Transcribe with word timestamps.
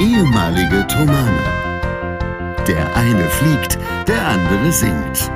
ehemalige 0.00 0.86
Tomane. 0.88 1.44
Der 2.68 2.96
eine 2.96 3.28
fliegt, 3.30 3.78
der 4.06 4.26
andere 4.26 4.72
singt. 4.72 5.30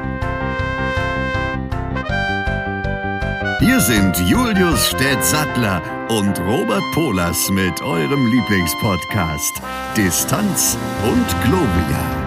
Hier 3.60 3.80
sind 3.80 4.16
Julius 4.28 4.88
Städtsattler 4.88 5.82
und 6.08 6.38
Robert 6.40 6.82
Polas 6.92 7.50
mit 7.50 7.80
eurem 7.82 8.26
Lieblingspodcast 8.26 9.62
Distanz 9.96 10.76
und 11.04 11.26
Globia. 11.44 12.20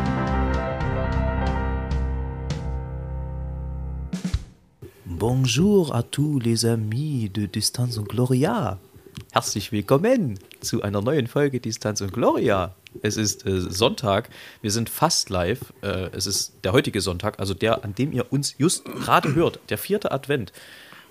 Bonjour 5.05 5.95
à 5.95 6.04
tous 6.04 6.39
les 6.39 6.65
amis 6.65 7.29
de 7.29 7.47
Distanz 7.47 7.97
und 7.97 8.09
Gloria. 8.09 8.79
Herzlich 9.33 9.71
willkommen 9.71 10.37
zu 10.61 10.83
einer 10.83 11.01
neuen 11.01 11.25
Folge 11.25 11.60
Distanz 11.60 12.01
und 12.01 12.14
Gloria. 12.14 12.75
Es 13.01 13.18
ist 13.18 13.47
äh, 13.47 13.61
Sonntag, 13.61 14.29
wir 14.61 14.69
sind 14.69 14.92
fast 14.92 15.32
live. 15.32 15.73
Äh, 15.82 16.11
es 16.11 16.28
ist 16.28 16.54
der 16.64 16.71
heutige 16.71 17.01
Sonntag, 17.01 17.39
also 17.39 17.56
der, 17.56 17.83
an 17.83 17.96
dem 17.96 18.11
ihr 18.11 18.32
uns 18.32 18.54
just 18.59 18.86
gerade 18.86 19.33
hört, 19.33 19.59
der 19.69 19.79
vierte 19.79 20.11
Advent. 20.11 20.54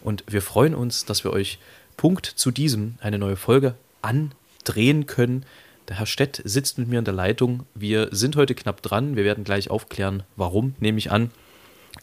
Und 0.04 0.22
wir 0.28 0.40
freuen 0.40 0.76
uns, 0.76 1.04
dass 1.04 1.24
wir 1.24 1.32
euch 1.32 1.58
Punkt 1.96 2.24
zu 2.26 2.52
diesem 2.52 2.94
eine 3.00 3.18
neue 3.18 3.34
Folge 3.34 3.74
andrehen 4.02 5.06
können. 5.06 5.44
Der 5.88 5.98
Herr 5.98 6.06
Stett 6.06 6.42
sitzt 6.44 6.78
mit 6.78 6.86
mir 6.86 7.00
in 7.00 7.04
der 7.04 7.14
Leitung. 7.14 7.66
Wir 7.74 8.06
sind 8.12 8.36
heute 8.36 8.54
knapp 8.54 8.82
dran. 8.82 9.16
Wir 9.16 9.24
werden 9.24 9.42
gleich 9.42 9.68
aufklären, 9.68 10.22
warum, 10.36 10.76
nehme 10.78 10.98
ich 10.98 11.10
an. 11.10 11.32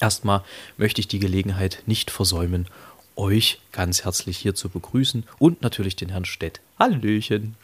Erstmal 0.01 0.43
möchte 0.75 0.99
ich 0.99 1.07
die 1.07 1.19
Gelegenheit 1.19 1.81
nicht 1.85 2.11
versäumen, 2.11 2.67
euch 3.19 3.59
ganz 3.71 4.05
herzlich 4.05 4.37
hier 4.37 4.55
zu 4.55 4.69
begrüßen 4.69 5.25
und 5.37 5.61
natürlich 5.61 5.95
den 5.95 6.09
Herrn 6.09 6.25
Stett. 6.25 6.61
Hallöchen. 6.79 7.55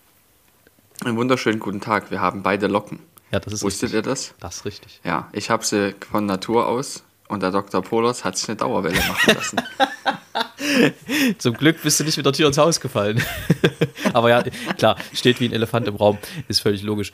Einen 1.03 1.17
wunderschönen 1.17 1.59
guten 1.59 1.81
Tag. 1.81 2.11
Wir 2.11 2.21
haben 2.21 2.43
beide 2.43 2.67
Locken. 2.67 2.99
Ja, 3.31 3.39
das 3.39 3.53
ist 3.53 3.63
Wusstet 3.63 3.93
richtig. 3.93 3.97
ihr 3.97 4.01
das? 4.03 4.33
Das 4.39 4.57
ist 4.57 4.65
richtig. 4.65 4.99
Ja, 5.03 5.29
ich 5.31 5.49
habe 5.49 5.65
sie 5.65 5.95
von 6.11 6.25
Natur 6.25 6.67
aus 6.67 7.03
und 7.27 7.41
der 7.41 7.51
Dr. 7.51 7.81
Polos 7.81 8.23
hat 8.23 8.37
sich 8.37 8.49
eine 8.49 8.57
Dauerwelle 8.57 8.97
machen 8.97 9.33
lassen. 9.33 9.61
Zum 11.37 11.55
Glück 11.55 11.81
bist 11.81 11.99
du 11.99 12.03
nicht 12.03 12.17
mit 12.17 12.25
der 12.25 12.33
Tür 12.33 12.47
ins 12.47 12.57
Haus 12.57 12.79
gefallen. 12.79 13.23
Aber 14.13 14.29
ja, 14.29 14.43
klar, 14.77 14.97
steht 15.13 15.39
wie 15.39 15.47
ein 15.47 15.53
Elefant 15.53 15.87
im 15.87 15.95
Raum, 15.95 16.17
ist 16.47 16.59
völlig 16.59 16.83
logisch. 16.83 17.13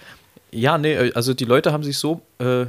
Ja, 0.52 0.77
nee, 0.77 1.11
also 1.13 1.33
die 1.33 1.45
Leute 1.45 1.71
haben 1.71 1.83
sich 1.83 1.97
so 1.97 2.21
äh, 2.39 2.66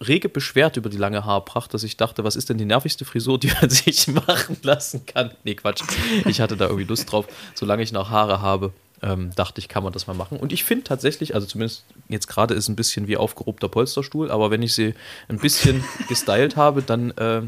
rege 0.00 0.28
beschwert 0.28 0.76
über 0.76 0.88
die 0.88 0.96
lange 0.96 1.24
Haarpracht, 1.24 1.74
dass 1.74 1.82
ich 1.82 1.96
dachte, 1.96 2.22
was 2.22 2.36
ist 2.36 2.48
denn 2.48 2.58
die 2.58 2.64
nervigste 2.64 3.04
Frisur, 3.04 3.38
die 3.38 3.50
man 3.60 3.70
sich 3.70 4.06
machen 4.08 4.56
lassen 4.62 5.04
kann? 5.06 5.32
Nee, 5.42 5.54
Quatsch. 5.54 5.82
Ich 6.26 6.40
hatte 6.40 6.56
da 6.56 6.66
irgendwie 6.66 6.84
Lust 6.84 7.10
drauf. 7.10 7.26
Solange 7.54 7.82
ich 7.82 7.92
noch 7.92 8.10
Haare 8.10 8.40
habe, 8.40 8.72
ähm, 9.02 9.30
dachte 9.34 9.60
ich, 9.60 9.68
kann 9.68 9.82
man 9.82 9.92
das 9.92 10.06
mal 10.06 10.14
machen. 10.14 10.38
Und 10.38 10.52
ich 10.52 10.64
finde 10.64 10.84
tatsächlich, 10.84 11.34
also 11.34 11.46
zumindest 11.46 11.84
jetzt 12.08 12.28
gerade 12.28 12.54
ist 12.54 12.68
ein 12.68 12.76
bisschen 12.76 13.08
wie 13.08 13.16
aufgerobter 13.16 13.68
Polsterstuhl, 13.68 14.30
aber 14.30 14.50
wenn 14.50 14.62
ich 14.62 14.74
sie 14.74 14.94
ein 15.28 15.38
bisschen 15.38 15.84
gestylt 16.08 16.56
habe, 16.56 16.82
dann 16.82 17.10
äh, 17.12 17.42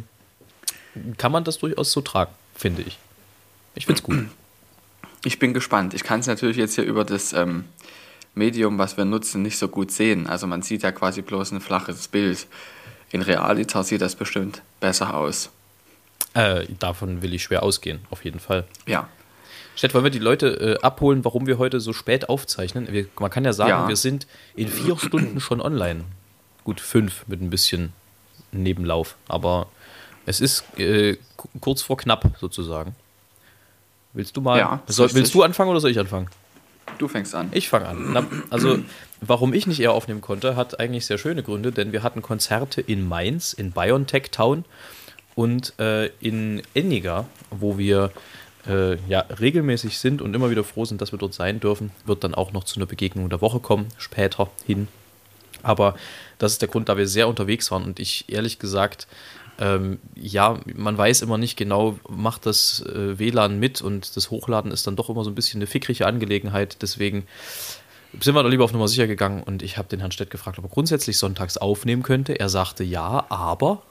kann 1.16 1.32
man 1.32 1.44
das 1.44 1.58
durchaus 1.58 1.92
so 1.92 2.00
tragen, 2.00 2.32
finde 2.54 2.82
ich. 2.82 2.98
Ich 3.74 3.86
finde 3.86 4.00
es 4.00 4.02
gut. 4.02 4.26
Ich 5.24 5.38
bin 5.38 5.54
gespannt. 5.54 5.94
Ich 5.94 6.04
kann 6.04 6.20
es 6.20 6.26
natürlich 6.26 6.56
jetzt 6.56 6.74
hier 6.74 6.84
über 6.84 7.04
das 7.04 7.32
ähm, 7.32 7.64
Medium, 8.36 8.78
was 8.78 8.96
wir 8.96 9.04
nutzen, 9.04 9.42
nicht 9.42 9.58
so 9.58 9.66
gut 9.68 9.90
sehen. 9.90 10.26
Also 10.28 10.46
man 10.46 10.62
sieht 10.62 10.82
ja 10.82 10.92
quasi 10.92 11.22
bloß 11.22 11.52
ein 11.52 11.60
flaches 11.60 12.06
Bild. 12.08 12.46
In 13.10 13.22
Realita 13.22 13.82
sieht 13.82 14.00
das 14.02 14.14
bestimmt 14.14 14.62
besser 14.78 15.14
aus. 15.16 15.50
Äh, 16.34 16.66
davon 16.78 17.22
will 17.22 17.32
ich 17.34 17.42
schwer 17.44 17.62
ausgehen, 17.62 18.00
auf 18.10 18.24
jeden 18.24 18.40
Fall. 18.40 18.64
Ja. 18.86 19.08
Stett, 19.74 19.94
wollen 19.94 20.04
wir 20.04 20.10
die 20.10 20.18
Leute 20.18 20.48
äh, 20.78 20.82
abholen, 20.82 21.24
warum 21.24 21.46
wir 21.46 21.58
heute 21.58 21.80
so 21.80 21.92
spät 21.92 22.28
aufzeichnen? 22.28 22.88
Wir, 22.92 23.06
man 23.18 23.30
kann 23.30 23.44
ja 23.44 23.52
sagen, 23.52 23.70
Ja. 23.70 23.88
wir 23.88 23.96
sind 23.96 24.26
in 24.54 24.68
vier 24.68 24.96
Stunden 24.98 25.40
schon 25.40 25.60
online. 25.60 26.04
Gut, 26.64 26.80
fünf 26.80 27.26
mit 27.26 27.40
ein 27.40 27.50
bisschen 27.50 27.92
Nebenlauf. 28.52 29.16
Aber 29.28 29.68
es 30.26 30.40
ist 30.40 30.64
äh, 30.78 31.16
ku- 31.36 31.48
kurz 31.60 31.80
vor 31.82 31.96
knapp 31.96 32.36
sozusagen. 32.40 32.94
Willst 34.12 34.36
du 34.36 34.40
mal? 34.40 34.58
Ja, 34.58 34.82
soll, 34.86 35.12
willst 35.14 35.34
du 35.34 35.42
anfangen 35.42 35.70
oder 35.70 35.80
soll 35.80 35.90
ich 35.90 35.98
anfangen? 35.98 36.28
Du 36.98 37.08
fängst 37.08 37.34
an. 37.34 37.48
Ich 37.52 37.68
fange 37.68 37.86
an. 37.86 38.12
Na, 38.12 38.26
also, 38.50 38.78
warum 39.20 39.52
ich 39.52 39.66
nicht 39.66 39.80
eher 39.80 39.92
aufnehmen 39.92 40.20
konnte, 40.20 40.56
hat 40.56 40.80
eigentlich 40.80 41.06
sehr 41.06 41.18
schöne 41.18 41.42
Gründe, 41.42 41.72
denn 41.72 41.92
wir 41.92 42.02
hatten 42.02 42.22
Konzerte 42.22 42.80
in 42.80 43.06
Mainz, 43.06 43.52
in 43.52 43.72
Biontech 43.72 44.30
Town 44.30 44.64
und 45.34 45.78
äh, 45.78 46.06
in 46.20 46.62
Enniger, 46.74 47.26
wo 47.50 47.76
wir 47.76 48.12
äh, 48.66 48.96
ja, 49.08 49.20
regelmäßig 49.20 49.98
sind 49.98 50.22
und 50.22 50.34
immer 50.34 50.50
wieder 50.50 50.64
froh 50.64 50.84
sind, 50.84 51.00
dass 51.00 51.12
wir 51.12 51.18
dort 51.18 51.34
sein 51.34 51.60
dürfen. 51.60 51.90
Wird 52.04 52.24
dann 52.24 52.34
auch 52.34 52.52
noch 52.52 52.64
zu 52.64 52.76
einer 52.76 52.86
Begegnung 52.86 53.28
der 53.28 53.40
Woche 53.40 53.60
kommen, 53.60 53.88
später 53.98 54.50
hin. 54.66 54.88
Aber 55.62 55.96
das 56.38 56.52
ist 56.52 56.62
der 56.62 56.68
Grund, 56.68 56.88
da 56.88 56.96
wir 56.96 57.06
sehr 57.06 57.28
unterwegs 57.28 57.70
waren 57.70 57.84
und 57.84 58.00
ich 58.00 58.24
ehrlich 58.28 58.58
gesagt, 58.58 59.06
ähm, 59.58 59.98
ja, 60.14 60.60
man 60.74 60.98
weiß 60.98 61.22
immer 61.22 61.38
nicht 61.38 61.56
genau, 61.56 61.98
macht 62.08 62.46
das 62.46 62.80
äh, 62.86 63.18
WLAN 63.18 63.58
mit 63.58 63.80
und 63.80 64.16
das 64.16 64.30
Hochladen 64.30 64.70
ist 64.70 64.86
dann 64.86 64.96
doch 64.96 65.08
immer 65.08 65.24
so 65.24 65.30
ein 65.30 65.34
bisschen 65.34 65.58
eine 65.58 65.66
fickrige 65.66 66.06
Angelegenheit. 66.06 66.82
Deswegen 66.82 67.26
sind 68.20 68.34
wir 68.34 68.42
da 68.42 68.48
lieber 68.48 68.64
auf 68.64 68.72
Nummer 68.72 68.88
sicher 68.88 69.06
gegangen 69.06 69.42
und 69.42 69.62
ich 69.62 69.78
habe 69.78 69.88
den 69.88 70.00
Herrn 70.00 70.12
Stett 70.12 70.30
gefragt, 70.30 70.58
ob 70.58 70.64
er 70.64 70.70
grundsätzlich 70.70 71.18
sonntags 71.18 71.56
aufnehmen 71.56 72.02
könnte. 72.02 72.38
Er 72.38 72.48
sagte 72.48 72.84
ja, 72.84 73.26
aber 73.28 73.82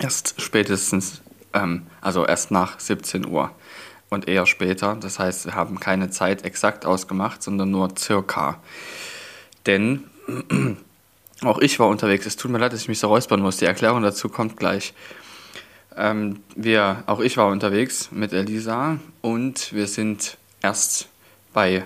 Erst 0.00 0.40
spätestens, 0.40 1.22
ähm, 1.52 1.86
also 2.00 2.26
erst 2.26 2.50
nach 2.50 2.80
17 2.80 3.26
Uhr 3.26 3.50
und 4.08 4.28
eher 4.28 4.46
später. 4.46 4.96
Das 4.96 5.18
heißt, 5.18 5.46
wir 5.46 5.54
haben 5.54 5.80
keine 5.80 6.10
Zeit 6.10 6.44
exakt 6.44 6.86
ausgemacht, 6.86 7.42
sondern 7.42 7.70
nur 7.70 7.90
circa. 7.96 8.60
Denn 9.66 10.04
auch 11.44 11.58
ich 11.58 11.78
war 11.78 11.88
unterwegs. 11.88 12.26
Es 12.26 12.36
tut 12.36 12.50
mir 12.50 12.58
leid, 12.58 12.72
dass 12.72 12.82
ich 12.82 12.88
mich 12.88 12.98
so 12.98 13.08
räuspern 13.08 13.40
muss. 13.40 13.56
Die 13.56 13.64
Erklärung 13.64 14.02
dazu 14.02 14.28
kommt 14.28 14.56
gleich. 14.56 14.94
Ähm, 15.96 16.40
wir, 16.56 17.04
auch 17.06 17.20
ich 17.20 17.36
war 17.36 17.48
unterwegs 17.48 18.10
mit 18.12 18.32
Elisa 18.32 18.98
und 19.20 19.72
wir 19.72 19.86
sind 19.86 20.38
erst 20.62 21.08
bei 21.52 21.84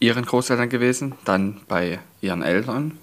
ihren 0.00 0.24
Großeltern 0.24 0.68
gewesen, 0.68 1.14
dann 1.24 1.60
bei 1.68 2.00
ihren 2.20 2.42
Eltern, 2.42 2.98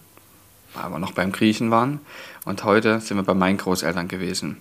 weil 0.74 0.92
wir 0.92 1.00
noch 1.00 1.14
beim 1.14 1.32
Griechen 1.32 1.72
waren. 1.72 2.02
Und 2.46 2.64
heute 2.64 3.00
sind 3.00 3.18
wir 3.18 3.24
bei 3.24 3.34
meinen 3.34 3.58
Großeltern 3.58 4.08
gewesen. 4.08 4.58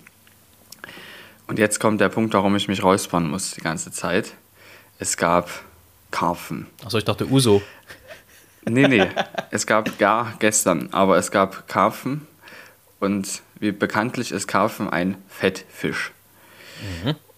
Und 1.49 1.59
jetzt 1.59 1.81
kommt 1.81 2.01
der 2.01 2.11
Punkt, 2.11 2.35
warum 2.35 2.55
ich 2.57 2.69
mich 2.69 2.83
räuspern 2.83 3.29
muss 3.29 3.53
die 3.53 3.61
ganze 3.61 3.91
Zeit. 3.91 4.35
Es 4.99 5.17
gab 5.17 5.51
Karpfen. 6.11 6.67
achso, 6.85 6.99
ich 6.99 7.05
dachte 7.05 7.27
Uso. 7.27 7.63
Nee, 8.69 8.89
nee, 8.89 9.09
es 9.51 9.67
gab 9.67 9.99
gar 9.99 10.35
gestern, 10.39 10.89
aber 10.93 11.17
es 11.17 11.31
gab 11.31 11.69
Karpfen. 11.69 12.27
Und 13.01 13.43
wie 13.61 13.73
bekanntlich 13.73 14.33
ist 14.33 14.47
Karpfen 14.47 14.89
ein 14.89 15.17
Fettfisch. 15.29 16.13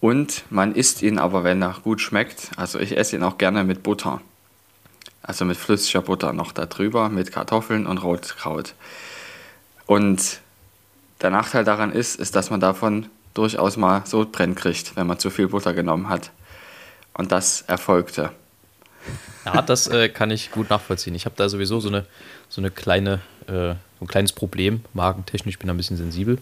Und 0.01 0.45
man 0.51 0.75
isst 0.75 1.03
ihn 1.03 1.19
aber, 1.19 1.45
wenn 1.45 1.63
er 1.63 1.77
gut 1.83 2.01
schmeckt. 2.01 2.51
Also 2.57 2.79
ich 2.79 2.97
esse 2.97 3.17
ihn 3.17 3.23
auch 3.23 3.39
gerne 3.39 3.65
mit 3.65 3.83
Butter. 3.83 4.21
Also 5.23 5.45
mit 5.45 5.57
flüssiger 5.57 6.01
Butter 6.01 6.33
noch 6.33 6.53
da 6.53 6.67
drüber, 6.67 7.09
mit 7.09 7.31
Kartoffeln 7.33 7.87
und 7.87 7.99
Rotkraut. 7.99 8.75
Und 9.87 10.41
der 11.21 11.31
Nachteil 11.31 11.65
daran 11.65 11.93
ist, 11.93 12.19
ist, 12.19 12.35
dass 12.35 12.51
man 12.51 12.61
davon 12.61 13.07
durchaus 13.35 13.77
mal 13.77 14.07
Sodbrennen 14.07 14.55
kriegt, 14.55 14.97
wenn 14.97 15.07
man 15.07 15.19
zu 15.19 15.31
viel 15.31 15.49
Butter 15.49 15.75
genommen 15.75 16.09
hat. 16.09 16.31
Und 17.13 17.33
das 17.33 17.63
erfolgte. 17.63 18.31
Ja, 19.45 19.63
das 19.63 19.87
äh, 19.89 20.09
kann 20.09 20.31
ich 20.31 20.51
gut 20.51 20.71
nachvollziehen. 20.71 21.15
Ich 21.15 21.25
habe 21.25 21.35
da 21.37 21.49
sowieso 21.49 21.81
so 21.81 21.89
eine, 21.89 22.05
so 22.49 22.61
eine 22.61 22.71
kleine, 22.71 23.21
äh, 23.47 23.75
so 23.99 24.03
ein 24.03 24.07
kleines 24.07 24.33
Problem, 24.33 24.83
magentechnisch, 24.93 25.59
bin 25.59 25.69
da 25.69 25.75
ein 25.75 25.77
bisschen 25.77 25.97
sensibel. 25.97 26.39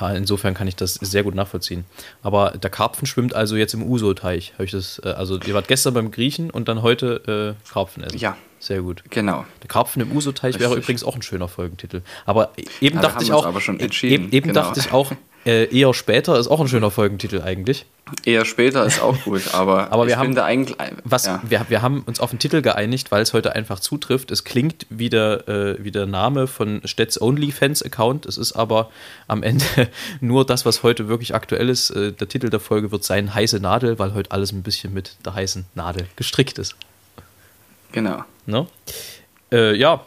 Äh, 0.00 0.16
Insofern 0.16 0.54
kann 0.54 0.68
ich 0.68 0.76
das 0.76 0.94
sehr 0.94 1.22
gut 1.22 1.34
nachvollziehen. 1.34 1.84
Aber 2.22 2.52
der 2.52 2.70
Karpfen 2.70 3.06
schwimmt 3.06 3.34
also 3.34 3.56
jetzt 3.56 3.74
im 3.74 3.82
Uso-Teich. 3.82 4.52
Habe 4.54 4.64
ich 4.64 4.70
das, 4.70 5.00
äh, 5.04 5.08
also 5.08 5.38
ihr 5.40 5.54
wart 5.54 5.68
gestern 5.68 5.94
beim 5.94 6.10
Griechen 6.10 6.50
und 6.50 6.68
dann 6.68 6.82
heute 6.82 7.56
äh, 7.66 7.72
Karpfen 7.72 8.04
essen. 8.04 8.18
Ja. 8.18 8.36
Sehr 8.60 8.82
gut. 8.82 9.02
Genau. 9.08 9.46
Der 9.62 9.68
Karpfen 9.68 10.02
im 10.02 10.12
Uso-Teich 10.12 10.60
wäre 10.60 10.76
übrigens 10.76 11.02
auch 11.02 11.16
ein 11.16 11.22
schöner 11.22 11.48
Folgentitel. 11.48 12.02
Aber 12.26 12.52
eben 12.82 12.96
Ja, 12.96 13.02
da 13.02 13.08
dachte 13.08 13.24
ich 13.24 13.32
auch, 13.32 13.46
aber 13.46 13.62
schon 13.62 13.80
entschieden, 13.80 14.24
eben, 14.24 14.32
eben 14.32 14.48
genau. 14.48 14.60
dachte 14.60 14.80
ich 14.80 14.92
auch, 14.92 15.12
äh, 15.46 15.74
eher 15.74 15.94
später 15.94 16.38
ist 16.38 16.48
auch 16.48 16.60
ein 16.60 16.68
schöner 16.68 16.90
Folgentitel 16.90 17.40
eigentlich. 17.42 17.86
Eher 18.24 18.44
später 18.44 18.84
ist 18.84 19.00
auch 19.00 19.16
gut, 19.22 19.54
aber, 19.54 19.90
Aber 19.92 20.06
wir 20.06 20.18
haben- 20.18 20.36
eigentlich. 20.36 20.76
Was, 21.04 21.26
ja. 21.26 21.40
wir, 21.46 21.64
wir 21.68 21.80
haben 21.80 22.02
uns 22.06 22.18
auf 22.20 22.30
den 22.30 22.38
Titel 22.38 22.60
geeinigt, 22.60 23.10
weil 23.12 23.22
es 23.22 23.32
heute 23.32 23.54
einfach 23.54 23.78
zutrifft. 23.80 24.30
Es 24.30 24.44
klingt 24.44 24.86
wie 24.90 25.08
der, 25.08 25.48
äh, 25.48 25.84
wie 25.84 25.92
der 25.92 26.06
Name 26.06 26.46
von 26.46 26.82
Stets 26.84 27.20
OnlyFans-Account. 27.20 28.26
Es 28.26 28.36
ist 28.36 28.52
aber 28.52 28.90
am 29.28 29.42
Ende 29.42 29.64
nur 30.20 30.44
das, 30.44 30.66
was 30.66 30.82
heute 30.82 31.08
wirklich 31.08 31.34
aktuell 31.34 31.68
ist. 31.68 31.90
Äh, 31.90 32.12
der 32.12 32.28
Titel 32.28 32.50
der 32.50 32.60
Folge 32.60 32.90
wird 32.90 33.04
sein 33.04 33.32
Heiße 33.32 33.60
Nadel, 33.60 33.98
weil 33.98 34.12
heute 34.14 34.32
alles 34.32 34.52
ein 34.52 34.62
bisschen 34.62 34.92
mit 34.92 35.16
der 35.24 35.34
heißen 35.34 35.66
Nadel 35.74 36.06
gestrickt 36.16 36.58
ist. 36.58 36.74
Genau. 37.92 38.24
Ne? 38.46 38.66
Äh, 39.52 39.76
ja, 39.76 40.04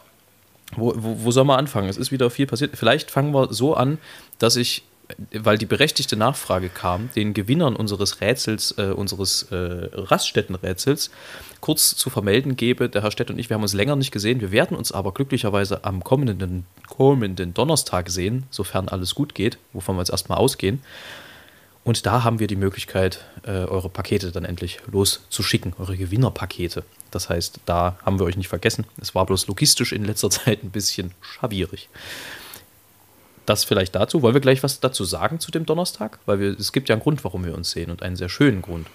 wo, 0.76 0.94
wo, 0.96 1.24
wo 1.24 1.32
soll 1.32 1.46
man 1.46 1.60
anfangen? 1.60 1.90
Es 1.90 1.98
ist 1.98 2.12
wieder 2.12 2.30
viel 2.30 2.48
passiert. 2.48 2.72
Vielleicht 2.78 3.12
fangen 3.12 3.34
wir 3.34 3.54
so 3.54 3.76
an, 3.76 3.98
dass 4.40 4.56
ich 4.56 4.84
weil 5.32 5.58
die 5.58 5.66
berechtigte 5.66 6.16
Nachfrage 6.16 6.70
kam, 6.70 7.10
den 7.16 7.34
Gewinnern 7.34 7.76
unseres 7.76 8.22
Rätsels, 8.22 8.76
äh, 8.78 8.92
unseres 8.92 9.44
äh, 9.52 9.56
Raststättenrätsels, 9.94 11.12
kurz 11.62 11.96
zu 11.96 12.10
vermelden 12.10 12.56
gebe. 12.56 12.90
Der 12.90 13.04
Herr 13.04 13.12
Stett 13.12 13.30
und 13.30 13.40
ich, 13.40 13.50
wir 13.50 13.56
haben 13.56 13.64
uns 13.64 13.74
länger 13.74 13.96
nicht 13.96 14.12
gesehen. 14.12 14.42
Wir 14.42 14.52
werden 14.52 14.78
uns 14.78 14.92
aber 14.92 15.14
glücklicherweise 15.14 15.84
am 15.84 16.04
kommenden, 16.04 16.66
kommenden 16.88 17.54
Donnerstag 17.54 18.10
sehen, 18.10 18.44
sofern 18.50 18.90
alles 18.90 19.16
gut 19.16 19.36
geht, 19.36 19.58
wovon 19.74 19.96
wir 19.96 20.02
jetzt 20.02 20.12
erstmal 20.12 20.38
ausgehen. 20.38 20.82
Und 21.84 22.06
da 22.06 22.24
haben 22.24 22.40
wir 22.40 22.48
die 22.48 22.56
Möglichkeit, 22.56 23.26
äh, 23.44 23.52
eure 23.52 23.90
Pakete 23.90 24.32
dann 24.32 24.46
endlich 24.46 24.80
loszuschicken, 24.90 25.74
eure 25.78 25.98
Gewinnerpakete. 25.98 26.84
Das 27.12 27.30
heißt, 27.30 27.60
da 27.66 27.98
haben 28.06 28.20
wir 28.20 28.26
euch 28.26 28.38
nicht 28.38 28.48
vergessen. 28.48 28.86
Es 29.02 29.14
war 29.16 29.26
bloß 29.26 29.48
logistisch 29.48 29.92
in 29.92 30.06
letzter 30.06 30.30
Zeit 30.32 30.64
ein 30.64 30.72
bisschen 30.72 31.12
schwierig. 31.22 31.90
Das 33.46 33.64
vielleicht 33.64 33.96
dazu. 33.96 34.22
Wollen 34.22 34.34
wir 34.34 34.42
gleich 34.42 34.64
was 34.64 34.80
dazu 34.80 35.04
sagen 35.04 35.40
zu 35.40 35.52
dem 35.52 35.66
Donnerstag? 35.66 36.20
Weil 36.26 36.40
wir, 36.40 36.58
es 36.58 36.72
gibt 36.72 36.90
ja 36.90 36.96
einen 36.96 37.02
Grund, 37.02 37.24
warum 37.24 37.46
wir 37.46 37.56
uns 37.56 37.72
sehen 37.72 37.92
und 37.92 38.02
einen 38.02 38.16
sehr 38.16 38.30
schönen 38.30 38.62
Grund. 38.62 38.88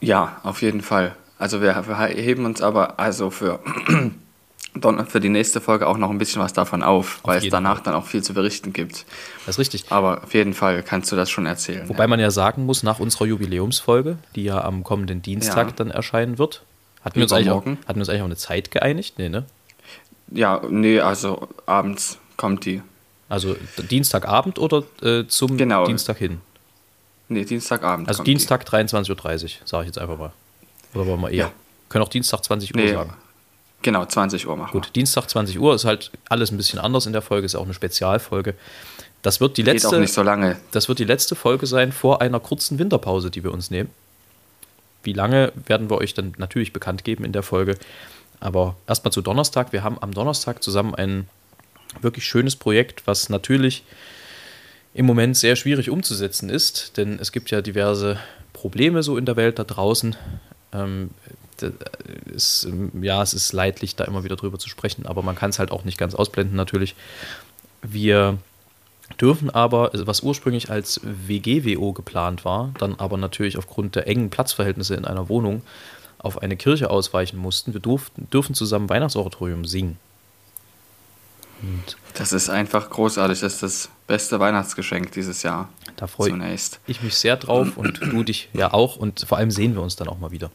Ja, 0.00 0.40
auf 0.42 0.62
jeden 0.62 0.82
Fall. 0.82 1.16
Also 1.38 1.60
wir, 1.60 1.74
wir 1.88 1.96
heben 1.96 2.44
uns 2.44 2.62
aber 2.62 3.00
also 3.00 3.30
für, 3.30 3.58
für 5.08 5.20
die 5.20 5.28
nächste 5.28 5.60
Folge 5.60 5.88
auch 5.88 5.98
noch 5.98 6.10
ein 6.10 6.18
bisschen 6.18 6.40
was 6.40 6.52
davon 6.52 6.82
auf, 6.82 7.20
auf 7.22 7.28
weil 7.28 7.38
es 7.38 7.48
danach 7.48 7.76
Fall. 7.76 7.84
dann 7.84 7.94
auch 7.94 8.06
viel 8.06 8.22
zu 8.22 8.34
berichten 8.34 8.72
gibt. 8.72 9.04
Das 9.46 9.56
ist 9.56 9.58
richtig. 9.58 9.86
Aber 9.90 10.22
auf 10.22 10.34
jeden 10.34 10.54
Fall 10.54 10.82
kannst 10.84 11.10
du 11.10 11.16
das 11.16 11.30
schon 11.30 11.46
erzählen. 11.46 11.88
Wobei 11.88 12.04
ja. 12.04 12.08
man 12.08 12.20
ja 12.20 12.30
sagen 12.30 12.66
muss, 12.66 12.84
nach 12.84 13.00
unserer 13.00 13.26
Jubiläumsfolge, 13.26 14.18
die 14.36 14.44
ja 14.44 14.62
am 14.62 14.84
kommenden 14.84 15.22
Dienstag 15.22 15.68
ja. 15.68 15.74
dann 15.74 15.90
erscheinen 15.90 16.38
wird, 16.38 16.62
hatten 17.04 17.16
wir, 17.16 17.24
uns 17.24 17.32
eigentlich 17.32 17.50
auch, 17.50 17.66
hatten 17.66 17.78
wir 17.86 17.96
uns 17.96 18.08
eigentlich 18.08 18.22
auch 18.22 18.26
eine 18.26 18.36
Zeit 18.36 18.70
geeinigt? 18.70 19.18
Nee, 19.18 19.28
ne? 19.28 19.44
Ja, 20.30 20.62
nee, 20.68 21.00
also 21.00 21.48
abends 21.66 22.18
kommt 22.36 22.64
die. 22.64 22.82
Also 23.28 23.56
Dienstagabend 23.90 24.58
oder 24.58 24.84
äh, 25.02 25.26
zum 25.26 25.56
genau. 25.56 25.86
Dienstag 25.86 26.18
hin? 26.18 26.40
Nee, 27.28 27.44
Dienstagabend. 27.44 28.08
Also 28.08 28.22
Dienstag 28.22 28.64
23.30 28.68 29.10
Uhr, 29.10 29.50
sage 29.64 29.82
ich 29.82 29.86
jetzt 29.88 29.98
einfach 29.98 30.18
mal. 30.18 30.32
Oder 30.94 31.06
wollen 31.06 31.20
wir 31.20 31.30
eher? 31.30 31.46
Ja. 31.46 31.52
Können 31.88 32.04
auch 32.04 32.08
Dienstag 32.08 32.44
20 32.44 32.74
Uhr 32.74 32.80
nee, 32.80 32.92
sagen. 32.92 33.14
Genau, 33.82 34.04
20 34.04 34.46
Uhr 34.46 34.56
machen 34.56 34.72
Gut, 34.72 34.86
wir. 34.86 34.92
Dienstag 34.92 35.28
20 35.28 35.58
Uhr 35.58 35.74
ist 35.74 35.84
halt 35.84 36.10
alles 36.28 36.50
ein 36.50 36.56
bisschen 36.56 36.78
anders 36.78 37.06
in 37.06 37.12
der 37.12 37.22
Folge, 37.22 37.46
ist 37.46 37.54
auch 37.54 37.64
eine 37.64 37.74
Spezialfolge. 37.74 38.54
Das 39.22 39.40
wird 39.40 39.56
die 39.56 39.62
letzte. 39.62 39.88
Geht 39.88 39.96
auch 39.96 40.00
nicht 40.00 40.12
so 40.12 40.22
lange. 40.22 40.58
Das 40.70 40.88
wird 40.88 40.98
die 40.98 41.04
letzte 41.04 41.34
Folge 41.34 41.66
sein 41.66 41.92
vor 41.92 42.20
einer 42.20 42.40
kurzen 42.40 42.78
Winterpause, 42.78 43.30
die 43.30 43.42
wir 43.42 43.52
uns 43.52 43.70
nehmen. 43.70 43.90
Wie 45.02 45.12
lange 45.12 45.52
werden 45.66 45.90
wir 45.90 45.98
euch 45.98 46.14
dann 46.14 46.34
natürlich 46.38 46.72
bekannt 46.72 47.04
geben 47.04 47.24
in 47.24 47.32
der 47.32 47.42
Folge. 47.42 47.76
Aber 48.40 48.76
erstmal 48.86 49.12
zu 49.12 49.22
Donnerstag. 49.22 49.72
Wir 49.72 49.82
haben 49.82 49.98
am 50.00 50.12
Donnerstag 50.12 50.62
zusammen 50.62 50.94
ein 50.94 51.28
wirklich 52.00 52.24
schönes 52.24 52.56
Projekt, 52.56 53.06
was 53.06 53.28
natürlich 53.28 53.84
im 54.94 55.06
Moment 55.06 55.36
sehr 55.36 55.56
schwierig 55.56 55.90
umzusetzen 55.90 56.48
ist, 56.48 56.96
denn 56.96 57.18
es 57.18 57.32
gibt 57.32 57.50
ja 57.50 57.60
diverse 57.60 58.18
Probleme 58.52 59.02
so 59.02 59.16
in 59.16 59.26
der 59.26 59.36
Welt 59.36 59.58
da 59.58 59.64
draußen. 59.64 60.16
Ähm, 60.72 61.10
ist, 62.32 62.68
ja, 63.00 63.22
es 63.22 63.34
ist 63.34 63.52
leidlich, 63.52 63.96
da 63.96 64.04
immer 64.04 64.24
wieder 64.24 64.36
drüber 64.36 64.58
zu 64.58 64.68
sprechen, 64.68 65.06
aber 65.06 65.22
man 65.22 65.36
kann 65.36 65.50
es 65.50 65.58
halt 65.58 65.70
auch 65.70 65.84
nicht 65.84 65.98
ganz 65.98 66.14
ausblenden 66.14 66.56
natürlich. 66.56 66.94
Wir 67.82 68.38
dürfen 69.20 69.50
aber, 69.50 69.92
also 69.92 70.06
was 70.06 70.22
ursprünglich 70.22 70.70
als 70.70 71.00
WGWO 71.02 71.92
geplant 71.92 72.44
war, 72.44 72.72
dann 72.78 72.94
aber 72.96 73.16
natürlich 73.16 73.58
aufgrund 73.58 73.94
der 73.94 74.06
engen 74.08 74.30
Platzverhältnisse 74.30 74.94
in 74.94 75.04
einer 75.04 75.28
Wohnung 75.28 75.62
auf 76.18 76.40
eine 76.42 76.56
Kirche 76.56 76.90
ausweichen 76.90 77.36
mussten. 77.36 77.74
Wir 77.74 77.80
durften, 77.80 78.28
dürfen 78.30 78.54
zusammen 78.54 78.88
Weihnachtsoratorium 78.88 79.64
singen. 79.64 79.98
Und 81.64 81.96
das 82.14 82.32
ist 82.32 82.50
einfach 82.50 82.90
großartig. 82.90 83.40
Das 83.40 83.54
ist 83.54 83.62
das 83.62 83.88
beste 84.06 84.38
Weihnachtsgeschenk 84.40 85.12
dieses 85.12 85.42
Jahr. 85.42 85.68
Da 85.96 86.06
freue 86.06 86.36
ich 86.86 87.02
mich 87.02 87.14
sehr 87.16 87.36
drauf 87.36 87.76
und 87.76 88.00
du 88.00 88.22
dich 88.22 88.48
ja 88.52 88.72
auch. 88.72 88.96
Und 88.96 89.20
vor 89.20 89.38
allem 89.38 89.50
sehen 89.50 89.74
wir 89.74 89.82
uns 89.82 89.96
dann 89.96 90.08
auch 90.08 90.18
mal 90.18 90.30
wieder. 90.30 90.50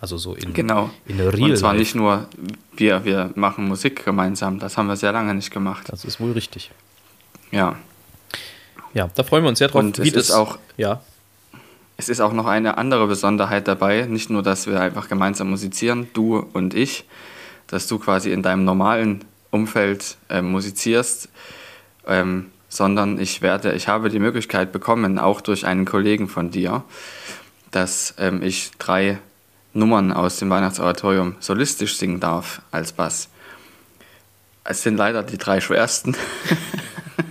Also 0.00 0.16
so 0.16 0.34
in, 0.34 0.54
genau. 0.54 0.90
in 1.06 1.20
Real 1.20 1.50
Und 1.50 1.56
zwar 1.56 1.72
Life. 1.72 1.80
nicht 1.80 1.94
nur 1.96 2.28
wir, 2.76 3.04
wir 3.04 3.32
machen 3.34 3.66
Musik 3.66 4.04
gemeinsam. 4.04 4.60
Das 4.60 4.76
haben 4.76 4.86
wir 4.86 4.96
sehr 4.96 5.12
lange 5.12 5.34
nicht 5.34 5.50
gemacht. 5.50 5.86
Das 5.88 6.04
ist 6.04 6.20
wohl 6.20 6.32
richtig. 6.32 6.70
Ja. 7.50 7.76
Ja, 8.94 9.10
da 9.14 9.24
freuen 9.24 9.42
wir 9.42 9.48
uns 9.48 9.58
sehr 9.58 9.68
drauf. 9.68 9.80
Und 9.80 9.98
es 9.98 10.12
ist 10.12 10.30
auch, 10.30 10.58
ja. 10.76 11.00
Es 11.96 12.08
ist 12.08 12.20
auch 12.20 12.32
noch 12.32 12.46
eine 12.46 12.78
andere 12.78 13.08
Besonderheit 13.08 13.66
dabei. 13.66 14.02
Nicht 14.02 14.30
nur, 14.30 14.44
dass 14.44 14.68
wir 14.68 14.80
einfach 14.80 15.08
gemeinsam 15.08 15.50
musizieren, 15.50 16.08
du 16.12 16.38
und 16.52 16.74
ich, 16.74 17.04
dass 17.66 17.88
du 17.88 17.98
quasi 17.98 18.30
in 18.30 18.44
deinem 18.44 18.64
normalen 18.64 19.24
Umfeld 19.50 20.16
äh, 20.28 20.42
musizierst, 20.42 21.28
ähm, 22.06 22.50
sondern 22.68 23.18
ich 23.18 23.42
werde, 23.42 23.72
ich 23.72 23.88
habe 23.88 24.10
die 24.10 24.18
Möglichkeit 24.18 24.72
bekommen, 24.72 25.18
auch 25.18 25.40
durch 25.40 25.66
einen 25.66 25.84
Kollegen 25.84 26.28
von 26.28 26.50
dir, 26.50 26.84
dass 27.70 28.14
ähm, 28.18 28.42
ich 28.42 28.70
drei 28.78 29.18
Nummern 29.72 30.12
aus 30.12 30.38
dem 30.38 30.50
Weihnachtsoratorium 30.50 31.36
solistisch 31.40 31.96
singen 31.96 32.20
darf 32.20 32.62
als 32.70 32.92
Bass. 32.92 33.28
Es 34.64 34.82
sind 34.82 34.96
leider 34.96 35.22
die 35.22 35.38
drei 35.38 35.60
schwersten. 35.60 36.14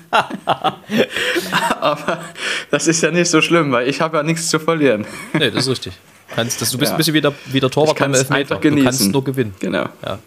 Aber 1.79 2.23
das 2.71 2.87
ist 2.87 3.01
ja 3.01 3.11
nicht 3.11 3.29
so 3.29 3.41
schlimm, 3.41 3.71
weil 3.71 3.87
ich 3.87 4.01
habe 4.01 4.17
ja 4.17 4.23
nichts 4.23 4.49
zu 4.49 4.59
verlieren. 4.59 5.05
Nee, 5.33 5.51
das 5.51 5.65
ist 5.65 5.69
richtig. 5.69 5.93
Kannst, 6.33 6.61
das, 6.61 6.71
du 6.71 6.77
bist 6.77 6.89
ja. 6.89 6.95
ein 6.95 6.97
bisschen 6.97 7.13
wie 7.13 7.21
der, 7.21 7.33
wie 7.45 7.59
der 7.59 7.69
Torwart 7.69 7.99
beim 7.99 8.13
Elfmeter. 8.13 8.55
Du 8.55 8.83
kannst 8.83 9.11
nur 9.11 9.23
gewinnen. 9.23 9.53
Genau. 9.59 9.87
Ja. 10.05 10.19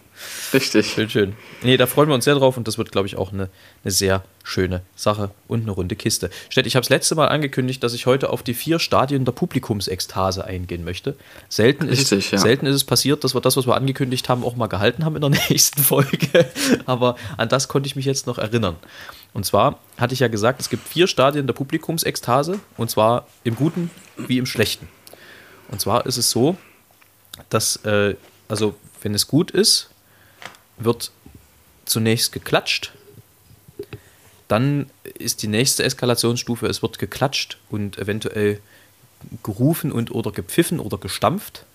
Richtig. 0.53 0.91
Schön, 0.93 1.09
schön. 1.09 1.35
Nee, 1.61 1.77
da 1.77 1.87
freuen 1.87 2.09
wir 2.09 2.15
uns 2.15 2.25
sehr 2.25 2.35
drauf 2.35 2.57
und 2.57 2.67
das 2.67 2.77
wird, 2.77 2.91
glaube 2.91 3.07
ich, 3.07 3.15
auch 3.15 3.31
eine, 3.31 3.49
eine 3.83 3.91
sehr 3.91 4.23
schöne 4.43 4.81
Sache 4.95 5.31
und 5.47 5.61
eine 5.61 5.71
runde 5.71 5.95
Kiste. 5.95 6.29
Stett, 6.49 6.67
ich 6.67 6.75
habe 6.75 6.81
das 6.81 6.89
letzte 6.89 7.15
Mal 7.15 7.27
angekündigt, 7.27 7.83
dass 7.83 7.93
ich 7.93 8.05
heute 8.05 8.29
auf 8.29 8.43
die 8.43 8.53
vier 8.53 8.79
Stadien 8.79 9.25
der 9.25 9.31
Publikumsekstase 9.31 10.43
eingehen 10.43 10.83
möchte. 10.83 11.15
Selten, 11.47 11.87
Richtig, 11.87 12.25
ist, 12.25 12.31
ja. 12.31 12.37
selten 12.37 12.65
ist 12.65 12.75
es 12.75 12.83
passiert, 12.83 13.23
dass 13.23 13.33
wir 13.33 13.41
das, 13.41 13.55
was 13.57 13.67
wir 13.67 13.75
angekündigt 13.75 14.29
haben, 14.29 14.43
auch 14.43 14.55
mal 14.55 14.67
gehalten 14.67 15.05
haben 15.05 15.15
in 15.15 15.21
der 15.21 15.29
nächsten 15.49 15.81
Folge. 15.81 16.49
Aber 16.85 17.15
an 17.37 17.49
das 17.49 17.67
konnte 17.67 17.87
ich 17.87 17.95
mich 17.95 18.05
jetzt 18.05 18.27
noch 18.27 18.37
erinnern. 18.37 18.75
Und 19.33 19.45
zwar 19.45 19.79
hatte 19.97 20.13
ich 20.13 20.19
ja 20.19 20.27
gesagt, 20.27 20.59
es 20.59 20.69
gibt 20.69 20.87
vier 20.87 21.07
Stadien 21.07 21.47
der 21.47 21.53
Publikumsekstase 21.53 22.59
und 22.77 22.89
zwar 22.89 23.27
im 23.43 23.55
Guten 23.55 23.89
wie 24.17 24.37
im 24.37 24.45
Schlechten. 24.45 24.87
Und 25.69 25.79
zwar 25.79 26.05
ist 26.05 26.17
es 26.17 26.29
so, 26.29 26.57
dass, 27.49 27.77
äh, 27.85 28.15
also 28.49 28.75
wenn 29.01 29.13
es 29.13 29.27
gut 29.27 29.51
ist, 29.51 29.89
wird 30.83 31.11
zunächst 31.85 32.31
geklatscht. 32.31 32.93
Dann 34.47 34.89
ist 35.17 35.43
die 35.43 35.47
nächste 35.47 35.83
Eskalationsstufe, 35.83 36.67
es 36.67 36.81
wird 36.81 36.99
geklatscht 36.99 37.57
und 37.69 37.97
eventuell 37.97 38.59
gerufen 39.43 39.91
und 39.91 40.11
oder 40.11 40.31
gepfiffen 40.31 40.79
oder 40.79 40.97
gestampft. 40.97 41.65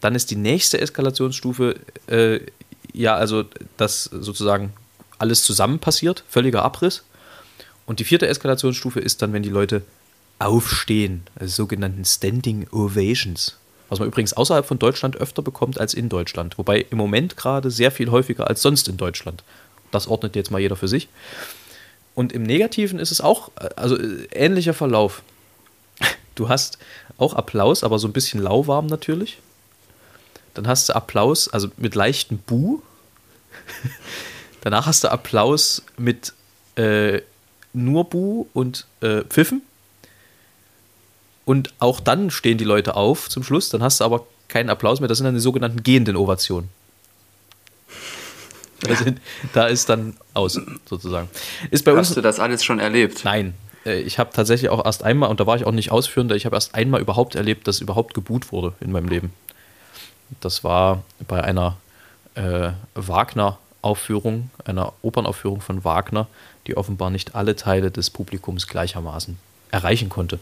Dann 0.00 0.14
ist 0.14 0.30
die 0.30 0.36
nächste 0.36 0.80
Eskalationsstufe, 0.80 1.76
äh, 2.06 2.40
ja, 2.92 3.16
also 3.16 3.44
dass 3.76 4.04
sozusagen 4.04 4.72
alles 5.18 5.42
zusammen 5.42 5.78
passiert, 5.78 6.24
völliger 6.28 6.62
Abriss. 6.62 7.02
Und 7.86 8.00
die 8.00 8.04
vierte 8.04 8.28
Eskalationsstufe 8.28 9.00
ist 9.00 9.22
dann, 9.22 9.32
wenn 9.32 9.42
die 9.42 9.48
Leute 9.48 9.82
aufstehen, 10.38 11.22
also 11.34 11.54
sogenannten 11.54 12.04
Standing 12.04 12.68
Ovations. 12.70 13.56
Was 13.88 13.98
man 13.98 14.08
übrigens 14.08 14.34
außerhalb 14.34 14.66
von 14.66 14.78
Deutschland 14.78 15.16
öfter 15.16 15.42
bekommt 15.42 15.80
als 15.80 15.94
in 15.94 16.08
Deutschland. 16.08 16.58
Wobei 16.58 16.86
im 16.90 16.98
Moment 16.98 17.36
gerade 17.36 17.70
sehr 17.70 17.90
viel 17.90 18.10
häufiger 18.10 18.48
als 18.48 18.62
sonst 18.62 18.88
in 18.88 18.96
Deutschland. 18.96 19.42
Das 19.90 20.06
ordnet 20.06 20.36
jetzt 20.36 20.50
mal 20.50 20.60
jeder 20.60 20.76
für 20.76 20.88
sich. 20.88 21.08
Und 22.14 22.32
im 22.32 22.42
Negativen 22.42 22.98
ist 22.98 23.12
es 23.12 23.20
auch, 23.20 23.50
also 23.76 23.96
ähnlicher 24.32 24.74
Verlauf. 24.74 25.22
Du 26.34 26.48
hast 26.48 26.78
auch 27.16 27.34
Applaus, 27.34 27.82
aber 27.82 27.98
so 27.98 28.06
ein 28.06 28.12
bisschen 28.12 28.40
lauwarm 28.40 28.86
natürlich. 28.86 29.38
Dann 30.54 30.68
hast 30.68 30.88
du 30.88 30.94
Applaus, 30.94 31.48
also 31.48 31.68
mit 31.76 31.96
leichtem 31.96 32.38
Bu. 32.38 32.80
Danach 34.60 34.86
hast 34.86 35.02
du 35.02 35.10
Applaus 35.10 35.82
mit 35.96 36.32
äh, 36.76 37.22
nur 37.72 38.04
Bu 38.04 38.46
und 38.54 38.86
äh, 39.00 39.22
Pfiffen. 39.22 39.62
Und 41.48 41.72
auch 41.78 42.00
dann 42.00 42.30
stehen 42.30 42.58
die 42.58 42.64
Leute 42.64 42.94
auf 42.94 43.30
zum 43.30 43.42
Schluss, 43.42 43.70
dann 43.70 43.82
hast 43.82 44.00
du 44.00 44.04
aber 44.04 44.26
keinen 44.48 44.68
Applaus 44.68 45.00
mehr. 45.00 45.08
Das 45.08 45.16
sind 45.16 45.24
dann 45.24 45.32
die 45.32 45.40
sogenannten 45.40 45.82
gehenden 45.82 46.14
Ovationen. 46.14 46.68
Da, 48.82 48.94
sind, 48.94 49.18
da 49.54 49.66
ist 49.66 49.88
dann 49.88 50.14
aus, 50.34 50.60
sozusagen. 50.84 51.30
Ist 51.70 51.86
bei 51.86 51.92
Hast 51.92 52.08
uns, 52.08 52.14
du 52.16 52.20
das 52.20 52.38
alles 52.38 52.62
schon 52.62 52.78
erlebt? 52.78 53.24
Nein. 53.24 53.54
Äh, 53.86 54.00
ich 54.00 54.18
habe 54.18 54.28
tatsächlich 54.30 54.68
auch 54.68 54.84
erst 54.84 55.04
einmal, 55.04 55.30
und 55.30 55.40
da 55.40 55.46
war 55.46 55.56
ich 55.56 55.64
auch 55.64 55.72
nicht 55.72 55.90
ausführender, 55.90 56.36
ich 56.36 56.44
habe 56.44 56.54
erst 56.54 56.74
einmal 56.74 57.00
überhaupt 57.00 57.34
erlebt, 57.34 57.66
dass 57.66 57.80
überhaupt 57.80 58.12
geboot 58.12 58.52
wurde 58.52 58.74
in 58.80 58.92
meinem 58.92 59.08
Leben. 59.08 59.32
Das 60.40 60.64
war 60.64 61.02
bei 61.28 61.42
einer 61.42 61.78
äh, 62.34 62.72
Wagner-Aufführung, 62.94 64.50
einer 64.66 64.92
Opernaufführung 65.00 65.62
von 65.62 65.82
Wagner, 65.82 66.26
die 66.66 66.76
offenbar 66.76 67.08
nicht 67.08 67.34
alle 67.34 67.56
Teile 67.56 67.90
des 67.90 68.10
Publikums 68.10 68.66
gleichermaßen 68.66 69.38
erreichen 69.70 70.10
konnte. 70.10 70.38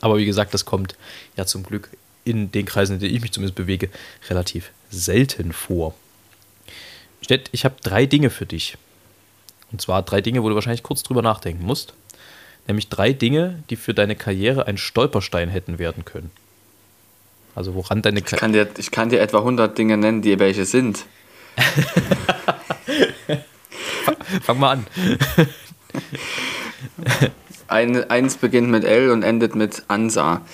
Aber 0.00 0.18
wie 0.18 0.26
gesagt, 0.26 0.54
das 0.54 0.64
kommt 0.64 0.96
ja 1.36 1.46
zum 1.46 1.62
Glück 1.62 1.90
in 2.24 2.50
den 2.50 2.66
Kreisen, 2.66 2.94
in 2.94 3.00
denen 3.00 3.14
ich 3.14 3.22
mich 3.22 3.32
zumindest 3.32 3.54
bewege, 3.54 3.88
relativ 4.28 4.70
selten 4.90 5.52
vor. 5.52 5.94
Stett, 7.20 7.48
ich 7.52 7.64
habe 7.64 7.76
drei 7.82 8.06
Dinge 8.06 8.30
für 8.30 8.46
dich. 8.46 8.76
Und 9.72 9.80
zwar 9.80 10.02
drei 10.02 10.20
Dinge, 10.20 10.42
wo 10.42 10.48
du 10.48 10.54
wahrscheinlich 10.54 10.82
kurz 10.82 11.02
drüber 11.02 11.22
nachdenken 11.22 11.64
musst. 11.64 11.94
Nämlich 12.66 12.88
drei 12.88 13.12
Dinge, 13.12 13.62
die 13.70 13.76
für 13.76 13.94
deine 13.94 14.16
Karriere 14.16 14.66
ein 14.66 14.76
Stolperstein 14.76 15.48
hätten 15.48 15.78
werden 15.78 16.04
können. 16.04 16.30
Also 17.54 17.74
woran 17.74 18.02
deine 18.02 18.20
Ich 18.20 18.26
kann, 18.26 18.52
dir, 18.52 18.68
ich 18.76 18.90
kann 18.90 19.08
dir 19.08 19.20
etwa 19.20 19.38
100 19.38 19.78
Dinge 19.78 19.96
nennen, 19.96 20.20
die 20.20 20.38
welche 20.38 20.66
sind. 20.66 21.06
Fang 24.42 24.58
mal 24.58 24.72
an. 24.72 24.86
Ein, 27.68 28.10
eins 28.10 28.36
beginnt 28.36 28.68
mit 28.68 28.84
L 28.84 29.10
und 29.10 29.22
endet 29.22 29.54
mit 29.54 29.82
Ansa. 29.88 30.42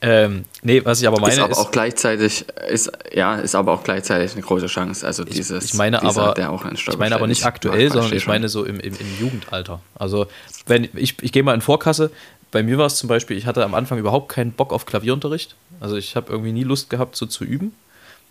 Ähm, 0.00 0.44
nee, 0.62 0.84
was 0.84 1.00
ich 1.00 1.08
aber 1.08 1.20
meine 1.20 1.34
ist 1.34 1.40
aber 1.40 1.52
ist, 1.52 1.58
auch 1.58 1.70
gleichzeitig 1.72 2.44
ist 2.68 2.92
ja 3.12 3.36
ist 3.36 3.56
aber 3.56 3.72
auch 3.72 3.82
gleichzeitig 3.82 4.32
eine 4.32 4.42
große 4.42 4.66
Chance. 4.66 5.04
Also 5.04 5.24
dieses 5.24 5.64
ich 5.64 5.74
meine 5.74 5.98
dieser, 5.98 6.22
aber, 6.22 6.34
der 6.34 6.52
auch 6.52 6.64
ein 6.64 6.76
ich 6.76 6.98
meine 6.98 7.16
aber 7.16 7.26
nicht 7.26 7.44
aktuell, 7.44 7.90
sondern 7.90 8.12
ich 8.12 8.26
meine 8.26 8.48
so 8.48 8.64
im, 8.64 8.78
im, 8.78 8.94
im 8.94 9.18
Jugendalter. 9.18 9.80
Also 9.96 10.26
wenn 10.66 10.88
ich, 10.94 11.20
ich 11.20 11.32
gehe 11.32 11.42
mal 11.42 11.54
in 11.54 11.60
Vorkasse. 11.60 12.10
Bei 12.50 12.62
mir 12.62 12.78
war 12.78 12.86
es 12.86 12.96
zum 12.96 13.10
Beispiel, 13.10 13.36
ich 13.36 13.44
hatte 13.44 13.62
am 13.62 13.74
Anfang 13.74 13.98
überhaupt 13.98 14.30
keinen 14.30 14.52
Bock 14.52 14.72
auf 14.72 14.86
Klavierunterricht. 14.86 15.54
Also 15.80 15.96
ich 15.96 16.16
habe 16.16 16.32
irgendwie 16.32 16.52
nie 16.52 16.62
Lust 16.62 16.88
gehabt, 16.88 17.14
so 17.14 17.26
zu 17.26 17.44
üben. 17.44 17.74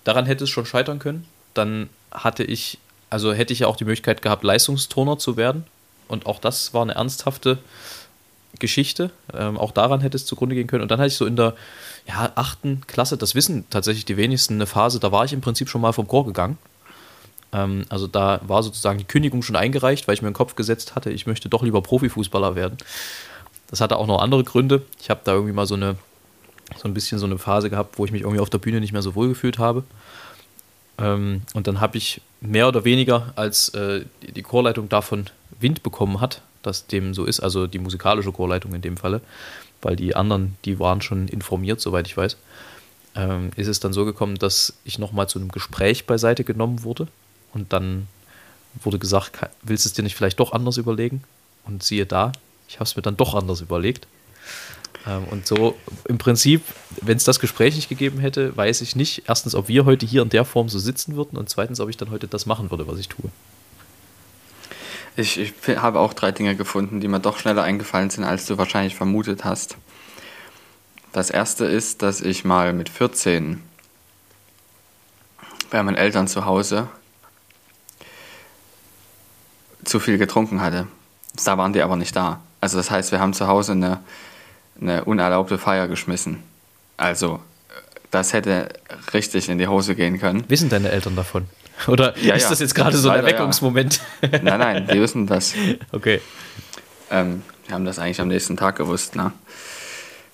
Daran 0.05 0.25
hätte 0.25 0.45
es 0.45 0.49
schon 0.49 0.65
scheitern 0.65 0.97
können. 0.97 1.27
Dann 1.53 1.87
hatte 2.09 2.43
ich, 2.43 2.79
also 3.11 3.31
hätte 3.31 3.53
ich 3.53 3.59
ja 3.59 3.67
auch 3.67 3.75
die 3.75 3.85
Möglichkeit 3.85 4.23
gehabt, 4.23 4.43
Leistungsturner 4.43 5.19
zu 5.19 5.37
werden. 5.37 5.65
Und 6.07 6.25
auch 6.25 6.39
das 6.39 6.73
war 6.73 6.81
eine 6.81 6.95
ernsthafte 6.95 7.59
Geschichte. 8.59 9.11
Ähm, 9.33 9.57
auch 9.57 9.71
daran 9.71 10.01
hätte 10.01 10.17
es 10.17 10.25
zugrunde 10.25 10.55
gehen 10.55 10.67
können. 10.67 10.83
Und 10.83 10.89
dann 10.89 10.99
hatte 10.99 11.09
ich 11.09 11.17
so 11.17 11.25
in 11.25 11.35
der 11.35 11.55
ja, 12.07 12.31
achten 12.35 12.81
Klasse, 12.87 13.17
das 13.17 13.35
wissen 13.35 13.65
tatsächlich 13.69 14.05
die 14.05 14.17
wenigsten, 14.17 14.55
eine 14.55 14.65
Phase, 14.65 14.99
da 14.99 15.11
war 15.11 15.25
ich 15.25 15.33
im 15.33 15.41
Prinzip 15.41 15.69
schon 15.69 15.81
mal 15.81 15.91
vom 15.91 16.07
Chor 16.07 16.25
gegangen. 16.25 16.57
Ähm, 17.53 17.85
also 17.89 18.07
da 18.07 18.39
war 18.47 18.63
sozusagen 18.63 18.97
die 18.97 19.05
Kündigung 19.05 19.43
schon 19.43 19.55
eingereicht, 19.55 20.07
weil 20.07 20.15
ich 20.15 20.21
mir 20.21 20.29
den 20.29 20.33
Kopf 20.33 20.55
gesetzt 20.55 20.95
hatte, 20.95 21.11
ich 21.11 21.27
möchte 21.27 21.49
doch 21.49 21.63
lieber 21.63 21.81
Profifußballer 21.81 22.55
werden. 22.55 22.77
Das 23.69 23.81
hatte 23.81 23.97
auch 23.97 24.07
noch 24.07 24.21
andere 24.21 24.43
Gründe. 24.43 24.83
Ich 24.99 25.09
habe 25.09 25.21
da 25.23 25.33
irgendwie 25.33 25.53
mal 25.53 25.67
so 25.67 25.75
eine 25.75 25.97
so 26.75 26.87
ein 26.87 26.93
bisschen 26.93 27.17
so 27.17 27.25
eine 27.25 27.37
Phase 27.37 27.69
gehabt, 27.69 27.97
wo 27.97 28.05
ich 28.05 28.11
mich 28.11 28.21
irgendwie 28.21 28.41
auf 28.41 28.49
der 28.49 28.57
Bühne 28.57 28.81
nicht 28.81 28.91
mehr 28.91 29.01
so 29.01 29.15
wohl 29.15 29.29
gefühlt 29.29 29.57
habe. 29.57 29.83
Ähm, 30.97 31.41
und 31.53 31.67
dann 31.67 31.79
habe 31.79 31.97
ich 31.97 32.21
mehr 32.41 32.67
oder 32.67 32.83
weniger, 32.83 33.31
als 33.35 33.69
äh, 33.69 34.05
die 34.21 34.43
Chorleitung 34.43 34.89
davon 34.89 35.29
Wind 35.59 35.83
bekommen 35.83 36.19
hat, 36.21 36.41
dass 36.63 36.87
dem 36.87 37.13
so 37.13 37.25
ist, 37.25 37.39
also 37.39 37.67
die 37.67 37.79
musikalische 37.79 38.31
Chorleitung 38.31 38.73
in 38.73 38.81
dem 38.81 38.97
Falle, 38.97 39.21
weil 39.81 39.95
die 39.95 40.15
anderen, 40.15 40.57
die 40.65 40.79
waren 40.79 41.01
schon 41.01 41.27
informiert, 41.27 41.79
soweit 41.81 42.07
ich 42.07 42.17
weiß, 42.17 42.37
ähm, 43.15 43.51
ist 43.55 43.67
es 43.67 43.79
dann 43.79 43.93
so 43.93 44.05
gekommen, 44.05 44.37
dass 44.37 44.73
ich 44.83 44.99
nochmal 44.99 45.27
zu 45.29 45.39
einem 45.39 45.49
Gespräch 45.49 46.05
beiseite 46.05 46.43
genommen 46.43 46.83
wurde 46.83 47.07
und 47.53 47.73
dann 47.73 48.07
wurde 48.83 48.99
gesagt, 48.99 49.33
"Ka- 49.33 49.49
willst 49.63 49.85
du 49.85 49.89
es 49.89 49.93
dir 49.93 50.03
nicht 50.03 50.15
vielleicht 50.15 50.39
doch 50.39 50.51
anders 50.51 50.77
überlegen? 50.77 51.23
Und 51.65 51.83
siehe 51.83 52.05
da, 52.05 52.31
ich 52.67 52.75
habe 52.75 52.83
es 52.85 52.95
mir 52.95 53.01
dann 53.01 53.17
doch 53.17 53.33
anders 53.33 53.61
überlegt. 53.61 54.07
Ähm, 55.07 55.23
und 55.31 55.47
so 55.47 55.75
im 56.07 56.17
Prinzip, 56.17 56.61
wenn 57.01 57.17
es 57.17 57.23
das 57.23 57.39
Gespräch 57.39 57.75
nicht 57.75 57.89
gegeben 57.89 58.19
hätte, 58.19 58.55
weiß 58.55 58.81
ich 58.81 58.95
nicht, 58.95 59.23
erstens, 59.27 59.55
ob 59.55 59.67
wir 59.67 59.85
heute 59.85 60.05
hier 60.05 60.21
in 60.21 60.29
der 60.29 60.45
Form 60.45 60.69
so 60.69 60.79
sitzen 60.79 61.15
würden 61.15 61.37
und 61.37 61.49
zweitens, 61.49 61.79
ob 61.79 61.89
ich 61.89 61.97
dann 61.97 62.11
heute 62.11 62.27
das 62.27 62.45
machen 62.45 62.69
würde, 62.71 62.87
was 62.87 62.99
ich 62.99 63.07
tue. 63.07 63.29
Ich, 65.17 65.39
ich 65.39 65.53
habe 65.77 65.99
auch 65.99 66.13
drei 66.13 66.31
Dinge 66.31 66.55
gefunden, 66.55 67.01
die 67.01 67.07
mir 67.07 67.19
doch 67.19 67.39
schneller 67.39 67.63
eingefallen 67.63 68.11
sind, 68.11 68.23
als 68.23 68.45
du 68.45 68.59
wahrscheinlich 68.59 68.95
vermutet 68.95 69.43
hast. 69.45 69.75
Das 71.11 71.31
erste 71.31 71.65
ist, 71.65 72.03
dass 72.03 72.21
ich 72.21 72.45
mal 72.45 72.71
mit 72.71 72.87
14 72.87 73.63
bei 75.71 75.81
meinen 75.81 75.97
Eltern 75.97 76.27
zu 76.27 76.45
Hause 76.45 76.87
zu 79.83 79.99
viel 79.99 80.19
getrunken 80.19 80.61
hatte. 80.61 80.85
Da 81.43 81.57
waren 81.57 81.73
die 81.73 81.81
aber 81.81 81.95
nicht 81.95 82.15
da. 82.15 82.41
Also 82.61 82.77
das 82.77 82.91
heißt, 82.91 83.11
wir 83.11 83.19
haben 83.19 83.33
zu 83.33 83.47
Hause 83.47 83.71
eine, 83.71 84.01
eine 84.79 85.05
unerlaubte 85.05 85.57
Feier 85.57 85.87
geschmissen. 85.87 86.43
Also 86.95 87.41
äh, 87.69 87.81
das 88.11 88.33
hätte 88.33 88.69
richtig 89.13 89.49
in 89.49 89.57
die 89.57 89.67
Hose 89.67 89.95
gehen 89.95 90.19
können. 90.19 90.47
Wissen 90.47 90.69
deine 90.69 90.91
Eltern 90.91 91.15
davon? 91.15 91.47
Oder 91.87 92.17
Ja, 92.17 92.35
ist 92.35 92.43
ja. 92.43 92.49
das 92.49 92.59
jetzt 92.59 92.75
gerade 92.75 92.97
so 92.97 93.09
ein 93.09 93.15
Leider 93.17 93.27
ja. 93.27 93.33
Erweckungsmoment? 93.33 94.01
Nein, 94.31 94.43
nein, 94.59 94.87
die 94.91 94.99
wissen 94.99 95.27
das. 95.27 95.53
okay. 95.91 96.21
Ähm, 97.11 97.43
wir 97.65 97.75
haben 97.75 97.85
das 97.85 97.99
eigentlich 97.99 98.19
am 98.21 98.27
nächsten 98.27 98.57
Tag 98.57 98.75
gewusst. 98.77 99.15
Ne? 99.15 99.31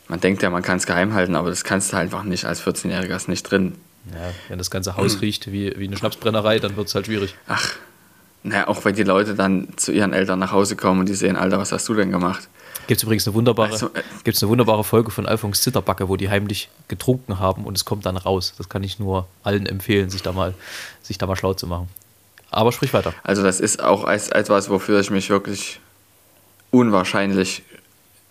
Man 0.08 0.20
denkt 0.20 0.42
ja, 0.42 0.50
man 0.50 0.62
kann 0.62 0.78
es 0.78 0.86
geheim 0.86 1.14
halten, 1.14 1.36
aber 1.36 1.50
das 1.50 1.64
kannst 1.64 1.92
du 1.92 1.98
halt 1.98 2.06
einfach 2.06 2.24
nicht. 2.24 2.46
Als 2.46 2.62
14-Jähriger 2.66 3.16
ist 3.16 3.28
nicht 3.28 3.44
drin. 3.44 3.76
Ja, 4.12 4.32
wenn 4.50 4.58
das 4.58 4.70
ganze 4.70 4.98
Haus 4.98 5.22
riecht 5.22 5.52
wie, 5.52 5.74
wie 5.78 5.88
eine 5.88 5.96
Schnapsbrennerei, 5.96 6.60
dann 6.60 6.76
wird 6.76 6.88
es 6.90 6.96
halt 6.96 7.06
schwierig. 7.06 7.36
Ach, 7.48 7.72
naja, 8.44 8.68
auch 8.68 8.84
wenn 8.84 8.96
die 8.96 9.04
Leute 9.04 9.34
dann 9.36 9.70
zu 9.78 9.94
ihren 9.94 10.12
Eltern 10.12 10.40
nach 10.40 10.52
Hause 10.52 10.76
kommen 10.76 11.00
und 11.00 11.10
die 11.10 11.14
sehen, 11.14 11.38
Alter, 11.38 11.58
was 11.58 11.72
hast 11.72 11.88
du 11.88 11.94
denn 11.94 12.12
gemacht? 12.12 12.50
Gibt 12.88 12.98
es 13.00 13.04
übrigens 13.04 13.28
eine 13.28 13.34
wunderbare, 13.36 13.72
Also, 13.72 13.88
äh, 13.94 14.02
gibt's 14.24 14.42
eine 14.44 14.50
wunderbare 14.50 14.84
Folge 14.84 15.12
von 15.12 15.26
Alfons 15.26 15.62
Zitterbacke, 15.62 16.10
wo 16.10 16.16
die 16.18 16.30
heimlich 16.30 16.70
getrunken 16.88 17.40
haben 17.40 17.66
und 17.66 17.78
es 17.78 17.86
kommt 17.86 18.06
dann 18.06 18.18
raus. 18.18 18.54
Das 18.58 18.70
kann 18.70 18.84
ich 18.84 19.00
nur 19.00 19.28
allen 19.44 19.66
empfehlen, 19.66 20.10
sich 20.10 20.22
da 20.22 20.32
mal, 20.32 20.54
sich 21.02 21.18
da 21.18 21.26
mal 21.28 21.36
schlau 21.36 21.54
zu 21.54 21.68
machen. 21.68 21.88
Aber 22.52 22.72
sprich 22.72 22.94
weiter. 22.94 23.14
Also 23.24 23.42
das 23.42 23.60
ist 23.60 23.82
auch 23.82 24.04
als- 24.04 24.30
etwas, 24.30 24.70
wofür 24.70 25.00
ich 25.00 25.10
mich 25.10 25.30
wirklich 25.30 25.80
unwahrscheinlich, 26.72 27.64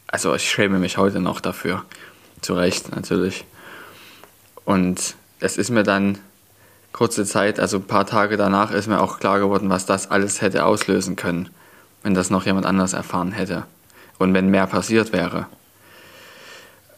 also 0.07 0.35
ich 0.35 0.49
schäme 0.51 0.79
mich 0.79 0.97
heute 0.99 1.21
noch 1.21 1.41
dafür. 1.41 1.85
Zu 2.41 2.55
Recht 2.55 2.95
natürlich. 2.95 3.45
Und 4.65 5.15
es 5.41 5.57
ist 5.57 5.71
mir 5.71 5.83
dann 5.85 6.19
kurze 6.93 7.25
Zeit, 7.25 7.59
also 7.59 7.79
ein 7.79 7.87
paar 7.87 8.07
Tage 8.07 8.37
danach, 8.37 8.71
ist 8.71 8.87
mir 8.87 9.01
auch 9.01 9.19
klar 9.19 9.39
geworden, 9.39 9.71
was 9.71 9.87
das 9.87 10.11
alles 10.11 10.41
hätte 10.41 10.65
auslösen 10.65 11.17
können, 11.17 11.49
wenn 12.03 12.15
das 12.15 12.31
noch 12.31 12.45
jemand 12.47 12.67
anders 12.67 12.93
erfahren 12.93 13.33
hätte. 13.33 13.65
Und 14.23 14.35
wenn 14.35 14.49
mehr 14.49 14.69
passiert 14.69 15.13
wäre. 15.13 15.47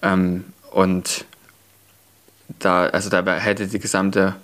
Ähm, 0.03 0.45
und 0.71 1.25
da, 2.59 2.87
also 2.87 3.09
dabei 3.09 3.41
hätte 3.41 3.67
die 3.67 3.79
gesamte 3.79 4.35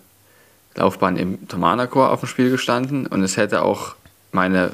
Laufbahn 0.75 1.17
im 1.17 1.47
Thomanerchor 1.47 2.11
auf 2.11 2.21
dem 2.21 2.29
Spiel 2.29 2.51
gestanden 2.51 3.07
und 3.07 3.23
es 3.23 3.37
hätte 3.37 3.63
auch 3.63 3.97
meine 4.33 4.71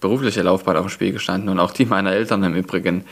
berufliche 0.00 0.42
Laufbahn 0.42 0.76
auf 0.76 0.86
dem 0.86 0.90
Spiel 0.90 1.12
gestanden 1.12 1.48
und 1.48 1.60
auch 1.60 1.70
die 1.70 1.84
meiner 1.84 2.10
Eltern 2.10 2.42
im 2.42 2.54
Übrigen. 2.54 3.04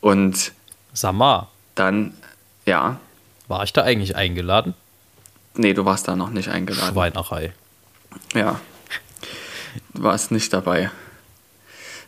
Und 0.00 0.52
Samar, 0.92 1.50
dann, 1.74 2.14
ja, 2.66 3.00
war 3.48 3.64
ich 3.64 3.72
da 3.72 3.82
eigentlich 3.82 4.14
eingeladen? 4.14 4.74
nee, 5.54 5.74
du 5.74 5.84
warst 5.84 6.06
da 6.06 6.14
noch 6.14 6.30
nicht 6.30 6.48
eingeladen. 6.50 6.92
Schweinerei. 6.92 7.52
Ja, 8.34 8.60
du 9.94 10.02
warst 10.02 10.30
nicht 10.30 10.52
dabei. 10.52 10.90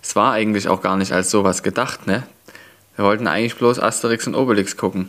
Es 0.04 0.14
war 0.14 0.32
eigentlich 0.32 0.68
auch 0.68 0.82
gar 0.82 0.98
nicht 0.98 1.12
als 1.12 1.30
sowas 1.30 1.62
gedacht, 1.62 2.06
ne? 2.06 2.24
Wir 2.94 3.06
wollten 3.06 3.26
eigentlich 3.26 3.56
bloß 3.56 3.80
Asterix 3.80 4.26
und 4.26 4.34
Obelix 4.34 4.76
gucken. 4.76 5.08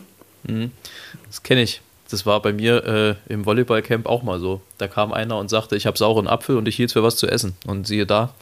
Das 1.27 1.43
kenne 1.43 1.63
ich. 1.63 1.81
Das 2.09 2.25
war 2.25 2.41
bei 2.41 2.53
mir 2.53 2.85
äh, 3.27 3.33
im 3.33 3.45
Volleyballcamp 3.45 4.05
auch 4.05 4.23
mal 4.23 4.39
so. 4.39 4.61
Da 4.77 4.87
kam 4.87 5.11
einer 5.11 5.37
und 5.37 5.49
sagte, 5.49 5.75
ich 5.75 5.85
habe 5.85 5.97
sauren 5.97 6.27
Apfel 6.27 6.55
und 6.55 6.67
ich 6.67 6.77
hielt 6.77 6.93
für 6.93 7.03
was 7.03 7.17
zu 7.17 7.27
essen. 7.27 7.57
Und 7.67 7.87
siehe 7.87 8.05
da, 8.05 8.33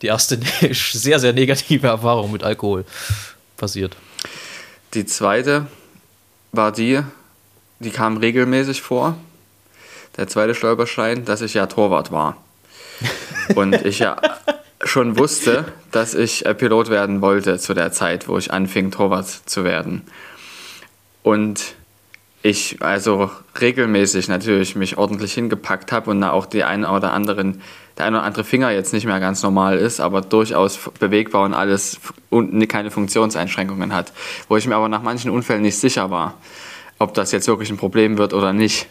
die 0.00 0.06
erste 0.06 0.40
sehr, 0.72 1.20
sehr 1.20 1.34
negative 1.34 1.88
Erfahrung 1.88 2.32
mit 2.32 2.42
Alkohol 2.42 2.86
passiert. 3.58 3.94
Die 4.94 5.04
zweite 5.04 5.66
war 6.52 6.72
die, 6.72 7.00
die 7.80 7.90
kam 7.90 8.16
regelmäßig 8.16 8.80
vor. 8.80 9.18
Der 10.16 10.26
zweite 10.26 10.54
Stolperstein, 10.54 11.26
dass 11.26 11.42
ich 11.42 11.52
ja 11.52 11.66
Torwart 11.66 12.10
war. 12.10 12.42
Und 13.54 13.74
ich 13.84 13.98
ja 13.98 14.16
schon 14.84 15.18
wusste, 15.18 15.66
dass 15.90 16.14
ich 16.14 16.46
äh, 16.46 16.54
Pilot 16.54 16.90
werden 16.90 17.20
wollte 17.20 17.58
zu 17.58 17.74
der 17.74 17.92
Zeit, 17.92 18.28
wo 18.28 18.38
ich 18.38 18.52
anfing, 18.52 18.90
Torwart 18.90 19.28
zu 19.28 19.64
werden. 19.64 20.02
Und 21.22 21.74
ich 22.42 22.76
also 22.80 23.30
regelmäßig 23.60 24.28
natürlich 24.28 24.76
mich 24.76 24.96
ordentlich 24.96 25.34
hingepackt 25.34 25.90
habe 25.90 26.10
und 26.10 26.20
da 26.20 26.30
auch 26.30 26.46
die 26.46 26.64
eine 26.64 26.90
oder 26.90 27.12
anderen, 27.12 27.62
der 27.96 28.06
eine 28.06 28.18
oder 28.18 28.26
andere 28.26 28.44
Finger 28.44 28.70
jetzt 28.70 28.92
nicht 28.92 29.06
mehr 29.06 29.18
ganz 29.18 29.42
normal 29.42 29.76
ist, 29.76 30.00
aber 30.00 30.20
durchaus 30.20 30.78
bewegbar 31.00 31.44
und 31.44 31.54
alles 31.54 31.98
und 32.30 32.66
keine 32.68 32.90
Funktionseinschränkungen 32.90 33.92
hat. 33.92 34.12
Wo 34.48 34.56
ich 34.56 34.66
mir 34.66 34.76
aber 34.76 34.88
nach 34.88 35.02
manchen 35.02 35.30
Unfällen 35.30 35.62
nicht 35.62 35.78
sicher 35.78 36.10
war, 36.10 36.34
ob 36.98 37.14
das 37.14 37.32
jetzt 37.32 37.48
wirklich 37.48 37.70
ein 37.70 37.76
Problem 37.76 38.18
wird 38.18 38.32
oder 38.34 38.52
nicht. 38.52 38.86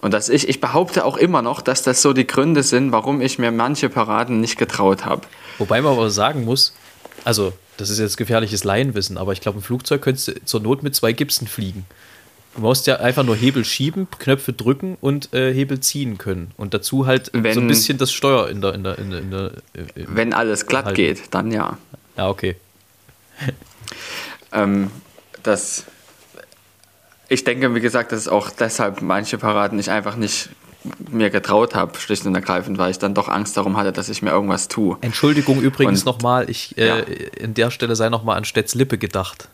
Und 0.00 0.12
dass 0.14 0.28
ich, 0.28 0.48
ich 0.48 0.60
behaupte 0.60 1.04
auch 1.04 1.16
immer 1.16 1.40
noch, 1.42 1.60
dass 1.62 1.82
das 1.82 2.02
so 2.02 2.12
die 2.12 2.26
Gründe 2.26 2.62
sind, 2.62 2.90
warum 2.92 3.20
ich 3.20 3.38
mir 3.38 3.50
manche 3.52 3.88
Paraden 3.88 4.40
nicht 4.40 4.58
getraut 4.58 5.04
habe. 5.04 5.22
Wobei 5.58 5.80
man 5.80 5.92
aber 5.92 6.10
sagen 6.10 6.44
muss, 6.44 6.72
also 7.24 7.52
das 7.76 7.90
ist 7.90 7.98
jetzt 8.00 8.16
gefährliches 8.16 8.64
Laienwissen, 8.64 9.16
aber 9.18 9.32
ich 9.32 9.40
glaube, 9.40 9.58
im 9.58 9.62
Flugzeug 9.62 10.02
könntest 10.02 10.28
du 10.28 10.44
zur 10.44 10.60
Not 10.60 10.82
mit 10.82 10.94
zwei 10.96 11.12
Gipsen 11.12 11.46
fliegen. 11.46 11.86
Du 12.56 12.62
musst 12.62 12.88
ja 12.88 12.96
einfach 12.96 13.22
nur 13.22 13.36
Hebel 13.36 13.64
schieben, 13.64 14.08
Knöpfe 14.18 14.52
drücken 14.52 14.96
und 15.00 15.32
äh, 15.32 15.52
Hebel 15.54 15.78
ziehen 15.78 16.18
können. 16.18 16.50
Und 16.56 16.74
dazu 16.74 17.06
halt 17.06 17.26
so 17.26 17.32
ein 17.38 17.44
Wenn- 17.44 17.68
bisschen 17.68 17.98
das 17.98 18.10
Steuer 18.10 18.48
in 18.48 18.60
der, 18.60 18.74
in 18.74 18.82
der, 18.82 18.98
in 18.98 19.10
der, 19.10 19.20
in 19.20 19.30
der 19.30 19.40
äh, 19.74 20.00
im- 20.02 20.16
Wenn 20.16 20.32
alles 20.32 20.66
glatt 20.66 20.86
Halten. 20.86 20.96
geht, 20.96 21.22
dann 21.30 21.52
ja. 21.52 21.78
Ja, 22.16 22.28
okay. 22.28 22.56
Ähm, 24.52 24.90
das, 25.42 25.84
ich 27.28 27.44
denke, 27.44 27.74
wie 27.74 27.80
gesagt, 27.80 28.12
dass 28.12 28.28
auch 28.28 28.50
deshalb 28.50 29.02
manche 29.02 29.38
Paraden 29.38 29.78
ich 29.78 29.90
einfach 29.90 30.16
nicht 30.16 30.48
mir 31.10 31.28
getraut 31.30 31.74
habe, 31.74 31.98
schlicht 31.98 32.24
und 32.24 32.34
ergreifend, 32.34 32.78
weil 32.78 32.90
ich 32.90 32.98
dann 32.98 33.12
doch 33.14 33.28
Angst 33.28 33.56
darum 33.56 33.76
hatte, 33.76 33.92
dass 33.92 34.08
ich 34.08 34.22
mir 34.22 34.30
irgendwas 34.30 34.68
tue. 34.68 34.96
Entschuldigung 35.00 35.60
übrigens 35.60 36.04
nochmal, 36.04 36.48
ich, 36.48 36.78
äh, 36.78 36.86
Ja. 36.86 36.96
in 37.36 37.54
der 37.54 37.70
Stelle 37.70 37.96
sei 37.96 38.08
nochmal 38.08 38.36
an 38.36 38.44
Stets 38.44 38.74
Lippe 38.74 38.96
gedacht. 38.96 39.48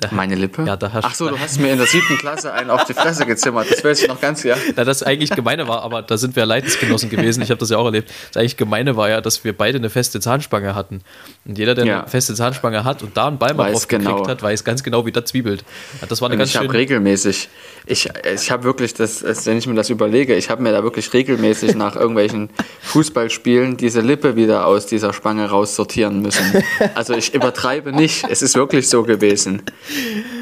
Da- 0.00 0.10
Meine 0.12 0.36
Lippe? 0.36 0.62
Ja, 0.64 0.76
da 0.76 0.88
herrscht- 0.92 1.08
Ach 1.10 1.14
so, 1.14 1.28
du 1.28 1.36
hast 1.40 1.58
mir 1.58 1.72
in 1.72 1.78
der 1.78 1.86
siebten 1.88 2.18
Klasse 2.18 2.52
einen 2.52 2.70
auf 2.70 2.84
die 2.84 2.94
Fresse 2.94 3.26
gezimmert. 3.26 3.68
Das 3.68 3.82
weiß 3.82 4.00
ich 4.02 4.08
noch 4.08 4.20
ganz, 4.20 4.44
ja. 4.44 4.56
Na, 4.76 4.84
das 4.84 5.02
eigentlich 5.02 5.30
Gemeine 5.30 5.66
war, 5.66 5.82
aber 5.82 6.02
da 6.02 6.16
sind 6.16 6.36
wir 6.36 6.46
Leidensgenossen 6.46 7.10
gewesen. 7.10 7.42
Ich 7.42 7.50
habe 7.50 7.58
das 7.58 7.70
ja 7.70 7.78
auch 7.78 7.84
erlebt. 7.86 8.08
Das 8.32 8.36
eigentlich 8.40 8.56
Gemeine 8.56 8.96
war 8.96 9.08
ja, 9.10 9.20
dass 9.20 9.42
wir 9.42 9.52
beide 9.58 9.78
eine 9.78 9.90
feste 9.90 10.20
Zahnspange 10.20 10.76
hatten. 10.76 11.00
Und 11.44 11.58
jeder, 11.58 11.74
der 11.74 11.84
Ja. 11.84 12.00
eine 12.02 12.08
feste 12.08 12.34
Zahnspange 12.34 12.84
hat 12.84 13.02
und 13.02 13.16
da 13.16 13.26
einen 13.26 13.38
Ball 13.38 13.54
mal 13.54 13.72
drauf 13.72 13.88
gekriegt 13.88 14.08
genau. 14.08 14.28
hat, 14.28 14.40
weiß 14.40 14.62
ganz 14.62 14.84
genau, 14.84 15.04
wie 15.04 15.10
das 15.10 15.24
zwiebelt. 15.24 15.64
Das 16.08 16.20
war 16.20 16.28
eine 16.28 16.34
Und 16.34 16.38
ganz 16.38 16.50
ich 16.50 16.56
habe 16.58 16.72
regelmäßig, 16.72 17.48
ich, 17.86 18.08
ich 18.32 18.50
habe 18.52 18.62
wirklich, 18.62 18.94
das- 18.94 19.24
wenn 19.46 19.58
ich 19.58 19.66
mir 19.66 19.74
das 19.74 19.90
überlege, 19.90 20.36
ich 20.36 20.48
habe 20.48 20.62
mir 20.62 20.70
da 20.70 20.84
wirklich 20.84 21.12
regelmäßig 21.12 21.74
nach 21.74 21.96
irgendwelchen 21.96 22.50
Fußballspielen 22.82 23.76
diese 23.76 24.00
Lippe 24.00 24.36
wieder 24.36 24.64
aus 24.66 24.86
dieser 24.86 25.12
Spange 25.12 25.50
raussortieren 25.50 26.22
müssen. 26.22 26.62
Also 26.94 27.14
ich 27.14 27.34
übertreibe 27.34 27.92
nicht, 27.92 28.24
es 28.30 28.42
ist 28.42 28.54
wirklich 28.54 28.88
so 28.88 29.02
gewesen. 29.02 29.62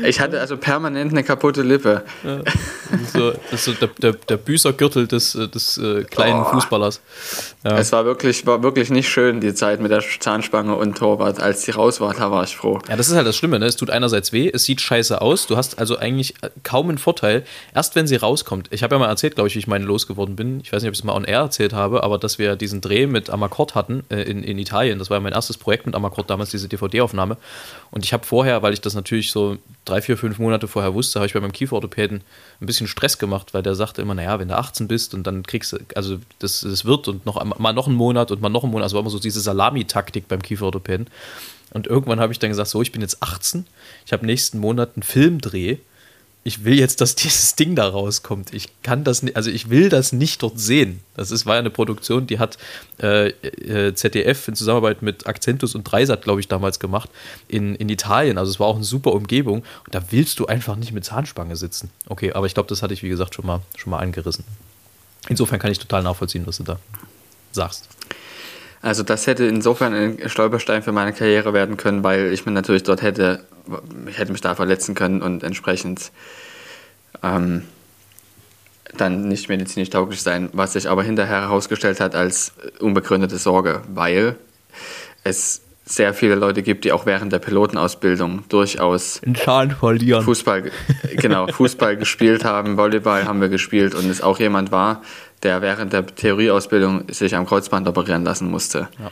Ich 0.05 0.21
hatte 0.21 0.41
also 0.41 0.57
permanent 0.57 1.13
eine 1.13 1.23
kaputte 1.25 1.63
Lippe. 1.63 2.03
So, 3.13 3.33
das 3.51 3.53
ist 3.53 3.65
so 3.65 3.73
der, 3.73 3.89
der, 4.01 4.13
der 4.13 4.37
Büßergürtel 4.37 5.07
des, 5.07 5.35
äh, 5.35 5.49
des 5.49 5.79
äh, 5.79 6.05
kleinen 6.05 6.41
Oh. 6.43 6.45
Fußballers. 6.45 7.01
Ja. 7.65 7.79
Es 7.79 7.93
war 7.93 8.05
wirklich, 8.05 8.47
war 8.47 8.63
wirklich 8.63 8.91
nicht 8.91 9.09
schön, 9.09 9.41
die 9.41 9.55
Zeit 9.55 9.81
mit 9.81 9.91
der 9.91 10.03
Zahnspange 10.21 10.75
und 10.75 10.97
Torwart. 10.99 11.41
Als 11.41 11.63
die 11.65 11.71
raus 11.71 12.01
war, 12.01 12.15
da 12.15 12.31
war 12.31 12.45
ich 12.45 12.57
froh. 12.57 12.79
Ja, 12.89 12.97
das 12.97 13.09
ist 13.09 13.17
halt 13.17 13.27
das 13.27 13.37
Schlimme, 13.37 13.59
ne? 13.59 13.67
Es 13.67 13.77
tut 13.77 13.91
einerseits 13.91 14.33
weh, 14.33 14.51
es 14.53 14.65
sieht 14.65 14.81
scheiße 14.81 15.21
aus, 15.21 15.47
du 15.47 15.57
hast 15.57 15.79
also 15.79 15.97
eigentlich 15.99 16.35
kaum 16.63 16.89
einen 16.89 16.99
Vorteil. 16.99 17.45
Erst 17.75 17.95
wenn 17.97 18.07
sie 18.07 18.17
rauskommt. 18.17 18.69
Ich 18.71 18.83
habe 18.83 18.95
ja 18.95 18.99
mal 18.99 19.09
erzählt, 19.09 19.35
glaube 19.35 19.49
ich, 19.49 19.55
wie 19.55 19.59
ich 19.61 19.67
meine 19.67 19.85
losgeworden 19.85 20.37
bin. 20.37 20.61
Ich 20.61 20.73
weiß 20.73 20.83
nicht, 20.83 20.89
ob 20.89 20.95
ich 20.95 21.01
es 21.01 21.05
mal 21.05 21.15
on 21.15 21.25
air 21.25 21.41
erzählt 21.41 21.73
habe, 21.73 22.03
aber 22.03 22.19
dass 22.19 22.39
wir 22.39 22.57
diesen 22.57 22.81
Dreh 22.81 23.07
mit 23.07 23.31
Amakord 23.31 23.75
hatten 23.75 24.05
äh, 24.11 24.23
in, 24.23 24.43
in 24.43 24.59
Italien. 24.59 24.99
Das 24.99 25.11
war 25.11 25.17
ja 25.17 25.21
mein 25.21 25.33
erstes 25.33 25.57
Projekt 25.59 25.87
mit 25.87 25.95
Amakord, 25.95 26.31
damals 26.31 26.51
diese 26.51 26.69
DVD-Aufnahme. 26.69 27.37
Und 27.91 28.05
ich 28.05 28.13
habe 28.13 28.25
vorher, 28.25 28.63
weil 28.63 28.73
ich 28.73 28.81
das 28.81 28.95
natürlich 28.95 29.31
so 29.31 29.36
drei, 29.85 30.03
vier, 30.03 30.17
fünf 30.17 30.39
Monate 30.39 30.69
vorher 30.69 30.95
wusste, 30.95 31.19
habe 31.19 31.27
ich 31.27 31.35
bei 31.35 31.41
meinem 31.41 31.53
Kieferorthopäden 31.53 32.21
ein 32.61 32.67
bisschen 32.67 32.87
Stress 32.87 33.19
gemacht, 33.19 33.55
weil 33.55 33.63
der 33.63 33.75
sagte 33.75 34.03
immer, 34.03 34.15
naja, 34.15 34.39
wenn 34.39 34.49
du 34.49 34.57
18 34.57 34.89
bist 34.89 35.15
und 35.15 35.27
dann 35.27 35.45
kriegst 35.45 35.73
du, 35.73 35.79
also 35.95 36.19
das, 36.39 36.61
das 36.61 36.85
wird 36.85 37.09
und 37.09 37.25
noch 37.25 37.43
mal 37.59 37.73
noch 37.73 37.87
einen 37.87 37.97
Monat 37.97 38.31
und 38.31 38.41
mal 38.41 38.49
noch 38.49 38.65
einen 38.65 38.73
Monat, 38.73 38.85
also 38.85 38.97
war 38.97 39.03
immer 39.03 39.11
so 39.11 39.19
diese 39.19 39.41
Salami-Taktik 39.41 40.29
beim 40.29 40.43
Kieferorthopäden. 40.43 41.07
Und 41.71 41.87
irgendwann 41.87 42.21
habe 42.21 42.33
ich 42.33 42.39
dann 42.39 42.51
gesagt, 42.51 42.71
so, 42.71 42.83
ich 42.83 42.93
bin 42.93 43.03
jetzt 43.03 43.23
18, 43.23 43.67
ich 44.05 44.13
habe 44.13 44.27
nächsten 44.27 44.59
Monat 44.59 44.93
einen 44.97 45.03
Filmdreh. 45.03 45.79
Ich 46.47 46.63
will 46.63 46.79
jetzt, 46.79 47.01
dass 47.01 47.15
dieses 47.17 47.57
Ding 47.57 47.75
da 47.75 47.89
rauskommt. 47.89 48.55
Ich 48.55 48.69
kann 48.85 49.03
das 49.03 49.25
nicht, 49.25 49.35
also 49.37 49.51
ich 49.51 49.69
will 49.69 49.89
das 49.89 50.13
nicht 50.13 50.45
dort 50.45 50.61
sehen. 50.61 51.01
Das 51.17 51.33
ist, 51.33 51.45
war 51.45 51.55
ja 51.57 51.59
eine 51.59 51.71
Produktion, 51.71 52.29
die 52.29 52.39
hat 52.39 52.57
äh, 53.03 53.31
äh, 53.31 53.95
ZDF 53.95 54.47
in 54.47 54.55
Zusammenarbeit 54.55 55.03
mit 55.03 55.27
Accentus 55.27 55.75
und 55.75 55.83
Dreisat, 55.83 56.23
glaube 56.23 56.39
ich, 56.39 56.47
damals 56.47 56.79
gemacht, 56.79 57.11
in, 57.49 57.75
in 57.75 57.89
Italien. 57.89 58.39
Also 58.39 58.53
es 58.53 58.61
war 58.61 58.69
auch 58.69 58.77
eine 58.77 58.85
super 58.85 59.13
Umgebung. 59.13 59.65
Und 59.87 59.95
da 59.95 60.05
willst 60.11 60.39
du 60.39 60.47
einfach 60.47 60.77
nicht 60.77 60.93
mit 60.93 61.05
Zahnspange 61.05 61.57
sitzen. 61.57 61.91
Okay, 62.09 62.33
aber 62.33 62.47
ich 62.47 62.55
glaube, 62.55 62.69
das 62.69 62.81
hatte 62.81 62.95
ich, 62.95 63.03
wie 63.03 63.09
gesagt, 63.09 63.35
schon 63.35 63.45
mal, 63.45 63.63
schon 63.77 63.91
mal 63.91 63.99
angerissen. 63.99 64.45
Insofern 65.29 65.59
kann 65.59 65.73
ich 65.73 65.81
total 65.81 66.05
nachvollziehen, 66.05 66.47
was 66.47 66.59
du 66.59 66.63
da 66.63 66.79
sagst. 67.51 67.89
Also 68.83 69.03
das 69.03 69.27
hätte 69.27 69.47
insofern 69.47 69.95
ein 69.95 70.29
Stolperstein 70.29 70.83
für 70.83 70.93
meine 70.93 71.13
Karriere 71.13 71.53
werden 71.53 71.77
können, 71.77 72.05
weil 72.05 72.33
ich 72.33 72.47
mir 72.47 72.53
natürlich 72.53 72.83
dort 72.83 73.03
hätte, 73.03 73.45
ich 74.07 74.19
hätte 74.19 74.33
mich 74.33 74.41
da 74.41 74.55
verletzen 74.55 74.95
können 74.95 75.23
und 75.23 75.43
entsprechend 75.43 76.13
ähm, 77.23 77.63
dann 78.97 79.29
nicht 79.29 79.49
medizinisch 79.49 79.91
tauglich 79.91 80.23
sein, 80.23 80.51
was 80.53 80.75
sich 80.75 80.89
aber 80.89 81.03
hinterher 81.03 81.43
herausgestellt 81.43 82.01
hat 82.01 82.15
als 82.15 82.53
unbegründete 82.79 83.39
Sorge, 83.39 83.83
weil 83.89 84.37
es 85.25 85.63
sehr 85.89 86.15
viele 86.15 86.35
Leute 86.35 86.63
gibt, 86.63 86.85
die 86.85 86.91
auch 86.91 87.07
während 87.07 87.33
der 87.33 87.39
Pilotenausbildung 87.39 88.45
durchaus 88.49 89.23
Einen 89.25 89.37
Zahn 89.37 89.71
verlieren. 89.71 90.25
Fußball, 90.25 90.71
genau, 91.17 91.47
Fußball 91.47 91.97
gespielt 91.97 92.45
haben, 92.45 92.77
Volleyball 92.77 93.25
haben 93.25 93.41
wir 93.41 93.49
gespielt 93.49 93.95
und 93.95 94.11
es 94.11 94.21
auch 94.21 94.41
jemand 94.41 94.73
war, 94.73 95.03
der 95.43 95.63
während 95.63 95.93
der 95.93 96.07
Theorieausbildung 96.07 97.05
sich 97.13 97.35
am 97.35 97.47
Kreuzband 97.47 97.87
operieren 97.89 98.25
lassen 98.25 98.51
musste. 98.51 98.89
Ja. 98.99 99.11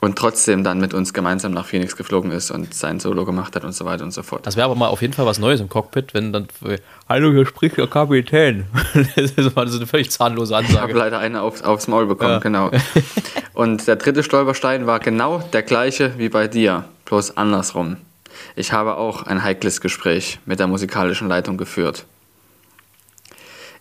Und 0.00 0.16
trotzdem 0.16 0.62
dann 0.62 0.78
mit 0.78 0.94
uns 0.94 1.12
gemeinsam 1.12 1.50
nach 1.52 1.66
Phoenix 1.66 1.96
geflogen 1.96 2.30
ist 2.30 2.52
und 2.52 2.72
sein 2.72 3.00
Solo 3.00 3.24
gemacht 3.24 3.56
hat 3.56 3.64
und 3.64 3.72
so 3.72 3.84
weiter 3.84 4.04
und 4.04 4.12
so 4.12 4.22
fort. 4.22 4.46
Das 4.46 4.54
wäre 4.54 4.66
aber 4.66 4.76
mal 4.76 4.86
auf 4.86 5.02
jeden 5.02 5.12
Fall 5.12 5.26
was 5.26 5.40
Neues 5.40 5.60
im 5.60 5.68
Cockpit, 5.68 6.14
wenn 6.14 6.32
dann, 6.32 6.46
hallo, 7.08 7.32
hier 7.32 7.44
spricht 7.44 7.78
der 7.78 7.88
Kapitän. 7.88 8.66
das 9.16 9.32
ist 9.32 9.56
mal 9.56 9.66
so 9.66 9.76
eine 9.78 9.88
völlig 9.88 10.12
zahnlose 10.12 10.52
Ich 10.52 10.56
habe 10.56 10.68
Ansage. 10.68 10.92
leider 10.92 11.18
eine 11.18 11.42
auf, 11.42 11.64
aufs 11.64 11.88
Maul 11.88 12.06
bekommen, 12.06 12.34
Ja. 12.34 12.38
genau. 12.38 12.70
Und 13.54 13.88
der 13.88 13.96
dritte 13.96 14.22
Stolperstein 14.22 14.86
war 14.86 15.00
genau 15.00 15.40
der 15.52 15.64
gleiche 15.64 16.16
wie 16.16 16.28
bei 16.28 16.46
dir, 16.46 16.84
bloß 17.06 17.36
andersrum. 17.36 17.96
Ich 18.54 18.72
habe 18.72 18.98
auch 18.98 19.24
ein 19.24 19.42
heikles 19.42 19.80
Gespräch 19.80 20.38
mit 20.46 20.60
der 20.60 20.68
musikalischen 20.68 21.26
Leitung 21.26 21.56
geführt. 21.56 22.04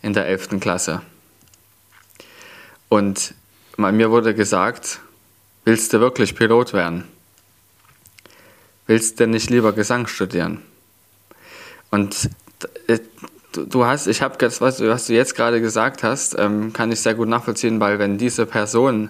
In 0.02 0.13
der 0.13 0.26
11. 0.26 0.60
Klasse. 0.60 1.02
Und 2.89 3.34
mir 3.78 4.12
wurde 4.12 4.34
gesagt, 4.34 5.00
willst 5.65 5.93
du 5.93 6.00
wirklich 6.00 6.36
Pilot 6.36 6.73
werden? 6.73 7.04
Willst 8.88 9.19
du 9.19 9.28
nicht 9.28 9.50
lieber 9.50 9.73
Gesang 9.73 10.08
studieren? 10.08 10.62
Und 11.91 12.30
äh, 12.88 13.00
du, 13.54 13.86
hast, 13.86 14.08
ich 14.08 14.21
habe 14.21 14.38
du- 14.38 14.62
was 14.62 15.08
du 15.08 15.13
jetzt 15.13 15.36
gerade 15.36 15.60
gesagt 15.62 16.04
hast, 16.04 16.38
ähm, 16.38 16.71
kann 16.73 16.91
ich 16.91 17.02
sehr 17.02 17.13
gut 17.15 17.28
nachvollziehen, 17.28 17.80
weil 17.80 18.00
wenn 18.00 18.17
diese 18.17 18.45
Person, 18.45 19.10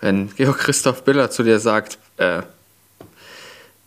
wenn 0.00 0.32
Georg 0.34 0.58
Christoph 0.58 1.02
Biller 1.04 1.30
zu 1.30 1.42
dir 1.42 1.58
sagt, 1.58 1.98
äh, 2.18 2.42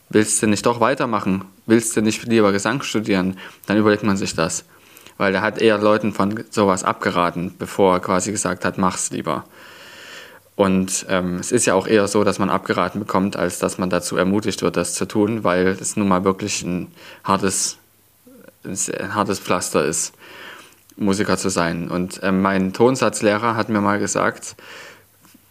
willst 0.09 0.41
du 0.41 0.47
nicht 0.47 0.65
doch 0.65 0.79
weitermachen, 0.79 1.45
willst 1.65 1.95
du 1.95 2.01
nicht 2.01 2.23
lieber 2.23 2.51
Gesang 2.51 2.81
studieren, 2.81 3.37
dann 3.67 3.77
überlegt 3.77 4.03
man 4.03 4.17
sich 4.17 4.35
das. 4.35 4.65
Weil 5.19 5.35
er 5.35 5.41
hat 5.41 5.61
eher 5.61 5.77
Leuten 5.77 6.13
von 6.13 6.45
sowas 6.49 6.85
abgeraten, 6.85 7.53
bevor 7.59 7.95
er 7.95 7.99
quasi 7.99 8.31
gesagt 8.31 8.63
hat, 8.63 8.77
mach's 8.77 9.11
lieber. 9.11 9.43
Und 10.55 11.05
ähm, 11.09 11.39
es 11.39 11.51
ist 11.51 11.65
ja 11.65 11.73
auch 11.73 11.87
eher 11.87 12.07
so, 12.07 12.23
dass 12.23 12.39
man 12.39 12.49
abgeraten 12.49 12.99
bekommt, 12.99 13.35
als 13.35 13.59
dass 13.59 13.77
man 13.77 13.89
dazu 13.89 14.15
ermutigt 14.15 14.61
wird, 14.61 14.77
das 14.77 14.93
zu 14.93 15.05
tun, 15.05 15.43
weil 15.43 15.67
es 15.67 15.97
nun 15.97 16.07
mal 16.07 16.23
wirklich 16.23 16.63
ein 16.63 16.87
hartes, 17.25 17.77
ein 18.63 19.13
hartes 19.13 19.39
Pflaster 19.39 19.83
ist, 19.83 20.13
Musiker 20.95 21.37
zu 21.37 21.49
sein. 21.49 21.89
Und 21.89 22.21
ähm, 22.23 22.41
mein 22.41 22.71
Tonsatzlehrer 22.71 23.57
hat 23.57 23.67
mir 23.67 23.81
mal 23.81 23.99
gesagt, 23.99 24.55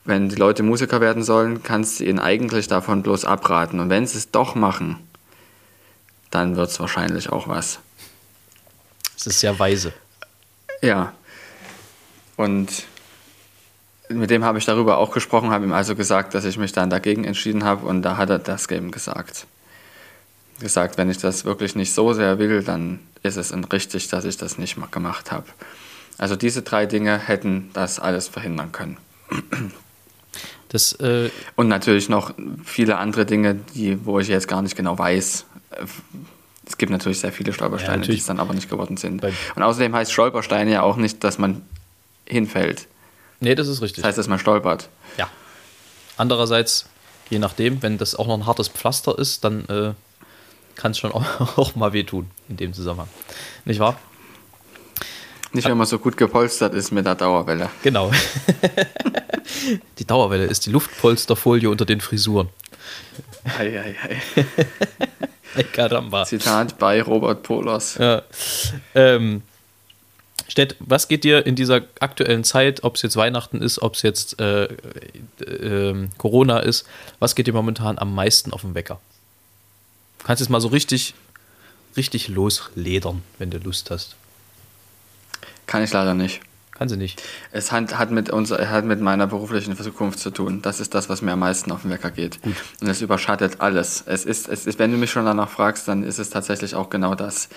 wenn 0.06 0.30
die 0.30 0.36
Leute 0.36 0.62
Musiker 0.62 1.02
werden 1.02 1.22
sollen, 1.22 1.62
kannst 1.62 2.00
du 2.00 2.04
ihnen 2.04 2.20
eigentlich 2.20 2.68
davon 2.68 3.02
bloß 3.02 3.26
abraten. 3.26 3.80
Und 3.80 3.90
wenn 3.90 4.06
sie 4.06 4.16
es 4.16 4.30
doch 4.30 4.54
machen, 4.54 4.96
dann 6.30 6.56
wird 6.56 6.70
es 6.70 6.80
wahrscheinlich 6.80 7.30
auch 7.30 7.48
was. 7.48 7.80
Das 9.18 9.26
ist 9.26 9.40
sehr 9.40 9.58
weise. 9.58 9.92
Ja. 10.80 11.12
Und 12.36 12.84
mit 14.08 14.30
dem 14.30 14.44
habe 14.44 14.58
ich 14.58 14.64
darüber 14.64 14.98
auch 14.98 15.10
gesprochen, 15.10 15.50
habe 15.50 15.64
ihm 15.64 15.72
also 15.72 15.96
gesagt, 15.96 16.34
dass 16.34 16.44
ich 16.44 16.56
mich 16.56 16.70
dann 16.70 16.88
dagegen 16.88 17.24
entschieden 17.24 17.64
habe 17.64 17.84
und 17.84 18.02
da 18.02 18.16
hat 18.16 18.30
er 18.30 18.38
das 18.38 18.70
eben 18.70 18.92
gesagt. 18.92 19.46
Gesagt, 20.60 20.98
wenn 20.98 21.10
ich 21.10 21.18
das 21.18 21.44
wirklich 21.44 21.74
nicht 21.74 21.92
so 21.92 22.12
sehr 22.12 22.38
will, 22.38 22.62
dann 22.62 23.00
ist 23.24 23.36
es 23.36 23.52
richtig, 23.72 24.08
dass 24.08 24.24
ich 24.24 24.36
das 24.36 24.56
nicht 24.56 24.78
gemacht 24.92 25.32
habe. 25.32 25.46
Also 26.16 26.36
diese 26.36 26.62
drei 26.62 26.86
Dinge 26.86 27.18
hätten 27.18 27.70
das 27.72 27.98
alles 27.98 28.28
verhindern 28.28 28.70
können. 28.70 28.98
Das, 30.68 30.92
äh, 31.00 31.30
Und 31.56 31.68
natürlich 31.68 32.08
noch 32.08 32.34
viele 32.64 32.98
andere 32.98 33.26
Dinge, 33.26 33.56
die, 33.74 34.04
wo 34.04 34.20
ich 34.20 34.28
jetzt 34.28 34.48
gar 34.48 34.62
nicht 34.62 34.76
genau 34.76 34.98
weiß. 34.98 35.44
Es 36.68 36.76
gibt 36.76 36.92
natürlich 36.92 37.18
sehr 37.20 37.32
viele 37.32 37.48
Ja, 37.50 37.54
Stolpersteine, 37.54 37.94
die 37.94 38.00
natürlich. 38.00 38.20
es 38.20 38.26
dann 38.26 38.38
aber 38.40 38.52
nicht 38.52 38.68
geworden 38.68 38.96
sind. 38.98 39.24
Und 39.24 39.62
außerdem 39.62 39.94
heißt 39.94 40.12
Stolperstein 40.12 40.68
ja 40.68 40.82
auch 40.82 40.96
nicht, 40.96 41.24
dass 41.24 41.38
man 41.38 41.62
hinfällt. 42.28 42.86
nee, 43.40 43.54
das 43.54 43.68
ist 43.68 43.80
richtig. 43.80 44.02
Das 44.02 44.08
heißt, 44.08 44.18
dass 44.18 44.28
man 44.28 44.38
stolpert. 44.38 44.88
ja. 45.16 45.28
Andererseits, 46.18 46.86
je 47.30 47.38
nachdem, 47.38 47.80
wenn 47.82 47.96
das 47.96 48.14
auch 48.16 48.26
noch 48.26 48.34
ein 48.34 48.44
hartes 48.46 48.68
Pflaster 48.68 49.16
ist, 49.18 49.44
dann 49.44 49.64
äh, 49.68 49.94
kann 50.76 50.90
es 50.90 50.98
schon 50.98 51.12
auch, 51.12 51.24
auch 51.56 51.74
mal 51.76 51.92
wehtun 51.92 52.28
in 52.48 52.56
dem 52.58 52.72
Zusammenhang. 52.74 53.08
Nicht 53.64 53.80
wahr? 53.80 53.98
Nicht, 55.52 55.66
wenn 55.66 55.78
man 55.78 55.86
so 55.86 55.98
gut 55.98 56.16
gepolstert 56.18 56.74
ist 56.74 56.90
mit 56.90 57.06
der 57.06 57.14
Dauerwelle. 57.14 57.70
Genau. 57.82 58.10
die 59.98 60.04
Dauerwelle 60.04 60.44
ist 60.44 60.66
die 60.66 60.70
Luftpolsterfolie 60.70 61.70
unter 61.70 61.86
den 61.86 62.00
Frisuren. 62.02 62.50
Hei, 63.56 63.72
hei, 63.72 63.96
hei. 64.02 64.44
Ay, 65.58 65.64
Caramba. 65.64 66.24
Zitat 66.24 66.78
bei 66.78 67.02
Robert 67.02 67.42
Polos. 67.42 67.96
Ja. 67.96 68.22
Ähm, 68.94 69.42
Stett, 70.46 70.76
was 70.78 71.08
geht 71.08 71.24
dir 71.24 71.44
in 71.46 71.56
dieser 71.56 71.82
aktuellen 72.00 72.44
Zeit, 72.44 72.84
ob 72.84 72.94
es 72.94 73.02
jetzt 73.02 73.16
Weihnachten 73.16 73.60
ist, 73.60 73.82
ob 73.82 73.96
es 73.96 74.02
jetzt 74.02 74.40
äh, 74.40 74.64
äh, 74.64 76.08
Corona 76.16 76.60
ist, 76.60 76.86
was 77.18 77.34
geht 77.34 77.48
dir 77.48 77.52
momentan 77.52 77.98
am 77.98 78.14
meisten 78.14 78.52
auf 78.52 78.62
den 78.62 78.74
Wecker? 78.74 79.00
Du 80.18 80.24
kannst 80.26 80.40
jetzt 80.40 80.48
mal 80.48 80.60
so 80.60 80.68
richtig, 80.68 81.14
richtig 81.96 82.28
losledern, 82.28 83.22
wenn 83.38 83.50
du 83.50 83.58
Lust 83.58 83.90
hast. 83.90 84.16
Kann 85.66 85.82
ich 85.82 85.92
leider 85.92 86.14
nicht. 86.14 86.40
Kann 86.78 86.88
sie 86.88 86.96
nicht. 86.96 87.20
Es 87.50 87.72
hat, 87.72 87.98
hat, 87.98 88.12
mit 88.12 88.30
unser, 88.30 88.70
hat 88.70 88.84
mit 88.84 89.00
meiner 89.00 89.26
beruflichen 89.26 89.76
Zukunft 89.76 90.20
zu 90.20 90.30
tun. 90.30 90.62
Das 90.62 90.78
ist 90.78 90.94
das, 90.94 91.08
was 91.08 91.22
mir 91.22 91.32
am 91.32 91.40
meisten 91.40 91.72
auf 91.72 91.82
den 91.82 91.90
Wecker 91.90 92.12
geht. 92.12 92.40
Gut. 92.40 92.54
Und 92.80 92.88
es 92.88 93.02
überschattet 93.02 93.60
alles. 93.60 94.04
Es 94.06 94.24
ist, 94.24 94.48
es 94.48 94.64
ist, 94.64 94.78
wenn 94.78 94.92
du 94.92 94.96
mich 94.96 95.10
schon 95.10 95.24
danach 95.24 95.48
fragst, 95.48 95.88
dann 95.88 96.04
ist 96.04 96.20
es 96.20 96.30
tatsächlich 96.30 96.76
auch 96.76 96.88
genau 96.88 97.16
das. 97.16 97.48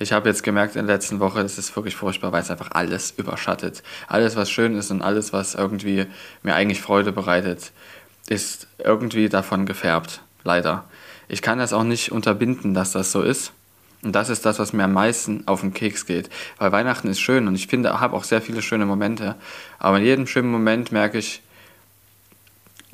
Ich 0.00 0.12
habe 0.12 0.28
jetzt 0.28 0.42
gemerkt 0.42 0.74
in 0.74 0.88
der 0.88 0.96
letzten 0.96 1.20
Woche, 1.20 1.40
es 1.42 1.56
ist 1.56 1.76
wirklich 1.76 1.94
furchtbar, 1.94 2.32
weil 2.32 2.42
es 2.42 2.50
einfach 2.50 2.72
alles 2.72 3.12
überschattet. 3.16 3.84
Alles, 4.08 4.34
was 4.34 4.50
schön 4.50 4.76
ist 4.76 4.90
und 4.90 5.02
alles, 5.02 5.32
was 5.32 5.54
irgendwie 5.54 6.06
mir 6.42 6.56
eigentlich 6.56 6.80
Freude 6.80 7.12
bereitet, 7.12 7.70
ist 8.26 8.66
irgendwie 8.78 9.28
davon 9.28 9.66
gefärbt. 9.66 10.20
Leider. 10.42 10.84
Ich 11.28 11.42
kann 11.42 11.58
das 11.58 11.72
auch 11.72 11.84
nicht 11.84 12.10
unterbinden, 12.10 12.74
dass 12.74 12.90
das 12.90 13.12
so 13.12 13.22
ist. 13.22 13.52
Und 14.04 14.12
das 14.12 14.28
ist 14.28 14.44
das, 14.44 14.58
was 14.58 14.74
mir 14.74 14.84
am 14.84 14.92
meisten 14.92 15.48
auf 15.48 15.62
den 15.62 15.72
Keks 15.72 16.04
geht. 16.04 16.28
Weil 16.58 16.72
Weihnachten 16.72 17.08
ist 17.08 17.20
schön 17.20 17.48
und 17.48 17.54
ich 17.54 17.66
finde, 17.66 18.00
habe 18.00 18.14
auch 18.14 18.24
sehr 18.24 18.42
viele 18.42 18.60
schöne 18.60 18.84
Momente. 18.84 19.34
Aber 19.78 19.98
in 19.98 20.04
jedem 20.04 20.26
schönen 20.26 20.50
Moment 20.50 20.92
merke 20.92 21.18
ich, 21.18 21.40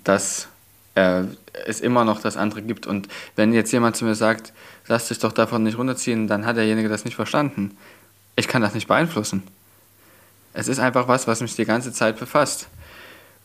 dass 0.04 0.46
äh, 0.94 1.24
es 1.66 1.80
immer 1.80 2.04
noch 2.04 2.20
das 2.20 2.36
andere 2.36 2.62
gibt. 2.62 2.86
Und 2.86 3.08
wenn 3.34 3.52
jetzt 3.52 3.72
jemand 3.72 3.96
zu 3.96 4.04
mir 4.04 4.14
sagt, 4.14 4.52
lass 4.86 5.08
dich 5.08 5.18
doch 5.18 5.32
davon 5.32 5.64
nicht 5.64 5.76
runterziehen, 5.76 6.28
dann 6.28 6.46
hat 6.46 6.56
derjenige 6.56 6.88
das 6.88 7.04
nicht 7.04 7.16
verstanden. 7.16 7.76
Ich 8.36 8.46
kann 8.46 8.62
das 8.62 8.74
nicht 8.74 8.86
beeinflussen. 8.86 9.42
Es 10.52 10.68
ist 10.68 10.78
einfach 10.78 11.08
was, 11.08 11.26
was 11.26 11.40
mich 11.40 11.56
die 11.56 11.64
ganze 11.64 11.92
Zeit 11.92 12.18
befasst. 12.18 12.68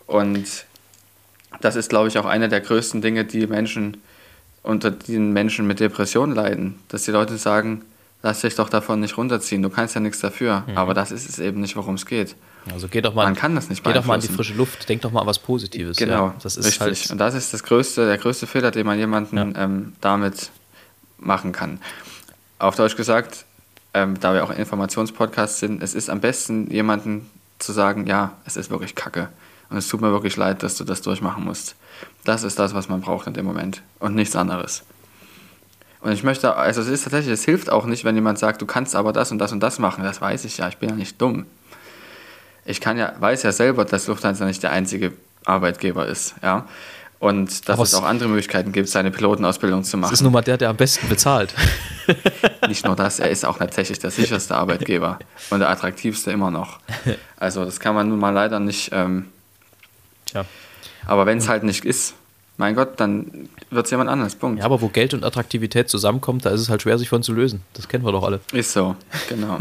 Und 0.06 0.66
das 1.62 1.76
ist, 1.76 1.90
glaube 1.90 2.10
ich, 2.10 2.18
auch 2.20 2.26
eine 2.26 2.48
der 2.48 2.62
größten 2.62 3.02
Dinge, 3.02 3.26
die 3.26 3.48
Menschen 3.48 4.02
unter 4.66 4.92
den 4.92 5.32
Menschen 5.34 5.68
mit 5.68 5.80
Depressionen 5.80 6.36
leiden, 6.36 6.76
dass 6.90 7.04
die 7.04 7.12
Leute 7.12 7.38
sagen, 7.38 7.84
lass 8.22 8.42
dich 8.42 8.56
doch 8.56 8.70
davon 8.70 9.00
nicht 9.00 9.18
runterziehen, 9.18 9.62
du 9.62 9.70
kannst 9.70 9.96
ja 9.96 10.02
nichts 10.02 10.20
dafür. 10.20 10.64
Mhm. 10.68 10.78
Aber 10.78 10.94
das 10.94 11.12
ist 11.12 11.30
es 11.30 11.40
eben 11.40 11.62
nicht, 11.62 11.76
worum 11.76 11.96
es 11.96 12.06
geht. 12.06 12.36
Also 12.72 12.88
geh 12.88 13.02
doch 13.02 13.14
mal, 13.14 13.26
Man 13.26 13.36
kann 13.36 13.54
das 13.54 13.70
nicht 13.70 13.84
geh 13.84 13.94
doch 13.94 14.06
mal 14.06 14.16
in 14.16 14.22
die 14.22 14.28
frische 14.28 14.56
Luft, 14.56 14.90
denk 14.90 15.02
doch 15.02 15.12
mal 15.12 15.22
an 15.22 15.28
was 15.28 15.38
Positives. 15.38 15.98
Genau, 15.98 16.28
ja, 16.28 16.36
das 16.42 16.58
ist 16.58 16.66
richtig. 16.66 16.82
Halt 17.04 17.12
Und 17.12 17.18
das 17.20 17.36
ist 17.36 17.54
das 17.54 17.64
größte, 17.64 18.08
der 18.08 18.18
größte 18.18 18.48
Fehler, 18.48 18.72
den 18.72 18.88
man 18.88 18.98
jemanden 18.98 19.38
ja. 19.38 19.64
ähm, 19.64 19.94
damit 20.02 20.50
machen 21.20 21.52
kann. 21.52 21.80
Auf 22.58 22.76
Deutsch 22.76 22.96
gesagt, 22.96 23.46
ähm, 23.94 24.20
da 24.20 24.34
wir 24.34 24.44
auch 24.44 24.50
Informationspodcasts 24.50 25.60
sind, 25.60 25.84
es 25.84 25.94
ist 25.94 26.10
am 26.10 26.22
besten, 26.22 26.72
jemanden 26.72 27.30
zu 27.60 27.72
sagen, 27.72 28.08
ja, 28.08 28.34
es 28.46 28.58
ist 28.58 28.72
wirklich 28.72 28.96
Kacke. 28.96 29.30
Und 29.70 29.78
es 29.78 29.88
tut 29.88 30.02
mir 30.02 30.12
wirklich 30.12 30.38
leid, 30.38 30.64
dass 30.64 30.78
du 30.78 30.84
das 30.84 31.02
durchmachen 31.02 31.44
musst. 31.44 31.76
Das 32.24 32.44
ist 32.44 32.60
das, 32.60 32.74
was 32.74 32.90
man 32.90 33.02
braucht 33.02 33.28
in 33.28 33.34
dem 33.34 33.46
Moment 33.46 33.82
und 34.00 34.16
nichts 34.16 34.36
anderes. 34.36 34.84
Und 36.02 36.12
ich 36.12 36.24
möchte, 36.24 36.56
also 36.56 36.82
es 36.82 36.88
ist 36.88 37.04
tatsächlich, 37.04 37.34
es 37.34 37.46
hilft 37.46 37.72
auch 37.72 37.86
nicht, 37.86 38.04
wenn 38.04 38.14
jemand 38.14 38.38
sagt, 38.38 38.62
du 38.62 38.68
kannst 38.68 38.96
aber 38.96 39.12
das 39.12 39.32
und 39.32 39.40
das 39.40 39.52
und 39.52 39.60
das 39.60 39.80
machen. 39.80 40.04
Das 40.04 40.22
weiß 40.22 40.46
ich 40.46 40.58
ja, 40.58 40.68
ich 40.68 40.78
bin 40.78 40.90
ja 40.90 40.96
nicht 40.96 41.20
dumm. 41.20 41.46
Ich 42.64 42.80
kann 42.80 42.98
ja, 42.98 43.14
weiß 43.20 43.44
ja 43.44 43.52
selber, 43.52 43.86
dass 43.86 44.08
Lufthansa 44.08 44.46
nicht 44.46 44.62
der 44.62 44.72
einzige 44.72 45.14
Arbeitgeber 45.46 46.06
ist, 46.08 46.36
ja. 46.44 46.66
Und 47.18 47.70
dass 47.70 47.74
aber 47.74 47.84
es 47.84 47.94
auch 47.96 48.04
andere 48.04 48.30
Möglichkeiten 48.30 48.72
gibt, 48.72 48.90
seine 48.90 49.10
Pilotenausbildung 49.10 49.84
zu 49.84 49.98
machen. 49.98 50.12
Das 50.12 50.20
ist 50.20 50.24
nun 50.24 50.34
mal 50.34 50.42
der, 50.42 50.58
der 50.58 50.70
am 50.70 50.76
besten 50.76 51.08
bezahlt. 51.08 51.56
Nicht 52.68 52.86
nur 52.86 52.96
das, 52.96 53.20
er 53.20 53.30
ist 53.30 53.46
auch 53.46 53.58
tatsächlich 53.58 53.98
der 54.00 54.12
sicherste 54.12 54.56
Arbeitgeber 54.56 55.18
und 55.50 55.60
der 55.60 55.70
attraktivste 55.70 56.32
immer 56.32 56.52
noch. 56.52 56.80
Also 57.38 57.66
das 57.66 57.80
kann 57.80 57.96
man 57.96 58.10
nun 58.10 58.20
mal 58.20 58.32
leider 58.32 58.60
nicht 58.60 58.90
ähm, 58.94 59.28
ja. 60.34 60.46
Aber 61.06 61.26
wenn 61.26 61.38
es 61.38 61.48
halt 61.48 61.64
nicht 61.64 61.86
ist, 61.86 62.16
mein 62.58 62.76
Gott, 62.76 63.00
dann 63.00 63.50
wird 63.70 63.86
es 63.86 63.92
jemand 63.92 64.10
anders. 64.10 64.36
Punkt. 64.36 64.60
Ja, 64.60 64.66
aber 64.66 64.82
wo 64.82 64.88
Geld 64.88 65.14
und 65.14 65.24
Attraktivität 65.24 65.90
zusammenkommt, 65.90 66.46
da 66.46 66.52
ist 66.52 66.62
es 66.62 66.70
halt 66.70 66.82
schwer, 66.82 66.98
sich 66.98 67.10
von 67.10 67.22
zu 67.22 67.34
lösen. 67.34 67.62
Das 67.74 67.88
kennen 67.88 68.06
wir 68.06 68.12
doch 68.12 68.24
alle. 68.24 68.40
Ist 68.54 68.72
so, 68.72 68.96
genau. 69.28 69.58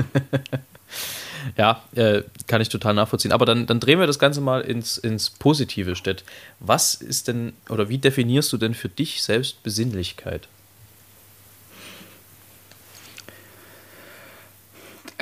ja, 1.56 1.82
äh, 1.96 2.22
kann 2.46 2.60
ich 2.60 2.68
total 2.68 2.94
nachvollziehen. 2.94 3.32
Aber 3.32 3.46
dann, 3.46 3.66
dann 3.66 3.80
drehen 3.80 3.98
wir 3.98 4.06
das 4.06 4.18
Ganze 4.20 4.40
mal 4.40 4.60
ins, 4.60 4.96
ins 4.96 5.30
Positive, 5.30 5.96
Stett. 5.96 6.24
Was 6.60 6.94
ist 6.94 7.26
denn, 7.26 7.52
oder 7.68 7.88
wie 7.88 7.98
definierst 7.98 8.52
du 8.52 8.58
denn 8.58 8.74
für 8.74 8.88
dich 8.88 9.22
selbst 9.22 9.62
Besinnlichkeit? 9.64 10.46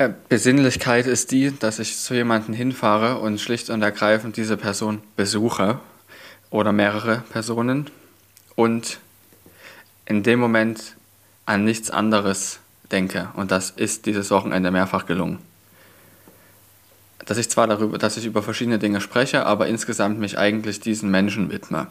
Äh, 0.03 0.13
Besinnlichkeit 0.29 1.07
ist 1.07 1.31
die, 1.31 1.57
dass 1.57 1.79
ich 1.79 1.97
zu 1.97 2.15
jemandem 2.15 2.55
hinfahre 2.55 3.19
und 3.19 3.41
schlicht 3.41 3.71
und 3.71 3.83
ergreifend 3.83 4.37
diese 4.37 4.57
Person 4.57 5.01
besuche 5.15 5.79
oder 6.51 6.73
mehrere 6.73 7.23
Personen 7.31 7.89
und 8.57 8.99
in 10.07 10.25
dem 10.25 10.41
Moment 10.41 10.97
an 11.47 11.65
nichts 11.65 11.91
anderes 11.91 12.59
denke. 12.91 13.29
Und 13.35 13.53
das 13.53 13.71
ist 13.71 14.07
dieses 14.07 14.31
Wochenende 14.33 14.73
mehrfach 14.73 15.07
gelungen. 15.07 15.39
Dass 17.25 17.39
ich 17.39 17.49
zwar 17.49 17.69
darüber, 17.69 17.97
dass 17.97 18.17
ich 18.17 18.27
über 18.27 18.43
verschiedene 18.43 18.81
Dinge 18.81 19.01
spreche, 19.01 19.47
aber 19.47 19.69
insgesamt 19.69 20.19
mich 20.19 20.37
eigentlich 20.37 20.81
diesen 20.81 21.13
Menschen 21.13 21.53
widme. 21.53 21.87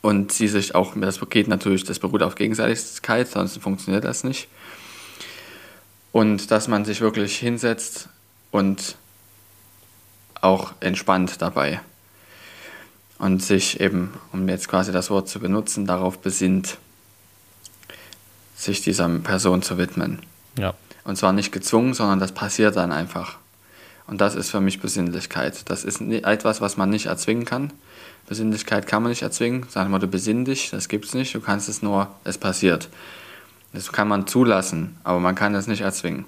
Und 0.00 0.32
sie 0.32 0.48
sich 0.48 0.74
auch, 0.74 0.94
das 0.96 1.20
geht 1.28 1.48
natürlich, 1.48 1.84
das 1.84 1.98
beruht 1.98 2.22
auf 2.22 2.36
Gegenseitigkeit, 2.36 3.28
sonst 3.28 3.58
funktioniert 3.58 4.04
das 4.04 4.24
nicht 4.24 4.48
und 6.16 6.50
dass 6.50 6.66
man 6.66 6.86
sich 6.86 7.02
wirklich 7.02 7.36
hinsetzt 7.36 8.08
und 8.50 8.96
auch 10.40 10.72
entspannt 10.80 11.42
dabei 11.42 11.82
und 13.18 13.42
sich 13.42 13.80
eben, 13.80 14.14
um 14.32 14.48
jetzt 14.48 14.66
quasi 14.66 14.92
das 14.92 15.10
Wort 15.10 15.28
zu 15.28 15.40
benutzen, 15.40 15.84
darauf 15.84 16.18
besinnt, 16.18 16.78
sich 18.56 18.80
dieser 18.80 19.06
Person 19.18 19.60
zu 19.60 19.76
widmen. 19.76 20.20
Ja. 20.58 20.72
Und 21.04 21.16
zwar 21.16 21.34
nicht 21.34 21.52
gezwungen, 21.52 21.92
sondern 21.92 22.18
das 22.18 22.32
passiert 22.32 22.76
dann 22.76 22.92
einfach. 22.92 23.36
Und 24.06 24.22
das 24.22 24.36
ist 24.36 24.50
für 24.50 24.62
mich 24.62 24.80
Besinnlichkeit. 24.80 25.68
Das 25.68 25.84
ist 25.84 26.00
etwas, 26.00 26.62
was 26.62 26.78
man 26.78 26.88
nicht 26.88 27.06
erzwingen 27.06 27.44
kann. 27.44 27.74
Besinnlichkeit 28.26 28.86
kann 28.86 29.02
man 29.02 29.10
nicht 29.10 29.20
erzwingen. 29.20 29.66
Sag 29.68 29.90
mal, 29.90 29.98
du 29.98 30.06
besinn 30.06 30.46
dich, 30.46 30.70
das 30.70 30.88
gibt's 30.88 31.12
nicht. 31.12 31.34
Du 31.34 31.42
kannst 31.42 31.68
es 31.68 31.82
nur, 31.82 32.08
es 32.24 32.38
passiert. 32.38 32.88
Das 33.76 33.92
kann 33.92 34.08
man 34.08 34.26
zulassen, 34.26 34.96
aber 35.04 35.20
man 35.20 35.34
kann 35.34 35.54
es 35.54 35.66
nicht 35.66 35.82
erzwingen. 35.82 36.24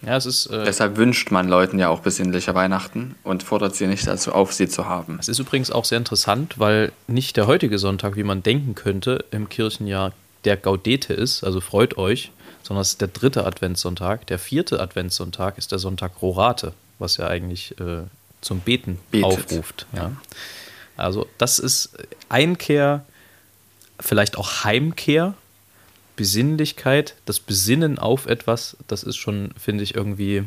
Ja, 0.00 0.16
es 0.16 0.24
ist, 0.24 0.46
äh, 0.46 0.64
Deshalb 0.64 0.96
wünscht 0.96 1.30
man 1.30 1.46
Leuten 1.46 1.78
ja 1.78 1.90
auch 1.90 2.00
besinnliche 2.00 2.54
Weihnachten 2.54 3.16
und 3.22 3.42
fordert 3.42 3.76
sie 3.76 3.86
nicht 3.86 4.06
dazu 4.06 4.32
auf, 4.32 4.54
sie 4.54 4.66
zu 4.66 4.86
haben. 4.86 5.18
Es 5.20 5.28
ist 5.28 5.38
übrigens 5.38 5.70
auch 5.70 5.84
sehr 5.84 5.98
interessant, 5.98 6.58
weil 6.58 6.92
nicht 7.06 7.36
der 7.36 7.46
heutige 7.46 7.78
Sonntag, 7.78 8.16
wie 8.16 8.22
man 8.22 8.42
denken 8.42 8.74
könnte, 8.74 9.26
im 9.30 9.50
Kirchenjahr 9.50 10.12
der 10.46 10.56
Gaudete 10.56 11.12
ist, 11.12 11.44
also 11.44 11.60
freut 11.60 11.98
euch, 11.98 12.32
sondern 12.62 12.80
es 12.80 12.92
ist 12.92 13.02
der 13.02 13.08
dritte 13.08 13.44
Adventssonntag. 13.44 14.26
Der 14.28 14.38
vierte 14.38 14.80
Adventssonntag 14.80 15.58
ist 15.58 15.70
der 15.70 15.78
Sonntag 15.78 16.22
Rorate, 16.22 16.72
was 16.98 17.18
ja 17.18 17.26
eigentlich 17.26 17.78
äh, 17.78 18.04
zum 18.40 18.60
Beten 18.60 18.98
Betet. 19.10 19.26
aufruft. 19.26 19.86
Ja. 19.94 20.12
Also 20.96 21.26
das 21.36 21.58
ist 21.58 21.90
Einkehr, 22.30 23.04
vielleicht 24.00 24.38
auch 24.38 24.64
Heimkehr 24.64 25.34
Besinnlichkeit, 26.16 27.14
das 27.24 27.40
Besinnen 27.40 27.98
auf 27.98 28.26
etwas, 28.26 28.76
das 28.86 29.02
ist 29.02 29.16
schon, 29.16 29.50
finde 29.58 29.84
ich, 29.84 29.94
irgendwie 29.94 30.44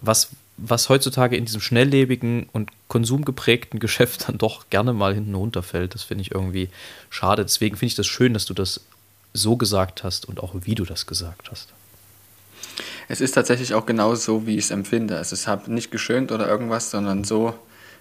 was, 0.00 0.30
was 0.56 0.88
heutzutage 0.88 1.36
in 1.36 1.44
diesem 1.44 1.60
schnelllebigen 1.60 2.48
und 2.52 2.70
konsumgeprägten 2.88 3.80
Geschäft 3.80 4.28
dann 4.28 4.38
doch 4.38 4.68
gerne 4.70 4.92
mal 4.92 5.14
hinten 5.14 5.34
runterfällt. 5.34 5.94
Das 5.94 6.02
finde 6.02 6.22
ich 6.22 6.32
irgendwie 6.32 6.68
schade. 7.10 7.42
Deswegen 7.42 7.76
finde 7.76 7.90
ich 7.90 7.94
das 7.94 8.06
schön, 8.06 8.34
dass 8.34 8.46
du 8.46 8.54
das 8.54 8.80
so 9.34 9.56
gesagt 9.56 10.04
hast 10.04 10.26
und 10.26 10.42
auch 10.42 10.54
wie 10.54 10.74
du 10.74 10.84
das 10.84 11.06
gesagt 11.06 11.50
hast. 11.50 11.68
Es 13.08 13.20
ist 13.20 13.32
tatsächlich 13.32 13.74
auch 13.74 13.86
genau 13.86 14.14
so, 14.14 14.46
wie 14.46 14.56
ich 14.56 14.64
es 14.64 14.70
empfinde. 14.70 15.16
Also 15.16 15.34
ich 15.34 15.46
habe 15.46 15.72
nicht 15.72 15.90
geschönt 15.90 16.32
oder 16.32 16.48
irgendwas, 16.48 16.90
sondern 16.90 17.24
so, 17.24 17.54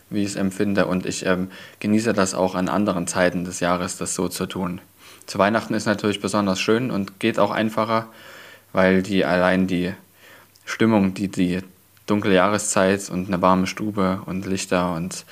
wie 0.09 0.23
ich 0.23 0.29
es 0.29 0.35
empfinde. 0.35 0.85
Und 0.85 1.05
ich 1.05 1.25
ähm, 1.25 1.49
genieße 1.79 2.13
das 2.13 2.33
auch 2.33 2.55
an 2.55 2.69
anderen 2.69 3.07
Zeiten 3.07 3.43
des 3.43 3.59
Jahres, 3.59 3.97
das 3.97 4.15
so 4.15 4.27
zu 4.27 4.45
tun. 4.45 4.81
Zu 5.25 5.39
Weihnachten 5.39 5.73
ist 5.73 5.85
natürlich 5.85 6.21
besonders 6.21 6.59
schön 6.59 6.91
und 6.91 7.19
geht 7.19 7.39
auch 7.39 7.51
einfacher, 7.51 8.07
weil 8.73 9.01
die 9.01 9.25
allein 9.25 9.67
die 9.67 9.93
Stimmung, 10.65 11.13
die 11.13 11.29
die 11.29 11.61
dunkle 12.05 12.33
Jahreszeit 12.33 13.09
und 13.09 13.27
eine 13.27 13.41
warme 13.41 13.67
Stube 13.67 14.21
und 14.25 14.45
Lichter 14.45 14.93
und 14.93 15.25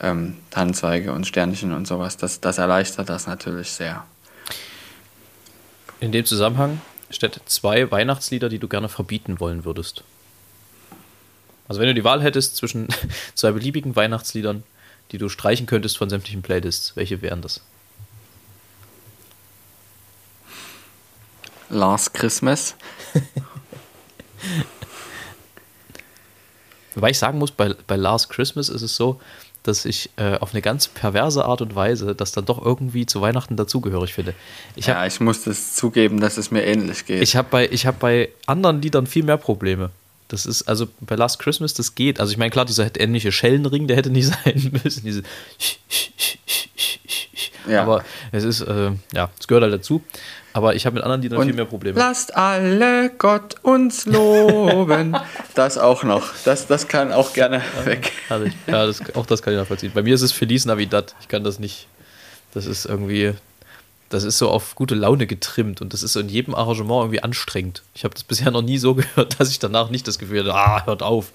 ähm, 0.00 0.36
Tannenzweige 0.50 1.12
und 1.12 1.26
Sternchen 1.26 1.72
und 1.72 1.86
sowas, 1.86 2.16
das, 2.16 2.40
das 2.40 2.58
erleichtert 2.58 3.08
das 3.08 3.26
natürlich 3.26 3.70
sehr. 3.70 4.04
In 6.00 6.12
dem 6.12 6.24
Zusammenhang 6.24 6.80
steht 7.10 7.40
zwei 7.46 7.90
Weihnachtslieder, 7.90 8.48
die 8.48 8.58
du 8.58 8.68
gerne 8.68 8.88
verbieten 8.88 9.40
wollen 9.40 9.64
würdest. 9.64 10.04
Also 11.66 11.80
wenn 11.80 11.88
du 11.88 11.94
die 11.94 12.04
Wahl 12.04 12.22
hättest 12.22 12.56
zwischen 12.56 12.88
zwei 13.34 13.50
beliebigen 13.52 13.96
Weihnachtsliedern, 13.96 14.62
die 15.10 15.18
du 15.18 15.28
streichen 15.28 15.66
könntest 15.66 15.98
von 15.98 16.08
sämtlichen 16.08 16.42
Playlists, 16.42 16.96
welche 16.96 17.22
wären 17.22 17.42
das? 17.42 17.62
Last 21.70 22.14
Christmas. 22.14 22.74
Wobei 26.94 27.10
ich 27.10 27.18
sagen 27.18 27.38
muss, 27.38 27.50
bei, 27.50 27.74
bei 27.86 27.96
Last 27.96 28.30
Christmas 28.30 28.68
ist 28.68 28.82
es 28.82 28.96
so, 28.96 29.20
dass 29.62 29.84
ich 29.84 30.10
äh, 30.16 30.36
auf 30.38 30.52
eine 30.52 30.62
ganz 30.62 30.88
perverse 30.88 31.44
Art 31.44 31.60
und 31.60 31.74
Weise 31.74 32.14
das 32.14 32.32
dann 32.32 32.46
doch 32.46 32.64
irgendwie 32.64 33.06
zu 33.06 33.20
Weihnachten 33.20 33.56
dazugehörig 33.56 34.14
finde. 34.14 34.34
Ich 34.76 34.88
hab, 34.88 34.96
ja, 34.96 35.06
ich 35.06 35.20
muss 35.20 35.44
das 35.44 35.74
zugeben, 35.74 36.20
dass 36.20 36.38
es 36.38 36.50
mir 36.50 36.64
ähnlich 36.64 37.06
geht. 37.06 37.22
Ich 37.22 37.36
habe 37.36 37.48
bei, 37.50 37.66
hab 37.68 37.98
bei 38.00 38.30
anderen 38.46 38.80
Liedern 38.82 39.06
viel 39.06 39.24
mehr 39.24 39.36
Probleme. 39.36 39.90
Das 40.28 40.44
ist, 40.46 40.62
also 40.62 40.88
bei 41.00 41.16
Last 41.16 41.38
Christmas, 41.38 41.74
das 41.74 41.94
geht. 41.94 42.20
Also 42.20 42.32
ich 42.32 42.38
meine, 42.38 42.50
klar, 42.50 42.64
dieser 42.64 42.88
ähnliche 42.98 43.32
Schellenring, 43.32 43.86
der 43.86 43.96
hätte 43.96 44.10
nicht 44.10 44.28
sein 44.44 44.80
müssen. 44.82 45.04
Diese 45.04 45.22
ja. 47.68 47.82
Aber 47.82 48.04
es 48.32 48.44
ist, 48.44 48.60
äh, 48.62 48.92
ja, 49.12 49.30
es 49.38 49.46
gehört 49.46 49.62
halt 49.62 49.74
dazu. 49.74 50.02
Aber 50.52 50.74
ich 50.74 50.86
habe 50.86 50.94
mit 50.94 51.04
anderen 51.04 51.22
Liedern 51.22 51.42
viel 51.44 51.54
mehr 51.54 51.64
Probleme. 51.66 51.98
Lasst 51.98 52.36
alle 52.36 53.10
Gott 53.10 53.56
uns 53.62 54.06
loben. 54.06 55.16
das 55.54 55.78
auch 55.78 56.02
noch. 56.04 56.32
Das, 56.44 56.66
das 56.66 56.88
kann 56.88 57.12
auch 57.12 57.32
gerne 57.32 57.62
weg. 57.84 58.12
Ja, 58.66 58.86
das, 58.86 59.02
auch 59.14 59.26
das 59.26 59.42
kann 59.42 59.52
ich 59.52 59.58
nachvollziehen. 59.58 59.92
Bei 59.94 60.02
mir 60.02 60.14
ist 60.14 60.22
es 60.22 60.32
Feliz 60.32 60.64
Navidad. 60.64 61.14
Ich 61.20 61.28
kann 61.28 61.44
das 61.44 61.58
nicht. 61.58 61.86
Das 62.54 62.66
ist 62.66 62.86
irgendwie, 62.86 63.34
das 64.08 64.24
ist 64.24 64.38
so 64.38 64.48
auf 64.48 64.74
gute 64.74 64.94
Laune 64.94 65.26
getrimmt 65.26 65.82
und 65.82 65.92
das 65.92 66.02
ist 66.02 66.14
so 66.14 66.20
in 66.20 66.28
jedem 66.28 66.54
Arrangement 66.54 67.04
irgendwie 67.04 67.22
anstrengend. 67.22 67.82
Ich 67.94 68.04
habe 68.04 68.14
das 68.14 68.24
bisher 68.24 68.50
noch 68.50 68.62
nie 68.62 68.78
so 68.78 68.94
gehört, 68.96 69.38
dass 69.38 69.50
ich 69.50 69.58
danach 69.58 69.90
nicht 69.90 70.08
das 70.08 70.18
Gefühl 70.18 70.40
hatte, 70.40 70.54
ah, 70.54 70.86
hört 70.86 71.02
auf. 71.02 71.32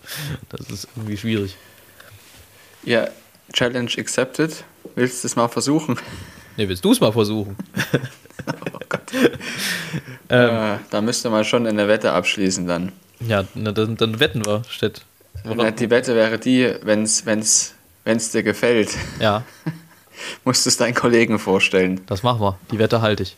Das 0.49 0.69
ist 0.69 0.87
irgendwie 0.95 1.17
schwierig. 1.17 1.55
Ja, 2.83 3.07
Challenge 3.53 3.91
accepted. 3.97 4.63
Willst 4.95 5.23
du 5.23 5.27
es 5.27 5.35
mal 5.35 5.47
versuchen? 5.47 5.97
Ne, 6.57 6.67
willst 6.67 6.83
du 6.83 6.91
es 6.91 6.99
mal 6.99 7.11
versuchen? 7.11 7.55
ähm, 10.29 10.79
da 10.89 11.01
müsste 11.01 11.29
man 11.29 11.45
schon 11.45 11.67
eine 11.67 11.87
Wette 11.87 12.11
abschließen 12.11 12.67
dann. 12.67 12.91
Ja, 13.19 13.45
na, 13.55 13.71
dann, 13.71 13.95
dann 13.97 14.19
wetten 14.19 14.45
wir, 14.45 14.63
statt. 14.69 15.03
Na, 15.43 15.71
die 15.71 15.89
Wette 15.89 16.15
wäre 16.15 16.39
die, 16.39 16.73
wenn 16.83 17.03
es 17.03 17.25
wenn's, 17.25 17.73
wenn's 18.03 18.31
dir 18.31 18.43
gefällt. 18.43 18.91
Ja. 19.19 19.43
musst 20.43 20.65
du 20.65 20.69
es 20.69 20.77
deinen 20.77 20.93
Kollegen 20.93 21.39
vorstellen. 21.39 22.01
Das 22.07 22.23
machen 22.23 22.41
wir. 22.41 22.57
Die 22.71 22.79
Wette 22.79 23.01
halte 23.01 23.23
ich. 23.23 23.35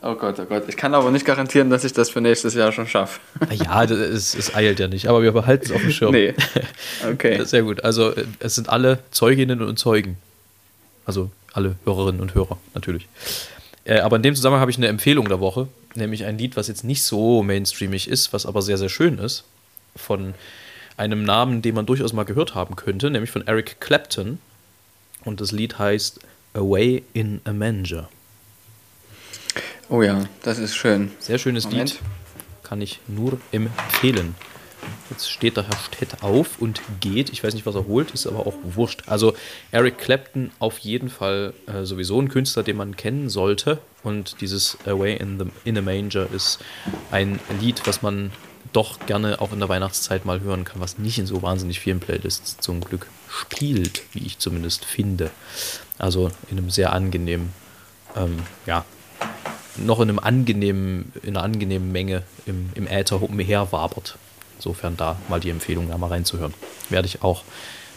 Oh 0.00 0.14
Gott, 0.14 0.38
oh 0.38 0.44
Gott. 0.44 0.64
Ich 0.68 0.76
kann 0.76 0.94
aber 0.94 1.10
nicht 1.10 1.26
garantieren, 1.26 1.70
dass 1.70 1.82
ich 1.82 1.92
das 1.92 2.10
für 2.10 2.20
nächstes 2.20 2.54
Jahr 2.54 2.70
schon 2.70 2.86
schaffe. 2.86 3.18
Ja, 3.50 3.82
es, 3.82 4.34
es 4.34 4.54
eilt 4.54 4.78
ja 4.78 4.86
nicht, 4.86 5.08
aber 5.08 5.22
wir 5.22 5.32
behalten 5.32 5.66
es 5.66 5.72
auf 5.72 5.80
dem 5.80 5.90
Schirm. 5.90 6.12
Nee. 6.12 6.34
Okay. 7.10 7.44
Sehr 7.44 7.62
gut. 7.62 7.84
Also, 7.84 8.10
äh, 8.10 8.24
es 8.40 8.54
sind 8.54 8.68
alle 8.68 8.98
Zeuginnen 9.10 9.62
und 9.62 9.78
Zeugen. 9.78 10.16
Also, 11.04 11.30
alle 11.52 11.76
Hörerinnen 11.84 12.20
und 12.20 12.34
Hörer, 12.34 12.58
natürlich. 12.74 13.08
Äh, 13.88 14.00
aber 14.00 14.16
in 14.16 14.22
dem 14.22 14.34
Zusammenhang 14.34 14.60
habe 14.60 14.70
ich 14.70 14.76
eine 14.76 14.86
Empfehlung 14.86 15.28
der 15.28 15.40
Woche, 15.40 15.66
nämlich 15.94 16.24
ein 16.26 16.36
Lied, 16.38 16.56
was 16.56 16.68
jetzt 16.68 16.84
nicht 16.84 17.02
so 17.02 17.42
mainstreamig 17.42 18.06
ist, 18.06 18.32
was 18.34 18.44
aber 18.44 18.60
sehr, 18.60 18.76
sehr 18.76 18.90
schön 18.90 19.18
ist. 19.18 19.44
Von 19.96 20.34
einem 20.98 21.24
Namen, 21.24 21.62
den 21.62 21.74
man 21.74 21.86
durchaus 21.86 22.12
mal 22.12 22.24
gehört 22.24 22.54
haben 22.54 22.76
könnte, 22.76 23.10
nämlich 23.10 23.30
von 23.30 23.46
Eric 23.46 23.80
Clapton. 23.80 24.38
Und 25.24 25.40
das 25.40 25.52
Lied 25.52 25.78
heißt 25.78 26.20
Away 26.52 27.02
in 27.14 27.40
a 27.44 27.52
Manger. 27.52 28.10
Oh 29.88 30.02
ja, 30.02 30.24
das 30.42 30.58
ist 30.58 30.76
schön. 30.76 31.12
Sehr 31.18 31.38
schönes 31.38 31.64
Moment. 31.64 31.92
Lied. 31.92 32.00
Kann 32.62 32.82
ich 32.82 33.00
nur 33.06 33.40
empfehlen. 33.52 34.34
Jetzt 35.10 35.30
steht 35.30 35.56
der 35.56 35.66
Herr 35.66 35.78
Stett 35.78 36.22
auf 36.22 36.58
und 36.60 36.80
geht. 37.00 37.30
Ich 37.30 37.42
weiß 37.42 37.54
nicht, 37.54 37.66
was 37.66 37.74
er 37.74 37.86
holt, 37.86 38.10
ist 38.10 38.26
aber 38.26 38.46
auch 38.46 38.54
wurscht. 38.62 39.04
Also 39.06 39.34
Eric 39.70 39.98
Clapton 39.98 40.50
auf 40.58 40.78
jeden 40.78 41.08
Fall 41.08 41.54
äh, 41.66 41.84
sowieso 41.84 42.20
ein 42.20 42.28
Künstler, 42.28 42.62
den 42.62 42.76
man 42.76 42.96
kennen 42.96 43.30
sollte. 43.30 43.78
Und 44.02 44.40
dieses 44.40 44.78
Away 44.86 45.16
in, 45.16 45.38
the, 45.38 45.46
in 45.64 45.78
a 45.78 45.80
Manger 45.80 46.28
ist 46.32 46.58
ein 47.10 47.40
Lied, 47.60 47.86
was 47.86 48.02
man 48.02 48.32
doch 48.72 48.98
gerne 49.06 49.40
auch 49.40 49.52
in 49.52 49.60
der 49.60 49.68
Weihnachtszeit 49.68 50.24
mal 50.24 50.40
hören 50.40 50.64
kann, 50.64 50.80
was 50.80 50.98
nicht 50.98 51.18
in 51.18 51.26
so 51.26 51.42
wahnsinnig 51.42 51.80
vielen 51.80 52.00
Playlists 52.00 52.58
zum 52.58 52.80
Glück 52.80 53.06
spielt, 53.28 54.02
wie 54.12 54.26
ich 54.26 54.38
zumindest 54.38 54.84
finde. 54.84 55.30
Also 55.96 56.30
in 56.50 56.58
einem 56.58 56.70
sehr 56.70 56.92
angenehmen, 56.92 57.52
ähm, 58.16 58.38
ja, 58.66 58.84
noch 59.76 60.00
in 60.00 60.08
einem 60.08 60.18
angenehmen, 60.18 61.12
in 61.22 61.36
einer 61.36 61.44
angenehmen 61.44 61.92
Menge 61.92 62.22
im, 62.46 62.70
im 62.74 62.86
Äther 62.86 63.22
umherwabert. 63.22 64.18
Insofern 64.58 64.96
da 64.96 65.16
mal 65.28 65.40
die 65.40 65.50
Empfehlung, 65.50 65.88
da 65.88 65.96
mal 65.98 66.08
reinzuhören. 66.08 66.52
Werde 66.90 67.06
ich 67.06 67.22
auch 67.22 67.44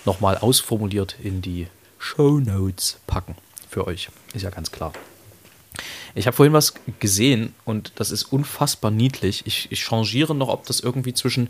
nochmal 0.06 0.38
ausformuliert 0.38 1.16
in 1.22 1.42
die 1.42 1.68
Show 1.98 2.40
Notes 2.40 3.00
packen 3.08 3.36
für 3.70 3.88
euch. 3.88 4.10
Ist 4.34 4.44
ja 4.44 4.52
ganz 4.52 4.72
klar. 4.72 4.94
Ich 6.14 6.28
habe 6.28 6.36
vorhin 6.36 6.54
was 6.54 6.74
gesehen 7.00 7.56
und 7.66 7.94
das 7.96 8.12
ist 8.12 8.26
unfassbar 8.26 8.92
niedlich. 8.92 9.44
Ich, 9.46 9.72
ich 9.72 9.82
changiere 9.82 10.36
noch, 10.36 10.50
ob 10.50 10.66
das 10.66 10.80
irgendwie 10.82 11.14
zwischen 11.14 11.50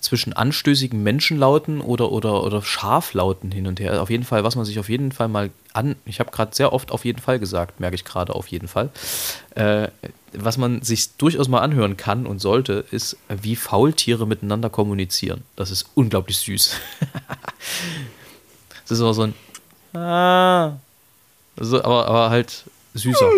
zwischen 0.00 0.32
anstößigen 0.32 1.02
Menschenlauten 1.02 1.80
oder, 1.80 2.12
oder, 2.12 2.42
oder 2.42 2.62
Schaflauten 2.62 3.50
hin 3.50 3.66
und 3.66 3.80
her. 3.80 4.00
Auf 4.02 4.10
jeden 4.10 4.24
Fall, 4.24 4.44
was 4.44 4.56
man 4.56 4.64
sich 4.64 4.78
auf 4.78 4.88
jeden 4.88 5.12
Fall 5.12 5.28
mal 5.28 5.50
an, 5.72 5.96
ich 6.04 6.20
habe 6.20 6.30
gerade 6.30 6.54
sehr 6.54 6.72
oft 6.72 6.90
auf 6.90 7.04
jeden 7.04 7.20
Fall 7.20 7.38
gesagt, 7.38 7.80
merke 7.80 7.94
ich 7.94 8.04
gerade 8.04 8.34
auf 8.34 8.48
jeden 8.48 8.68
Fall. 8.68 8.90
Äh, 9.54 9.88
was 10.32 10.58
man 10.58 10.82
sich 10.82 11.16
durchaus 11.16 11.48
mal 11.48 11.60
anhören 11.60 11.96
kann 11.96 12.26
und 12.26 12.40
sollte, 12.40 12.84
ist, 12.90 13.16
wie 13.28 13.56
Faultiere 13.56 14.26
miteinander 14.26 14.70
kommunizieren. 14.70 15.42
Das 15.56 15.70
ist 15.70 15.86
unglaublich 15.94 16.38
süß. 16.38 16.76
das 18.82 18.90
ist 18.90 19.00
immer 19.00 19.14
so 19.14 19.22
ein 19.22 19.34
Ah. 19.92 20.76
So, 21.56 21.82
aber, 21.82 22.06
aber 22.06 22.30
halt 22.30 22.64
süßer. 22.94 23.30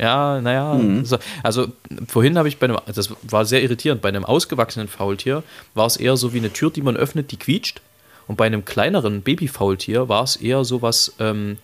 Ja, 0.00 0.40
naja. 0.40 0.74
Mhm. 0.74 1.04
Also 1.42 1.68
vorhin 2.08 2.38
habe 2.38 2.48
ich 2.48 2.58
bei 2.58 2.64
einem, 2.64 2.78
das 2.86 3.10
war 3.22 3.44
sehr 3.44 3.62
irritierend, 3.62 4.00
bei 4.00 4.08
einem 4.08 4.24
ausgewachsenen 4.24 4.88
Faultier 4.88 5.42
war 5.74 5.86
es 5.86 5.98
eher 5.98 6.16
so 6.16 6.32
wie 6.32 6.38
eine 6.38 6.52
Tür, 6.52 6.70
die 6.70 6.80
man 6.80 6.96
öffnet, 6.96 7.30
die 7.32 7.36
quietscht. 7.36 7.82
Und 8.26 8.36
bei 8.36 8.46
einem 8.46 8.64
kleineren 8.64 9.20
Babyfaultier 9.20 10.08
war 10.08 10.22
es 10.22 10.36
eher 10.36 10.64
so 10.64 10.80
was, 10.80 11.12
ähm, 11.18 11.58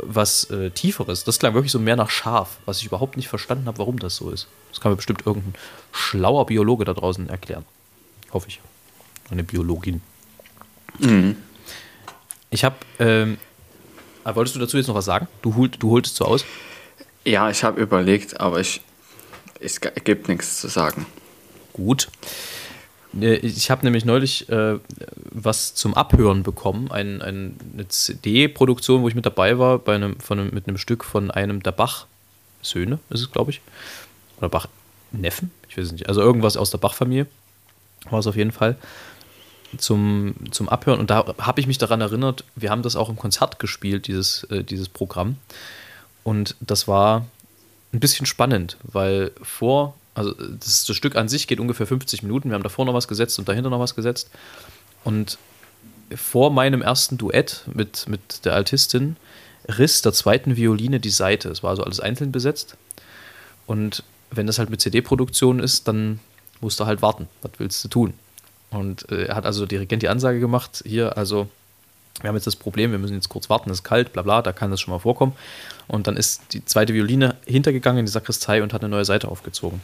was 0.00 0.44
äh, 0.50 0.70
Tieferes. 0.70 1.24
Das 1.24 1.38
klang 1.38 1.52
wirklich 1.52 1.72
so 1.72 1.78
mehr 1.78 1.96
nach 1.96 2.08
Schaf, 2.08 2.56
was 2.64 2.78
ich 2.78 2.86
überhaupt 2.86 3.18
nicht 3.18 3.28
verstanden 3.28 3.66
habe, 3.66 3.78
warum 3.78 3.98
das 3.98 4.16
so 4.16 4.30
ist. 4.30 4.46
Das 4.70 4.80
kann 4.80 4.92
mir 4.92 4.96
bestimmt 4.96 5.26
irgendein 5.26 5.54
schlauer 5.92 6.46
Biologe 6.46 6.86
da 6.86 6.94
draußen 6.94 7.28
erklären. 7.28 7.66
Hoffe 8.32 8.48
ich. 8.48 8.60
Eine 9.30 9.44
Biologin. 9.44 10.00
Mhm. 10.98 11.36
Ich 12.48 12.64
habe, 12.64 12.76
ähm, 13.00 13.36
ah, 14.24 14.34
wolltest 14.34 14.56
du 14.56 14.60
dazu 14.60 14.78
jetzt 14.78 14.86
noch 14.86 14.94
was 14.94 15.04
sagen? 15.04 15.28
Du, 15.42 15.56
holt, 15.56 15.82
du 15.82 15.90
holtest 15.90 16.16
so 16.16 16.24
aus? 16.24 16.44
Ja, 17.26 17.50
ich 17.50 17.64
habe 17.64 17.80
überlegt, 17.80 18.40
aber 18.40 18.60
ich, 18.60 18.80
es 19.58 19.80
gibt 19.80 20.28
nichts 20.28 20.60
zu 20.60 20.68
sagen. 20.68 21.06
Gut. 21.72 22.08
Äh, 23.20 23.34
ich 23.38 23.68
habe 23.68 23.84
nämlich 23.84 24.04
neulich 24.04 24.48
äh, 24.48 24.78
was 25.32 25.74
zum 25.74 25.94
Abhören 25.94 26.44
bekommen, 26.44 26.88
ein, 26.92 27.20
ein, 27.22 27.56
eine 27.74 27.88
CD-Produktion, 27.88 29.02
wo 29.02 29.08
ich 29.08 29.16
mit 29.16 29.26
dabei 29.26 29.58
war, 29.58 29.80
bei 29.80 29.96
einem, 29.96 30.20
von 30.20 30.38
einem, 30.38 30.54
mit 30.54 30.68
einem 30.68 30.78
Stück 30.78 31.02
von 31.02 31.32
einem 31.32 31.64
der 31.64 31.72
Bach-Söhne, 31.72 33.00
ist 33.10 33.22
es, 33.22 33.32
glaube 33.32 33.50
ich. 33.50 33.60
Oder 34.38 34.48
Bach-Neffen, 34.48 35.50
ich 35.68 35.76
weiß 35.76 35.86
es 35.86 35.92
nicht. 35.92 36.08
Also 36.08 36.20
irgendwas 36.20 36.56
aus 36.56 36.70
der 36.70 36.78
Bach-Familie 36.78 37.26
war 38.08 38.20
es 38.20 38.28
auf 38.28 38.36
jeden 38.36 38.52
Fall. 38.52 38.76
Zum, 39.78 40.36
zum 40.52 40.68
Abhören. 40.68 41.00
Und 41.00 41.10
da 41.10 41.34
habe 41.38 41.60
ich 41.60 41.66
mich 41.66 41.76
daran 41.76 42.00
erinnert, 42.00 42.44
wir 42.54 42.70
haben 42.70 42.82
das 42.82 42.94
auch 42.94 43.08
im 43.08 43.16
Konzert 43.16 43.58
gespielt, 43.58 44.06
dieses, 44.06 44.44
äh, 44.44 44.62
dieses 44.62 44.88
Programm. 44.88 45.38
Und 46.26 46.56
das 46.58 46.88
war 46.88 47.24
ein 47.92 48.00
bisschen 48.00 48.26
spannend, 48.26 48.78
weil 48.82 49.30
vor, 49.42 49.94
also 50.12 50.32
das, 50.32 50.84
das, 50.84 50.96
Stück 50.96 51.14
an 51.14 51.28
sich 51.28 51.46
geht 51.46 51.60
ungefähr 51.60 51.86
50 51.86 52.24
Minuten. 52.24 52.48
Wir 52.50 52.56
haben 52.56 52.64
davor 52.64 52.84
noch 52.84 52.94
was 52.94 53.06
gesetzt 53.06 53.38
und 53.38 53.48
dahinter 53.48 53.70
noch 53.70 53.78
was 53.78 53.94
gesetzt. 53.94 54.28
Und 55.04 55.38
vor 56.12 56.50
meinem 56.50 56.82
ersten 56.82 57.16
Duett 57.16 57.62
mit, 57.72 58.08
mit 58.08 58.44
der 58.44 58.54
Altistin 58.54 59.14
riss 59.68 60.02
der 60.02 60.12
zweiten 60.12 60.56
Violine 60.56 60.98
die 60.98 61.10
Seite. 61.10 61.48
Es 61.48 61.62
war 61.62 61.70
also 61.70 61.84
alles 61.84 62.00
einzeln 62.00 62.32
besetzt. 62.32 62.76
Und 63.68 64.02
wenn 64.32 64.48
das 64.48 64.58
halt 64.58 64.68
mit 64.68 64.80
CD-Produktion 64.80 65.60
ist, 65.60 65.86
dann 65.86 66.18
musst 66.60 66.80
du 66.80 66.86
halt 66.86 67.02
warten. 67.02 67.28
Was 67.42 67.52
willst 67.58 67.84
du 67.84 67.88
tun? 67.88 68.14
Und 68.70 69.08
äh, 69.12 69.26
er 69.26 69.36
hat 69.36 69.46
also 69.46 69.64
Dirigent 69.64 70.02
die 70.02 70.08
Ansage 70.08 70.40
gemacht, 70.40 70.82
hier, 70.84 71.16
also 71.16 71.48
wir 72.20 72.28
haben 72.28 72.36
jetzt 72.36 72.46
das 72.46 72.56
Problem, 72.56 72.92
wir 72.92 72.98
müssen 72.98 73.14
jetzt 73.14 73.28
kurz 73.28 73.50
warten, 73.50 73.70
es 73.70 73.78
ist 73.78 73.84
kalt, 73.84 74.12
bla 74.12 74.22
bla, 74.22 74.42
da 74.42 74.52
kann 74.52 74.70
das 74.70 74.80
schon 74.80 74.92
mal 74.92 74.98
vorkommen. 74.98 75.32
Und 75.88 76.06
dann 76.06 76.16
ist 76.16 76.52
die 76.52 76.64
zweite 76.64 76.94
Violine 76.94 77.36
hintergegangen 77.46 78.00
in 78.00 78.06
die 78.06 78.12
Sakristei 78.12 78.62
und 78.62 78.72
hat 78.72 78.82
eine 78.82 78.90
neue 78.90 79.04
Seite 79.04 79.28
aufgezogen. 79.28 79.80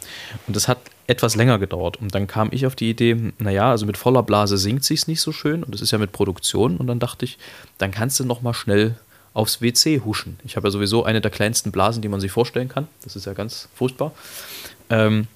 Und 0.46 0.56
das 0.56 0.66
hat 0.66 0.78
etwas 1.06 1.36
länger 1.36 1.58
gedauert. 1.58 1.98
Und 2.00 2.14
dann 2.14 2.26
kam 2.26 2.48
ich 2.50 2.66
auf 2.66 2.74
die 2.74 2.90
Idee, 2.90 3.32
naja, 3.38 3.70
also 3.70 3.86
mit 3.86 3.96
voller 3.96 4.22
Blase 4.22 4.58
singt 4.58 4.84
sich's 4.84 5.06
nicht 5.06 5.20
so 5.20 5.32
schön 5.32 5.62
und 5.62 5.74
das 5.74 5.80
ist 5.80 5.90
ja 5.90 5.98
mit 5.98 6.12
Produktion. 6.12 6.76
Und 6.78 6.86
dann 6.86 6.98
dachte 6.98 7.24
ich, 7.24 7.38
dann 7.78 7.90
kannst 7.90 8.18
du 8.18 8.24
noch 8.24 8.42
mal 8.42 8.54
schnell 8.54 8.96
aufs 9.34 9.62
WC 9.62 10.00
huschen. 10.04 10.38
Ich 10.44 10.56
habe 10.56 10.68
ja 10.68 10.70
sowieso 10.70 11.04
eine 11.04 11.20
der 11.20 11.30
kleinsten 11.30 11.72
Blasen, 11.72 12.02
die 12.02 12.08
man 12.08 12.20
sich 12.20 12.30
vorstellen 12.30 12.68
kann. 12.68 12.88
Das 13.02 13.16
ist 13.16 13.26
ja 13.26 13.32
ganz 13.32 13.68
furchtbar. 13.74 14.12
Ähm, 14.90 15.26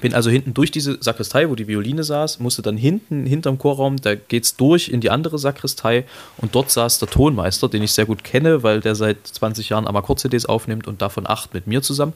bin 0.00 0.14
also 0.14 0.30
hinten 0.30 0.54
durch 0.54 0.70
diese 0.70 0.96
Sakristei, 1.02 1.48
wo 1.50 1.54
die 1.54 1.68
Violine 1.68 2.02
saß, 2.02 2.40
musste 2.40 2.62
dann 2.62 2.76
hinten, 2.76 3.26
hinterm 3.26 3.58
Chorraum, 3.58 3.96
da 4.00 4.14
geht's 4.14 4.56
durch 4.56 4.88
in 4.88 5.00
die 5.00 5.10
andere 5.10 5.38
Sakristei 5.38 6.04
und 6.38 6.54
dort 6.54 6.70
saß 6.70 6.98
der 6.98 7.08
Tonmeister, 7.08 7.68
den 7.68 7.82
ich 7.82 7.92
sehr 7.92 8.06
gut 8.06 8.24
kenne, 8.24 8.62
weil 8.62 8.80
der 8.80 8.94
seit 8.94 9.26
20 9.26 9.68
Jahren 9.68 9.86
Amakord-CDs 9.86 10.46
aufnimmt 10.46 10.86
und 10.86 11.02
davon 11.02 11.28
acht 11.28 11.52
mit 11.52 11.66
mir 11.66 11.82
zusammen. 11.82 12.14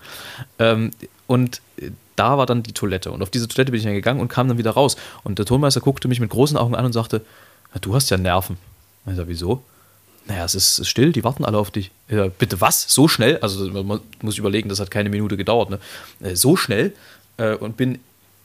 Ähm, 0.58 0.90
und 1.26 1.60
da 2.16 2.38
war 2.38 2.46
dann 2.46 2.62
die 2.62 2.72
Toilette 2.72 3.10
und 3.10 3.22
auf 3.22 3.30
diese 3.30 3.46
Toilette 3.46 3.72
bin 3.72 3.78
ich 3.78 3.84
dann 3.84 3.94
gegangen 3.94 4.20
und 4.20 4.28
kam 4.28 4.48
dann 4.48 4.58
wieder 4.58 4.70
raus. 4.70 4.96
Und 5.22 5.38
der 5.38 5.44
Tonmeister 5.44 5.80
guckte 5.80 6.08
mich 6.08 6.20
mit 6.20 6.30
großen 6.30 6.56
Augen 6.56 6.74
an 6.74 6.86
und 6.86 6.92
sagte, 6.92 7.20
du 7.82 7.94
hast 7.94 8.10
ja 8.10 8.16
Nerven. 8.16 8.56
Ich 9.06 9.16
sag, 9.16 9.28
wieso? 9.28 9.62
Naja, 10.26 10.44
es 10.44 10.56
ist 10.56 10.88
still, 10.88 11.12
die 11.12 11.22
warten 11.22 11.44
alle 11.44 11.58
auf 11.58 11.70
dich. 11.70 11.92
Ja, 12.08 12.26
bitte 12.26 12.60
was? 12.60 12.86
So 12.88 13.06
schnell? 13.06 13.38
Also 13.38 13.70
man 13.70 14.00
muss 14.22 14.38
überlegen, 14.38 14.68
das 14.68 14.80
hat 14.80 14.90
keine 14.90 15.08
Minute 15.08 15.36
gedauert. 15.36 15.70
Ne? 15.70 15.78
Äh, 16.20 16.34
so 16.34 16.56
schnell? 16.56 16.92
Äh, 17.36 17.54
und 17.54 17.76
bin 17.76 17.98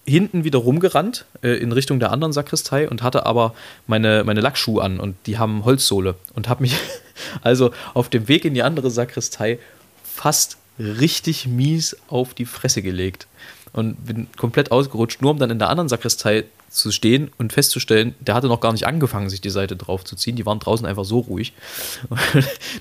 hinten 0.06 0.44
wieder 0.44 0.60
rumgerannt 0.60 1.26
äh, 1.44 1.50
in 1.50 1.72
Richtung 1.72 2.00
der 2.00 2.12
anderen 2.12 2.34
Sakristei 2.34 2.90
und 2.90 3.04
hatte 3.04 3.26
aber 3.26 3.54
meine, 3.88 4.24
meine 4.24 4.42
Lackschuhe 4.42 4.82
an 4.84 5.00
und 5.00 5.16
die 5.28 5.38
haben 5.38 5.64
Holzsohle 5.64 6.16
und 6.34 6.50
habe 6.50 6.64
mich 6.64 6.76
also 7.42 7.72
auf 7.94 8.10
dem 8.10 8.28
Weg 8.28 8.46
in 8.46 8.54
die 8.54 8.64
andere 8.64 8.90
Sakristei 8.90 9.60
fast 10.04 10.58
richtig 10.80 11.48
mies 11.48 11.96
auf 12.08 12.34
die 12.34 12.46
Fresse 12.46 12.82
gelegt 12.82 13.28
und 13.74 14.06
bin 14.06 14.28
komplett 14.38 14.72
ausgerutscht, 14.72 15.22
nur 15.22 15.32
um 15.32 15.40
dann 15.40 15.50
in 15.50 15.60
der 15.60 15.70
anderen 15.70 15.90
Sakristei 15.90 16.46
zu 16.72 16.90
stehen 16.92 17.32
und 17.38 17.52
festzustellen, 17.52 18.16
der 18.22 18.34
hatte 18.34 18.48
noch 18.48 18.62
gar 18.62 18.72
nicht 18.72 18.88
angefangen, 18.88 19.30
sich 19.30 19.42
die 19.42 19.50
Seite 19.50 19.76
drauf 19.76 20.06
zu 20.06 20.16
ziehen. 20.16 20.38
Die 20.38 20.46
waren 20.46 20.60
draußen 20.60 20.86
einfach 20.86 21.06
so 21.06 21.20
ruhig. 21.20 21.54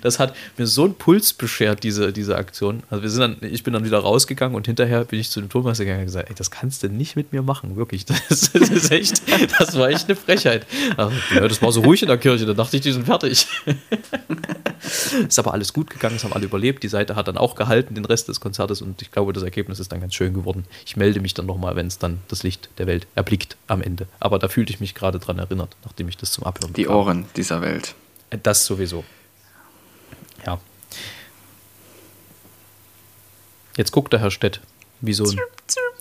Das 0.02 0.18
hat 0.18 0.34
mir 0.56 0.66
so 0.66 0.84
einen 0.84 0.94
Puls 0.94 1.32
beschert, 1.32 1.82
diese, 1.82 2.12
diese 2.12 2.36
Aktion. 2.36 2.82
Also 2.88 3.02
wir 3.02 3.10
sind 3.10 3.20
dann, 3.20 3.50
ich 3.50 3.64
bin 3.64 3.74
dann 3.74 3.84
wieder 3.84 3.98
rausgegangen 3.98 4.54
und 4.54 4.66
hinterher 4.66 5.04
bin 5.04 5.18
ich 5.18 5.30
zu 5.30 5.40
dem 5.40 5.48
Thomas 5.48 5.78
gegangen 5.78 6.00
und 6.00 6.06
gesagt, 6.06 6.30
ey, 6.30 6.34
das 6.34 6.50
kannst 6.50 6.82
du 6.82 6.88
nicht 6.88 7.16
mit 7.16 7.32
mir 7.32 7.42
machen, 7.42 7.76
wirklich. 7.76 8.04
Das, 8.04 8.28
das 8.52 8.70
ist 8.70 8.90
echt, 8.90 9.22
das 9.58 9.76
war 9.76 9.90
echt 9.90 10.06
eine 10.06 10.16
Frechheit. 10.16 10.66
Also, 10.96 11.12
ja, 11.34 11.46
das 11.46 11.60
war 11.60 11.72
so 11.72 11.80
ruhig 11.80 12.02
in 12.02 12.08
der 12.08 12.18
Kirche, 12.18 12.46
da 12.46 12.54
dachte 12.54 12.76
ich, 12.76 12.82
die 12.82 12.92
sind 12.92 13.04
fertig. 13.04 13.46
ist 15.28 15.38
aber 15.38 15.52
alles 15.52 15.72
gut 15.72 15.90
gegangen, 15.90 16.16
es 16.16 16.24
haben 16.24 16.32
alle 16.32 16.44
überlebt. 16.44 16.82
Die 16.82 16.88
Seite 16.88 17.16
hat 17.16 17.28
dann 17.28 17.36
auch 17.36 17.54
gehalten, 17.54 17.94
den 17.94 18.04
Rest 18.04 18.28
des 18.28 18.40
Konzertes 18.40 18.82
und 18.82 19.02
ich 19.02 19.10
glaube, 19.10 19.32
das 19.32 19.42
Ergebnis 19.42 19.80
ist 19.80 19.92
dann 19.92 20.00
ganz 20.00 20.14
schön 20.14 20.34
geworden. 20.34 20.64
Ich 20.86 20.96
melde 20.96 21.20
mich 21.20 21.34
dann 21.34 21.46
nochmal, 21.46 21.76
wenn 21.76 21.86
es 21.86 21.98
dann 21.98 22.18
das 22.28 22.42
Licht 22.42 22.70
der 22.78 22.86
Welt 22.86 23.06
erblickt 23.14 23.56
am 23.66 23.79
am 23.80 23.86
Ende. 23.86 24.06
Aber 24.20 24.38
da 24.38 24.48
fühlte 24.48 24.72
ich 24.72 24.80
mich 24.80 24.94
gerade 24.94 25.18
dran 25.18 25.38
erinnert, 25.38 25.76
nachdem 25.84 26.08
ich 26.08 26.16
das 26.16 26.32
zum 26.32 26.44
Abhören 26.44 26.72
Die 26.72 26.82
bekam. 26.82 26.96
Ohren 26.96 27.26
dieser 27.36 27.60
Welt. 27.62 27.94
Das 28.42 28.64
sowieso. 28.64 29.04
Ja. 30.46 30.60
Jetzt 33.76 33.92
guckt 33.92 34.12
der 34.12 34.20
Herr 34.20 34.30
Stett, 34.30 34.60
wie 35.00 35.12
so 35.12 35.24
ein. 35.24 35.38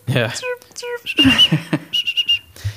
Ja. 0.08 0.32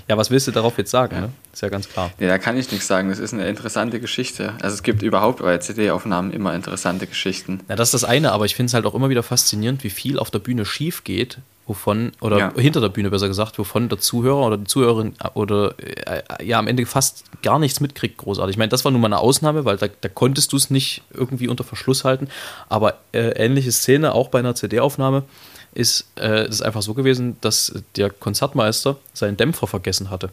Ja, 0.08 0.16
was 0.16 0.30
willst 0.30 0.46
du 0.46 0.50
darauf 0.50 0.78
jetzt 0.78 0.90
sagen? 0.90 1.14
Ja. 1.14 1.20
Ne? 1.22 1.32
Ist 1.52 1.62
ja 1.62 1.68
ganz 1.68 1.88
klar. 1.88 2.10
Ja, 2.18 2.28
da 2.28 2.38
kann 2.38 2.56
ich 2.56 2.70
nichts 2.70 2.86
sagen. 2.86 3.08
Das 3.08 3.18
ist 3.18 3.32
eine 3.32 3.46
interessante 3.48 4.00
Geschichte. 4.00 4.54
Also 4.62 4.74
es 4.74 4.82
gibt 4.82 5.02
überhaupt 5.02 5.40
bei 5.40 5.58
CD-Aufnahmen 5.58 6.32
immer 6.32 6.54
interessante 6.54 7.06
Geschichten. 7.06 7.60
Ja, 7.68 7.76
das 7.76 7.88
ist 7.88 8.02
das 8.02 8.04
eine, 8.04 8.32
aber 8.32 8.44
ich 8.44 8.54
finde 8.54 8.68
es 8.68 8.74
halt 8.74 8.86
auch 8.86 8.94
immer 8.94 9.08
wieder 9.08 9.22
faszinierend, 9.22 9.84
wie 9.84 9.90
viel 9.90 10.18
auf 10.18 10.30
der 10.30 10.38
Bühne 10.38 10.64
schief 10.64 11.04
geht, 11.04 11.38
wovon, 11.66 12.12
oder 12.20 12.38
ja. 12.38 12.52
hinter 12.56 12.80
der 12.80 12.88
Bühne 12.88 13.10
besser 13.10 13.28
gesagt, 13.28 13.58
wovon 13.58 13.88
der 13.88 13.98
Zuhörer 13.98 14.46
oder 14.46 14.58
die 14.58 14.64
Zuhörerin 14.64 15.14
oder 15.34 15.74
äh, 15.78 16.44
ja 16.44 16.58
am 16.58 16.66
Ende 16.66 16.84
fast 16.86 17.24
gar 17.42 17.58
nichts 17.58 17.80
mitkriegt, 17.80 18.18
großartig. 18.18 18.54
Ich 18.54 18.58
meine, 18.58 18.70
das 18.70 18.84
war 18.84 18.92
nun 18.92 19.00
mal 19.00 19.08
eine 19.08 19.18
Ausnahme, 19.18 19.64
weil 19.64 19.76
da, 19.76 19.88
da 20.00 20.08
konntest 20.08 20.52
du 20.52 20.56
es 20.56 20.70
nicht 20.70 21.02
irgendwie 21.12 21.48
unter 21.48 21.64
Verschluss 21.64 22.04
halten, 22.04 22.28
aber 22.68 22.98
äh, 23.12 23.30
ähnliche 23.30 23.72
Szene 23.72 24.14
auch 24.14 24.28
bei 24.28 24.40
einer 24.40 24.54
CD-Aufnahme 24.54 25.24
ist 25.74 26.06
äh, 26.16 26.44
es 26.44 26.62
einfach 26.62 26.82
so 26.82 26.94
gewesen, 26.94 27.36
dass 27.40 27.72
der 27.96 28.10
Konzertmeister 28.10 28.96
seinen 29.12 29.36
Dämpfer 29.36 29.66
vergessen 29.66 30.10
hatte. 30.10 30.30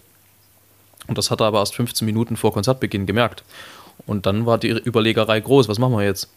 Und 1.07 1.17
das 1.17 1.31
hat 1.31 1.41
er 1.41 1.47
aber 1.47 1.59
erst 1.59 1.75
15 1.75 2.05
Minuten 2.05 2.37
vor 2.37 2.53
Konzertbeginn 2.53 3.05
gemerkt. 3.05 3.43
Und 4.05 4.25
dann 4.25 4.45
war 4.45 4.57
die 4.57 4.69
Überlegerei 4.69 5.39
groß. 5.39 5.67
Was 5.67 5.79
machen 5.79 5.93
wir 5.93 6.03
jetzt? 6.03 6.29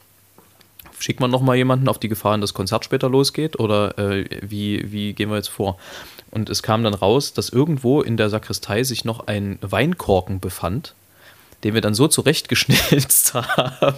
Schickt 0.98 1.20
man 1.20 1.30
nochmal 1.30 1.56
jemanden 1.56 1.88
auf 1.88 1.98
die 1.98 2.08
Gefahr, 2.08 2.38
dass 2.38 2.50
das 2.50 2.54
Konzert 2.54 2.84
später 2.84 3.08
losgeht? 3.08 3.58
Oder 3.58 3.98
äh, 3.98 4.24
wie, 4.40 4.90
wie 4.92 5.12
gehen 5.12 5.30
wir 5.30 5.36
jetzt 5.36 5.48
vor? 5.48 5.78
Und 6.30 6.48
es 6.48 6.62
kam 6.62 6.82
dann 6.82 6.94
raus, 6.94 7.34
dass 7.34 7.50
irgendwo 7.50 8.00
in 8.00 8.16
der 8.16 8.30
Sakristei 8.30 8.84
sich 8.84 9.04
noch 9.04 9.26
ein 9.26 9.58
Weinkorken 9.60 10.40
befand, 10.40 10.94
den 11.64 11.74
wir 11.74 11.80
dann 11.80 11.94
so 11.94 12.08
zurechtgeschnitzt 12.08 13.34
haben, 13.34 13.96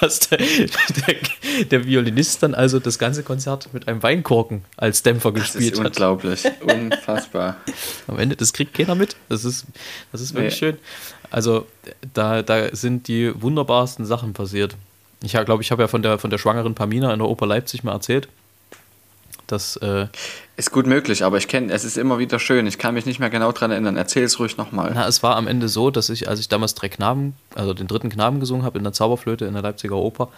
dass 0.00 0.20
der, 0.20 0.38
der, 0.38 1.64
der, 1.64 1.86
Violinist 1.86 2.42
dann 2.42 2.54
also 2.54 2.80
das 2.80 2.98
ganze 2.98 3.22
Konzert 3.22 3.72
mit 3.72 3.86
einem 3.86 4.02
Weinkorken 4.02 4.64
als 4.76 5.02
Dämpfer 5.02 5.32
das 5.32 5.52
gespielt 5.52 5.78
hat. 5.78 5.86
unglaublich, 5.86 6.44
unfassbar. 6.60 7.56
Am 8.08 8.18
Ende, 8.18 8.36
das 8.36 8.52
kriegt 8.52 8.74
keiner 8.74 8.94
mit. 8.94 9.16
Das 9.28 9.44
ist, 9.44 9.66
das 10.12 10.20
ist 10.20 10.34
wirklich 10.34 10.54
nee. 10.54 10.72
schön. 10.72 10.78
Also 11.30 11.66
da, 12.14 12.42
da 12.42 12.74
sind 12.74 13.06
die 13.06 13.32
wunderbarsten 13.40 14.04
Sachen 14.04 14.32
passiert. 14.32 14.74
Ich 15.22 15.32
glaube, 15.32 15.62
ich 15.62 15.70
habe 15.70 15.82
ja 15.82 15.88
von 15.88 16.02
der, 16.02 16.18
von 16.18 16.30
der 16.30 16.38
schwangeren 16.38 16.74
Pamina 16.74 17.12
in 17.12 17.18
der 17.18 17.28
Oper 17.28 17.46
Leipzig 17.46 17.84
mal 17.84 17.92
erzählt. 17.92 18.28
Das 19.50 19.76
äh, 19.76 20.06
ist 20.56 20.70
gut 20.70 20.86
möglich, 20.86 21.24
aber 21.24 21.36
ich 21.36 21.48
kenne, 21.48 21.72
es 21.72 21.84
ist 21.84 21.98
immer 21.98 22.18
wieder 22.18 22.38
schön. 22.38 22.66
Ich 22.66 22.78
kann 22.78 22.94
mich 22.94 23.06
nicht 23.06 23.18
mehr 23.18 23.30
genau 23.30 23.50
daran 23.52 23.70
erinnern. 23.70 23.96
Erzähl 23.96 24.24
es 24.24 24.38
ruhig 24.38 24.56
nochmal. 24.56 24.92
Na, 24.94 25.06
es 25.06 25.22
war 25.22 25.36
am 25.36 25.46
Ende 25.46 25.68
so, 25.68 25.90
dass 25.90 26.08
ich, 26.08 26.28
als 26.28 26.38
ich 26.38 26.48
damals 26.48 26.74
drei 26.74 26.88
Knaben, 26.88 27.34
also 27.54 27.74
den 27.74 27.86
dritten 27.86 28.10
Knaben 28.10 28.40
gesungen 28.40 28.64
habe 28.64 28.78
in 28.78 28.84
der 28.84 28.92
Zauberflöte 28.92 29.46
in 29.46 29.54
der 29.54 29.62
Leipziger 29.62 29.96
Oper, 29.96 30.28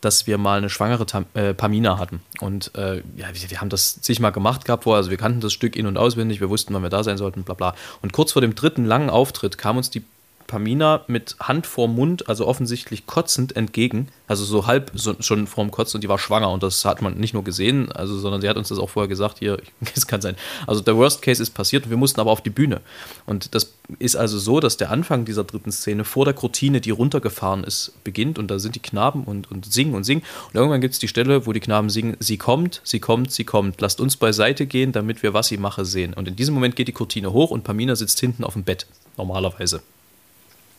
dass 0.00 0.26
wir 0.26 0.38
mal 0.38 0.58
eine 0.58 0.70
schwangere 0.70 1.06
Tam 1.06 1.26
äh, 1.34 1.54
Pamina 1.54 1.98
hatten. 1.98 2.20
Und 2.40 2.72
äh, 2.76 2.96
ja, 3.16 3.28
wir, 3.32 3.50
wir, 3.50 3.60
haben 3.60 3.70
das 3.70 4.00
zigmal 4.00 4.32
gemacht 4.32 4.64
gehabt 4.64 4.84
vorher. 4.84 4.98
Also 4.98 5.10
wir 5.10 5.16
kannten 5.16 5.40
das 5.40 5.52
Stück 5.52 5.76
in- 5.76 5.86
und 5.86 5.96
auswendig, 5.96 6.40
wir 6.40 6.50
wussten, 6.50 6.74
wann 6.74 6.82
wir 6.82 6.90
da 6.90 7.02
sein 7.02 7.16
sollten, 7.16 7.42
bla 7.42 7.54
bla. 7.54 7.74
Und 8.02 8.12
kurz 8.12 8.32
vor 8.32 8.42
dem 8.42 8.54
dritten 8.54 8.84
langen 8.84 9.10
Auftritt 9.10 9.58
kam 9.58 9.78
uns 9.78 9.90
die 9.90 10.04
Pamina 10.46 11.04
mit 11.06 11.36
Hand 11.40 11.66
vorm 11.66 11.94
Mund, 11.94 12.28
also 12.28 12.46
offensichtlich 12.46 13.06
kotzend 13.06 13.56
entgegen, 13.56 14.08
also 14.26 14.44
so 14.44 14.66
halb 14.66 14.90
so, 14.94 15.14
schon 15.20 15.46
vorm 15.46 15.70
Kotzen 15.70 15.98
und 15.98 16.04
die 16.04 16.08
war 16.08 16.18
schwanger 16.18 16.50
und 16.50 16.62
das 16.62 16.84
hat 16.84 17.02
man 17.02 17.14
nicht 17.14 17.34
nur 17.34 17.44
gesehen, 17.44 17.90
also 17.92 18.18
sondern 18.18 18.40
sie 18.40 18.48
hat 18.48 18.56
uns 18.56 18.68
das 18.68 18.78
auch 18.78 18.90
vorher 18.90 19.08
gesagt, 19.08 19.38
hier, 19.38 19.58
es 19.94 20.06
kann 20.06 20.20
sein. 20.20 20.36
Also 20.66 20.80
der 20.80 20.96
Worst 20.96 21.22
Case 21.22 21.42
ist 21.42 21.50
passiert 21.50 21.84
und 21.84 21.90
wir 21.90 21.96
mussten 21.96 22.20
aber 22.20 22.30
auf 22.30 22.42
die 22.42 22.50
Bühne. 22.50 22.80
Und 23.26 23.54
das 23.54 23.74
ist 23.98 24.16
also 24.16 24.38
so, 24.38 24.60
dass 24.60 24.76
der 24.76 24.90
Anfang 24.90 25.24
dieser 25.24 25.44
dritten 25.44 25.72
Szene 25.72 26.04
vor 26.04 26.24
der 26.24 26.34
Kurtine, 26.34 26.80
die 26.80 26.90
runtergefahren 26.90 27.64
ist, 27.64 27.92
beginnt 28.04 28.38
und 28.38 28.50
da 28.50 28.58
sind 28.58 28.74
die 28.74 28.80
Knaben 28.80 29.24
und, 29.24 29.50
und 29.50 29.72
singen 29.72 29.94
und 29.94 30.04
singen 30.04 30.22
und 30.48 30.54
irgendwann 30.54 30.80
gibt 30.80 30.94
es 30.94 31.00
die 31.00 31.08
Stelle, 31.08 31.46
wo 31.46 31.52
die 31.52 31.60
Knaben 31.60 31.90
singen, 31.90 32.16
sie 32.20 32.38
kommt, 32.38 32.80
sie 32.84 33.00
kommt, 33.00 33.32
sie 33.32 33.44
kommt, 33.44 33.80
lasst 33.80 34.00
uns 34.00 34.16
beiseite 34.16 34.66
gehen, 34.66 34.92
damit 34.92 35.22
wir 35.22 35.34
was 35.34 35.48
sie 35.48 35.58
mache 35.58 35.84
sehen. 35.84 36.14
Und 36.14 36.28
in 36.28 36.36
diesem 36.36 36.54
Moment 36.54 36.76
geht 36.76 36.88
die 36.88 36.92
Kurtine 36.92 37.32
hoch 37.32 37.50
und 37.50 37.64
Pamina 37.64 37.96
sitzt 37.96 38.20
hinten 38.20 38.44
auf 38.44 38.54
dem 38.54 38.64
Bett, 38.64 38.86
normalerweise. 39.16 39.82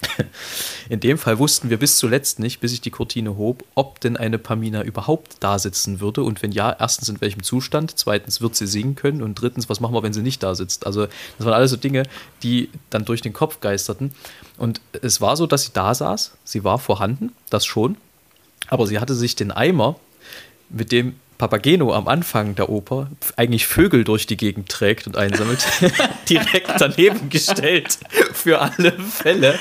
In 0.90 1.00
dem 1.00 1.18
Fall 1.18 1.40
wussten 1.40 1.70
wir 1.70 1.78
bis 1.78 1.98
zuletzt 1.98 2.40
nicht, 2.40 2.60
bis 2.60 2.74
ich 2.74 2.82
die 2.82 2.92
Kurtine 2.92 3.38
hob, 3.38 3.64
ob 3.76 4.00
denn 4.02 4.18
eine 4.18 4.38
Pamina 4.38 4.84
überhaupt 4.84 5.38
da 5.40 5.58
sitzen 5.58 6.00
würde 6.00 6.24
und 6.24 6.44
wenn 6.44 6.52
ja, 6.52 6.76
erstens 6.78 7.10
in 7.10 7.22
welchem 7.22 7.44
Zustand, 7.44 7.94
zweitens 7.96 8.42
wird 8.42 8.56
sie 8.56 8.68
singen 8.68 8.96
können 8.96 9.22
und 9.22 9.36
drittens, 9.36 9.70
was 9.70 9.80
machen 9.80 9.94
wir, 9.94 10.04
wenn 10.04 10.14
sie 10.14 10.22
nicht 10.22 10.44
da 10.44 10.56
sitzt. 10.56 10.86
Also 10.86 11.08
das 11.38 11.46
waren 11.46 11.54
alles 11.54 11.72
so 11.72 11.78
Dinge, 11.78 12.04
die 12.44 12.70
dann 12.90 13.06
durch 13.06 13.22
den 13.22 13.34
Kopf 13.34 13.62
geisterten. 13.62 14.12
Und 14.58 14.82
es 15.02 15.22
war 15.22 15.36
so, 15.38 15.48
dass 15.48 15.64
sie 15.64 15.72
da 15.74 15.94
saß, 15.94 16.34
sie 16.44 16.64
war 16.64 16.80
vorhanden, 16.80 17.32
das 17.50 17.66
schon, 17.66 17.98
aber 18.68 18.88
sie 18.88 19.00
hatte 19.00 19.16
sich 19.16 19.36
den 19.36 19.52
Eimer, 19.52 19.96
mit 20.70 20.92
dem 20.92 21.16
Papageno 21.38 21.94
am 21.94 22.08
Anfang 22.08 22.56
der 22.56 22.70
Oper 22.70 23.10
eigentlich 23.36 23.68
Vögel 23.68 24.04
durch 24.04 24.26
die 24.26 24.38
Gegend 24.38 24.70
trägt 24.70 25.06
und 25.06 25.18
einsammelt, 25.18 25.66
direkt 26.30 26.72
daneben 26.80 27.30
gestellt 27.30 27.98
für 28.34 28.62
alle 28.62 28.94
Fälle. 28.94 29.60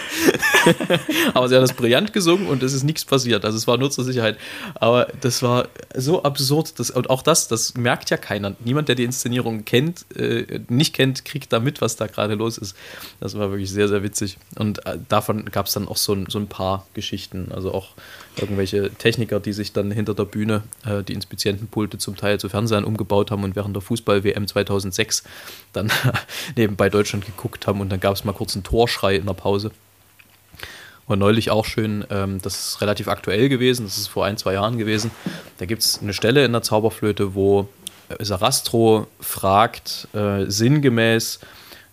Aber 1.34 1.48
sie 1.48 1.56
hat 1.56 1.62
das 1.62 1.72
brillant 1.72 2.12
gesungen 2.12 2.46
und 2.46 2.62
es 2.62 2.72
ist 2.72 2.84
nichts 2.84 3.04
passiert. 3.04 3.44
Also 3.44 3.58
es 3.58 3.66
war 3.66 3.76
nur 3.76 3.90
zur 3.90 4.04
Sicherheit. 4.04 4.38
Aber 4.74 5.08
das 5.20 5.42
war 5.42 5.68
so 5.94 6.22
absurd. 6.22 6.78
Dass, 6.78 6.90
und 6.90 7.10
auch 7.10 7.22
das, 7.22 7.48
das 7.48 7.74
merkt 7.74 8.10
ja 8.10 8.16
keiner. 8.16 8.54
Niemand, 8.64 8.88
der 8.88 8.94
die 8.94 9.04
Inszenierung 9.04 9.64
kennt, 9.64 10.06
äh, 10.16 10.60
nicht 10.68 10.94
kennt, 10.94 11.24
kriegt 11.24 11.52
da 11.52 11.60
mit, 11.60 11.80
was 11.80 11.96
da 11.96 12.06
gerade 12.06 12.34
los 12.34 12.58
ist. 12.58 12.76
Das 13.20 13.36
war 13.36 13.50
wirklich 13.50 13.70
sehr, 13.70 13.88
sehr 13.88 14.02
witzig. 14.02 14.38
Und 14.56 14.86
äh, 14.86 14.98
davon 15.08 15.46
gab 15.46 15.66
es 15.66 15.72
dann 15.72 15.88
auch 15.88 15.96
so, 15.96 16.16
so 16.28 16.38
ein 16.38 16.46
paar 16.46 16.86
Geschichten. 16.94 17.50
Also 17.52 17.72
auch 17.72 17.90
irgendwelche 18.36 18.90
Techniker, 18.90 19.40
die 19.40 19.52
sich 19.52 19.72
dann 19.72 19.90
hinter 19.90 20.14
der 20.14 20.24
Bühne 20.24 20.62
äh, 20.86 21.02
die 21.02 21.12
Inspizientenpulte 21.12 21.98
zum 21.98 22.16
Teil 22.16 22.40
zu 22.40 22.48
Fernsehern 22.48 22.84
umgebaut 22.84 23.30
haben 23.30 23.44
und 23.44 23.56
während 23.56 23.74
der 23.76 23.82
Fußball-WM 23.82 24.46
2006 24.46 25.24
dann 25.72 25.90
nebenbei 26.56 26.88
Deutschland 26.88 27.26
geguckt 27.26 27.66
haben 27.66 27.80
und 27.80 27.90
dann 27.90 28.00
gab 28.00 28.14
es 28.14 28.24
mal 28.24 28.32
kurz 28.32 28.54
einen 28.54 28.64
Torschrei 28.64 29.16
in 29.16 29.26
der 29.26 29.34
Pause. 29.34 29.70
Und 31.06 31.18
neulich 31.18 31.50
auch 31.50 31.66
schön, 31.66 32.04
ähm, 32.10 32.40
das 32.40 32.68
ist 32.68 32.80
relativ 32.80 33.08
aktuell 33.08 33.48
gewesen, 33.48 33.84
das 33.84 33.98
ist 33.98 34.08
vor 34.08 34.24
ein, 34.24 34.38
zwei 34.38 34.54
Jahren 34.54 34.78
gewesen. 34.78 35.10
Da 35.58 35.66
gibt 35.66 35.82
es 35.82 36.00
eine 36.00 36.14
Stelle 36.14 36.44
in 36.44 36.52
der 36.52 36.62
Zauberflöte, 36.62 37.34
wo 37.34 37.68
Sarastro 38.20 39.06
fragt, 39.20 40.08
äh, 40.14 40.44
sinngemäß, 40.46 41.40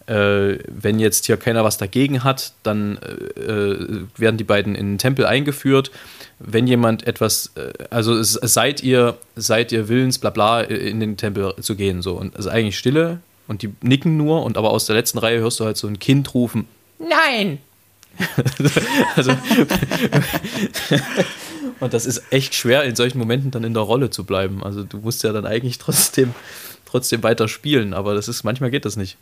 äh, 0.08 0.58
wenn 0.68 1.00
jetzt 1.00 1.26
hier 1.26 1.38
keiner 1.38 1.64
was 1.64 1.78
dagegen 1.78 2.24
hat, 2.24 2.54
dann 2.64 2.98
äh, 2.98 3.42
äh, 3.42 4.06
werden 4.18 4.38
die 4.38 4.44
beiden 4.44 4.76
in 4.76 4.94
den 4.94 4.98
Tempel 4.98 5.26
eingeführt. 5.26 5.92
Wenn 6.40 6.68
jemand 6.68 7.08
etwas, 7.08 7.52
äh, 7.56 7.72
also 7.90 8.18
es, 8.18 8.34
seid 8.34 8.84
ihr, 8.84 9.18
seid 9.36 9.72
ihr 9.72 9.90
willens, 9.90 10.20
bla 10.20 10.30
bla, 10.30 10.62
in 10.62 11.00
den 11.00 11.18
Tempel 11.18 11.54
zu 11.62 11.76
gehen. 11.76 12.02
So. 12.02 12.14
Und 12.14 12.36
es 12.36 12.46
ist 12.46 12.52
eigentlich 12.52 12.78
Stille 12.78 13.20
und 13.48 13.62
die 13.62 13.74
nicken 13.82 14.18
nur 14.18 14.44
und 14.44 14.58
aber 14.58 14.72
aus 14.72 14.86
der 14.86 14.96
letzten 14.96 15.20
Reihe 15.20 15.40
hörst 15.40 15.60
du 15.60 15.66
halt 15.66 15.78
so 15.78 15.88
ein 15.88 16.00
Kind 16.00 16.34
rufen: 16.34 16.68
Nein! 17.00 17.60
also, 19.16 19.32
und 21.80 21.94
das 21.94 22.06
ist 22.06 22.24
echt 22.30 22.56
schwer, 22.56 22.84
in 22.84 22.96
solchen 22.96 23.18
Momenten 23.18 23.52
dann 23.52 23.64
in 23.64 23.74
der 23.74 23.84
Rolle 23.84 24.10
zu 24.10 24.26
bleiben. 24.26 24.64
Also 24.64 24.84
du 24.84 24.98
musst 24.98 25.24
ja 25.24 25.32
dann 25.32 25.46
eigentlich 25.46 25.78
trotzdem, 25.78 26.34
trotzdem 26.86 27.24
weiter 27.24 27.48
spielen, 27.48 27.94
aber 27.94 28.14
das 28.14 28.28
ist, 28.28 28.44
manchmal 28.44 28.70
geht 28.70 28.86
das 28.86 28.98
nicht. 28.98 29.18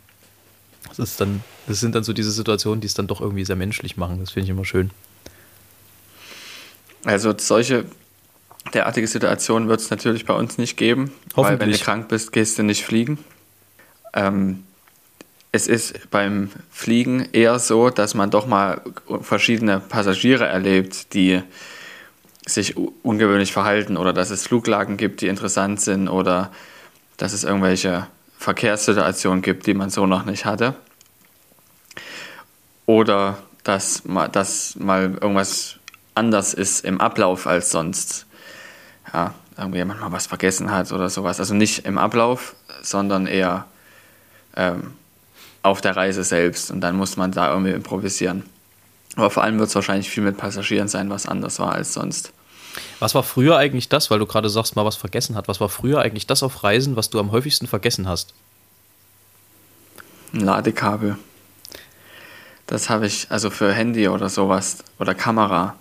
Das, 1.00 1.12
ist 1.12 1.20
dann, 1.20 1.42
das 1.66 1.80
sind 1.80 1.94
dann 1.94 2.04
so 2.04 2.12
diese 2.12 2.30
Situationen, 2.30 2.80
die 2.80 2.86
es 2.86 2.94
dann 2.94 3.06
doch 3.06 3.20
irgendwie 3.20 3.44
sehr 3.44 3.56
menschlich 3.56 3.96
machen. 3.96 4.20
Das 4.20 4.30
finde 4.30 4.44
ich 4.44 4.50
immer 4.50 4.64
schön. 4.64 4.90
Also 7.04 7.34
solche 7.36 7.86
derartige 8.74 9.06
Situationen 9.06 9.68
wird 9.68 9.80
es 9.80 9.90
natürlich 9.90 10.26
bei 10.26 10.34
uns 10.34 10.58
nicht 10.58 10.76
geben, 10.76 11.12
weil 11.34 11.58
wenn 11.58 11.70
du 11.70 11.78
krank 11.78 12.08
bist, 12.08 12.32
gehst 12.32 12.58
du 12.58 12.62
nicht 12.62 12.84
fliegen. 12.84 13.18
ähm, 14.12 14.64
es 15.52 15.66
ist 15.66 16.10
beim 16.10 16.50
Fliegen 16.70 17.28
eher 17.32 17.58
so, 17.58 17.90
dass 17.90 18.14
man 18.14 18.30
doch 18.30 18.46
mal 18.46 18.82
verschiedene 19.22 19.80
Passagiere 19.80 20.46
erlebt, 20.46 21.14
die 21.14 21.42
sich 22.46 22.76
ungewöhnlich 22.76 23.52
verhalten 23.52 23.96
oder 23.96 24.12
dass 24.12 24.30
es 24.30 24.46
Fluglagen 24.46 24.96
gibt, 24.96 25.22
die 25.22 25.28
interessant 25.28 25.80
sind 25.80 26.08
oder 26.08 26.52
dass 27.16 27.32
es 27.32 27.44
irgendwelche 27.44 28.06
Verkehrssituationen 28.38 29.42
gibt, 29.42 29.66
die 29.66 29.74
man 29.74 29.90
so 29.90 30.06
noch 30.06 30.24
nicht 30.24 30.44
hatte. 30.44 30.74
Oder 32.90 33.38
dass 33.62 34.04
mal, 34.04 34.28
dass 34.28 34.74
mal 34.74 35.02
irgendwas 35.12 35.76
anders 36.16 36.54
ist 36.54 36.84
im 36.84 37.00
Ablauf 37.00 37.46
als 37.46 37.70
sonst. 37.70 38.26
Ja, 39.14 39.32
irgendwie 39.56 39.78
jemand 39.78 40.00
mal 40.00 40.10
was 40.10 40.26
vergessen 40.26 40.72
hat 40.72 40.90
oder 40.90 41.08
sowas. 41.08 41.38
Also 41.38 41.54
nicht 41.54 41.86
im 41.86 41.98
Ablauf, 41.98 42.56
sondern 42.82 43.28
eher 43.28 43.66
ähm, 44.56 44.94
auf 45.62 45.80
der 45.80 45.94
Reise 45.94 46.24
selbst. 46.24 46.72
Und 46.72 46.80
dann 46.80 46.96
muss 46.96 47.16
man 47.16 47.30
da 47.30 47.52
irgendwie 47.52 47.70
improvisieren. 47.70 48.42
Aber 49.14 49.30
vor 49.30 49.44
allem 49.44 49.60
wird 49.60 49.68
es 49.68 49.74
wahrscheinlich 49.76 50.10
viel 50.10 50.24
mit 50.24 50.36
Passagieren 50.36 50.88
sein, 50.88 51.10
was 51.10 51.26
anders 51.26 51.60
war 51.60 51.70
als 51.70 51.92
sonst. 51.92 52.32
Was 52.98 53.14
war 53.14 53.22
früher 53.22 53.56
eigentlich 53.56 53.88
das, 53.88 54.10
weil 54.10 54.18
du 54.18 54.26
gerade 54.26 54.50
sagst, 54.50 54.74
mal 54.74 54.84
was 54.84 54.96
vergessen 54.96 55.36
hat, 55.36 55.46
was 55.46 55.60
war 55.60 55.68
früher 55.68 56.00
eigentlich 56.00 56.26
das 56.26 56.42
auf 56.42 56.64
Reisen, 56.64 56.96
was 56.96 57.08
du 57.08 57.20
am 57.20 57.30
häufigsten 57.30 57.68
vergessen 57.68 58.08
hast? 58.08 58.34
Ein 60.32 60.40
Ladekabel. 60.40 61.16
Das 62.70 62.88
habe 62.88 63.04
ich, 63.04 63.26
also 63.30 63.50
für 63.50 63.72
Handy 63.72 64.06
oder 64.06 64.28
sowas 64.28 64.84
oder 65.00 65.12
Kamera, 65.12 65.74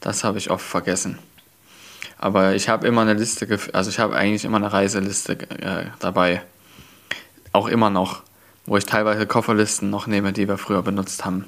das 0.00 0.24
habe 0.24 0.38
ich 0.38 0.50
oft 0.50 0.66
vergessen. 0.66 1.20
Aber 2.18 2.56
ich 2.56 2.68
habe 2.68 2.84
immer 2.88 3.02
eine 3.02 3.14
Liste, 3.14 3.46
also 3.72 3.90
ich 3.90 4.00
habe 4.00 4.16
eigentlich 4.16 4.44
immer 4.44 4.56
eine 4.56 4.72
Reiseliste 4.72 5.34
äh, 5.34 5.84
dabei. 6.00 6.42
Auch 7.52 7.68
immer 7.68 7.90
noch, 7.90 8.22
wo 8.66 8.76
ich 8.76 8.84
teilweise 8.86 9.24
Kofferlisten 9.24 9.88
noch 9.88 10.08
nehme, 10.08 10.32
die 10.32 10.48
wir 10.48 10.58
früher 10.58 10.82
benutzt 10.82 11.24
haben. 11.24 11.44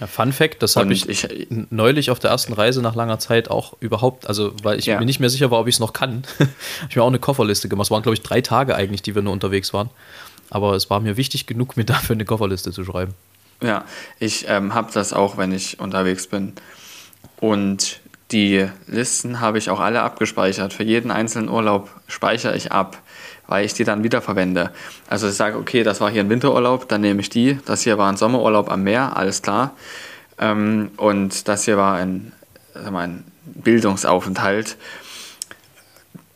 Ja, 0.00 0.08
Fun 0.08 0.32
Fact, 0.32 0.60
das 0.60 0.74
habe 0.74 0.92
ich, 0.92 1.08
ich, 1.08 1.28
neulich 1.70 2.10
auf 2.10 2.18
der 2.18 2.32
ersten 2.32 2.52
Reise 2.52 2.82
nach 2.82 2.96
langer 2.96 3.20
Zeit 3.20 3.48
auch 3.48 3.76
überhaupt, 3.78 4.26
also 4.26 4.52
weil 4.64 4.76
ich 4.76 4.86
ja. 4.86 4.98
mir 4.98 5.06
nicht 5.06 5.20
mehr 5.20 5.30
sicher 5.30 5.52
war, 5.52 5.60
ob 5.60 5.68
ich 5.68 5.76
es 5.76 5.80
noch 5.80 5.92
kann. 5.92 6.24
ich 6.90 6.96
mir 6.96 7.04
auch 7.04 7.08
eine 7.08 7.20
Kofferliste 7.20 7.68
gemacht. 7.68 7.86
Es 7.86 7.90
waren, 7.92 8.02
glaube 8.02 8.14
ich, 8.14 8.22
drei 8.22 8.40
Tage 8.40 8.74
eigentlich, 8.74 9.02
die 9.02 9.14
wir 9.14 9.22
nur 9.22 9.32
unterwegs 9.32 9.72
waren. 9.72 9.90
Aber 10.50 10.74
es 10.74 10.90
war 10.90 10.98
mir 10.98 11.16
wichtig 11.16 11.46
genug, 11.46 11.76
mir 11.76 11.84
dafür 11.84 12.14
eine 12.14 12.24
Kofferliste 12.24 12.72
zu 12.72 12.84
schreiben. 12.84 13.14
Ja, 13.62 13.84
ich 14.18 14.46
ähm, 14.48 14.74
habe 14.74 14.90
das 14.92 15.12
auch, 15.12 15.36
wenn 15.36 15.52
ich 15.52 15.78
unterwegs 15.78 16.26
bin. 16.26 16.52
Und 17.38 18.00
die 18.32 18.66
Listen 18.86 19.40
habe 19.40 19.58
ich 19.58 19.70
auch 19.70 19.78
alle 19.78 20.02
abgespeichert. 20.02 20.72
Für 20.72 20.82
jeden 20.82 21.10
einzelnen 21.10 21.48
Urlaub 21.48 21.90
speichere 22.08 22.56
ich 22.56 22.72
ab, 22.72 22.98
weil 23.46 23.64
ich 23.64 23.74
die 23.74 23.84
dann 23.84 24.02
wiederverwende. 24.02 24.70
Also 25.08 25.28
ich 25.28 25.34
sage, 25.34 25.58
okay, 25.58 25.82
das 25.82 26.00
war 26.00 26.10
hier 26.10 26.22
ein 26.22 26.30
Winterurlaub, 26.30 26.88
dann 26.88 27.02
nehme 27.02 27.20
ich 27.20 27.30
die. 27.30 27.58
Das 27.66 27.82
hier 27.82 27.98
war 27.98 28.10
ein 28.10 28.16
Sommerurlaub 28.16 28.70
am 28.70 28.82
Meer, 28.82 29.16
alles 29.16 29.42
klar. 29.42 29.72
Ähm, 30.38 30.90
und 30.96 31.46
das 31.46 31.64
hier 31.64 31.76
war 31.76 31.94
ein, 31.94 32.32
ein 32.74 33.24
Bildungsaufenthalt 33.44 34.76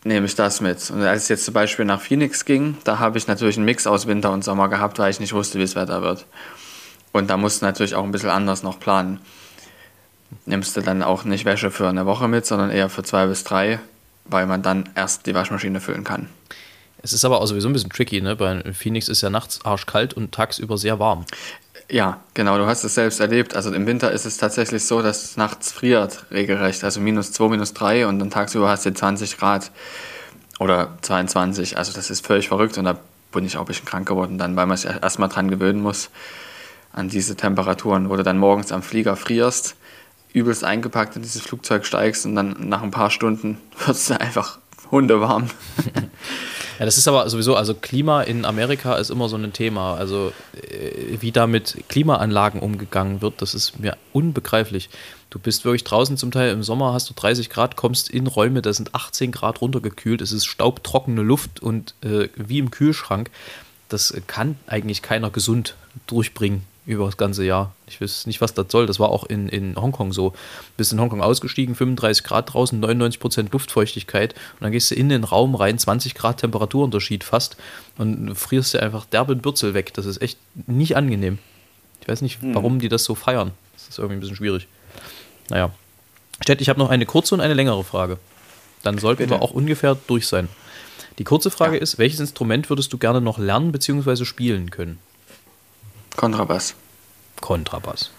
nehme 0.06 0.26
ich 0.26 0.36
das 0.36 0.60
mit. 0.60 0.90
Und 0.90 1.02
als 1.02 1.24
es 1.24 1.28
jetzt 1.28 1.44
zum 1.44 1.54
Beispiel 1.54 1.84
nach 1.84 2.00
Phoenix 2.00 2.44
ging, 2.44 2.76
da 2.84 2.98
habe 2.98 3.18
ich 3.18 3.26
natürlich 3.26 3.56
einen 3.56 3.64
Mix 3.64 3.86
aus 3.86 4.06
Winter 4.06 4.30
und 4.30 4.44
Sommer 4.44 4.68
gehabt, 4.68 4.98
weil 4.98 5.10
ich 5.10 5.20
nicht 5.20 5.32
wusste, 5.32 5.58
wie 5.58 5.62
das 5.62 5.74
Wetter 5.74 6.00
wird. 6.00 6.26
Und 7.16 7.28
da 7.28 7.36
musst 7.36 7.62
du 7.62 7.66
natürlich 7.66 7.94
auch 7.94 8.04
ein 8.04 8.12
bisschen 8.12 8.30
anders 8.30 8.62
noch 8.62 8.78
planen. 8.78 9.20
Nimmst 10.44 10.76
du 10.76 10.82
dann 10.82 11.02
auch 11.02 11.24
nicht 11.24 11.44
Wäsche 11.44 11.70
für 11.70 11.88
eine 11.88 12.04
Woche 12.04 12.28
mit, 12.28 12.44
sondern 12.44 12.70
eher 12.70 12.90
für 12.90 13.02
zwei 13.02 13.26
bis 13.26 13.42
drei, 13.42 13.78
weil 14.26 14.46
man 14.46 14.62
dann 14.62 14.88
erst 14.94 15.26
die 15.26 15.34
Waschmaschine 15.34 15.80
füllen 15.80 16.04
kann. 16.04 16.28
Es 17.02 17.12
ist 17.12 17.24
aber 17.24 17.40
auch 17.40 17.46
sowieso 17.46 17.68
ein 17.68 17.72
bisschen 17.72 17.90
tricky, 17.90 18.20
ne? 18.20 18.36
Bei 18.36 18.62
Phoenix 18.72 19.08
ist 19.08 19.22
ja 19.22 19.30
nachts 19.30 19.64
arschkalt 19.64 20.14
und 20.14 20.32
tagsüber 20.32 20.76
sehr 20.76 20.98
warm. 20.98 21.24
Ja, 21.88 22.20
genau, 22.34 22.58
du 22.58 22.66
hast 22.66 22.84
es 22.84 22.94
selbst 22.94 23.20
erlebt. 23.20 23.54
Also 23.54 23.72
im 23.72 23.86
Winter 23.86 24.10
ist 24.10 24.26
es 24.26 24.36
tatsächlich 24.36 24.84
so, 24.84 25.00
dass 25.00 25.24
es 25.24 25.36
nachts 25.36 25.72
friert, 25.72 26.26
regelrecht. 26.32 26.82
Also 26.82 27.00
minus 27.00 27.32
2, 27.32 27.48
minus 27.48 27.72
3 27.74 28.08
und 28.08 28.18
dann 28.18 28.30
tagsüber 28.30 28.68
hast 28.68 28.84
du 28.84 28.92
20 28.92 29.38
Grad 29.38 29.70
oder 30.58 30.98
22. 31.02 31.78
Also 31.78 31.92
das 31.92 32.10
ist 32.10 32.26
völlig 32.26 32.48
verrückt 32.48 32.76
und 32.76 32.84
da 32.84 32.98
bin 33.32 33.46
ich 33.46 33.56
auch 33.56 33.60
ein 33.60 33.66
bisschen 33.66 33.86
krank 33.86 34.08
geworden 34.08 34.36
dann, 34.36 34.56
weil 34.56 34.66
man 34.66 34.76
sich 34.76 34.90
erstmal 34.90 35.28
dran 35.28 35.48
gewöhnen 35.48 35.80
muss 35.80 36.10
an 36.96 37.08
diese 37.08 37.36
Temperaturen, 37.36 38.10
wo 38.10 38.16
du 38.16 38.24
dann 38.24 38.38
morgens 38.38 38.72
am 38.72 38.82
Flieger 38.82 39.16
frierst, 39.16 39.76
übelst 40.32 40.64
eingepackt 40.64 41.14
in 41.14 41.22
dieses 41.22 41.42
Flugzeug 41.42 41.86
steigst 41.86 42.26
und 42.26 42.34
dann 42.34 42.68
nach 42.68 42.82
ein 42.82 42.90
paar 42.90 43.10
Stunden 43.10 43.58
wirst 43.86 44.10
du 44.10 44.20
einfach 44.20 44.58
hundewarm. 44.90 45.48
Ja, 46.78 46.84
das 46.84 46.98
ist 46.98 47.08
aber 47.08 47.26
sowieso, 47.30 47.56
also 47.56 47.72
Klima 47.72 48.20
in 48.20 48.44
Amerika 48.44 48.96
ist 48.96 49.08
immer 49.08 49.30
so 49.30 49.36
ein 49.36 49.50
Thema. 49.54 49.94
Also 49.94 50.30
äh, 50.52 51.16
wie 51.20 51.32
da 51.32 51.46
mit 51.46 51.84
Klimaanlagen 51.88 52.60
umgegangen 52.60 53.22
wird, 53.22 53.40
das 53.40 53.54
ist 53.54 53.80
mir 53.80 53.96
unbegreiflich. 54.12 54.90
Du 55.30 55.38
bist 55.38 55.64
wirklich 55.64 55.84
draußen 55.84 56.18
zum 56.18 56.32
Teil 56.32 56.52
im 56.52 56.62
Sommer, 56.62 56.92
hast 56.92 57.08
du 57.08 57.14
30 57.14 57.48
Grad, 57.48 57.76
kommst 57.76 58.10
in 58.10 58.26
Räume, 58.26 58.60
da 58.60 58.74
sind 58.74 58.94
18 58.94 59.32
Grad 59.32 59.62
runtergekühlt, 59.62 60.20
es 60.20 60.32
ist 60.32 60.44
staubtrockene 60.44 61.22
Luft 61.22 61.60
und 61.60 61.94
äh, 62.02 62.28
wie 62.36 62.58
im 62.58 62.70
Kühlschrank. 62.70 63.30
Das 63.88 64.14
kann 64.26 64.58
eigentlich 64.66 65.00
keiner 65.00 65.30
gesund 65.30 65.76
durchbringen 66.06 66.62
über 66.86 67.04
das 67.06 67.16
ganze 67.16 67.44
Jahr. 67.44 67.74
Ich 67.88 68.00
weiß 68.00 68.26
nicht, 68.26 68.40
was 68.40 68.54
das 68.54 68.66
soll. 68.70 68.86
Das 68.86 69.00
war 69.00 69.08
auch 69.08 69.24
in, 69.24 69.48
in 69.48 69.74
Hongkong 69.76 70.12
so. 70.12 70.32
Bist 70.76 70.92
in 70.92 71.00
Hongkong 71.00 71.20
ausgestiegen, 71.20 71.74
35 71.74 72.22
Grad 72.22 72.54
draußen, 72.54 72.78
99 72.78 73.20
Prozent 73.20 73.52
Luftfeuchtigkeit 73.52 74.34
und 74.34 74.62
dann 74.62 74.72
gehst 74.72 74.92
du 74.92 74.94
in 74.94 75.08
den 75.08 75.24
Raum 75.24 75.56
rein, 75.56 75.78
20 75.78 76.14
Grad 76.14 76.38
Temperaturunterschied 76.38 77.24
fast 77.24 77.56
und 77.98 78.34
frierst 78.36 78.74
dir 78.74 78.82
einfach 78.82 79.04
derbe 79.04 79.34
Bürzel 79.34 79.74
weg. 79.74 79.92
Das 79.94 80.06
ist 80.06 80.22
echt 80.22 80.38
nicht 80.66 80.96
angenehm. 80.96 81.38
Ich 82.00 82.08
weiß 82.08 82.22
nicht, 82.22 82.40
hm. 82.40 82.54
warum 82.54 82.78
die 82.78 82.88
das 82.88 83.02
so 83.02 83.16
feiern. 83.16 83.50
Das 83.74 83.88
ist 83.88 83.98
irgendwie 83.98 84.18
ein 84.18 84.20
bisschen 84.20 84.36
schwierig. 84.36 84.68
Naja. 85.50 85.72
Stett, 86.40 86.60
ich 86.60 86.68
habe 86.68 86.78
noch 86.78 86.90
eine 86.90 87.06
kurze 87.06 87.34
und 87.34 87.40
eine 87.40 87.54
längere 87.54 87.82
Frage. 87.82 88.18
Dann 88.84 88.98
sollten 88.98 89.24
Bitte. 89.24 89.30
wir 89.30 89.42
auch 89.42 89.50
ungefähr 89.50 89.96
durch 90.06 90.28
sein. 90.28 90.48
Die 91.18 91.24
kurze 91.24 91.50
Frage 91.50 91.76
ja. 91.76 91.82
ist, 91.82 91.98
welches 91.98 92.20
Instrument 92.20 92.70
würdest 92.70 92.92
du 92.92 92.98
gerne 92.98 93.20
noch 93.20 93.38
lernen 93.38 93.72
bzw. 93.72 94.24
spielen 94.24 94.70
können? 94.70 94.98
Kontrabass. 96.16 96.74
Kontrabass. 97.40 98.10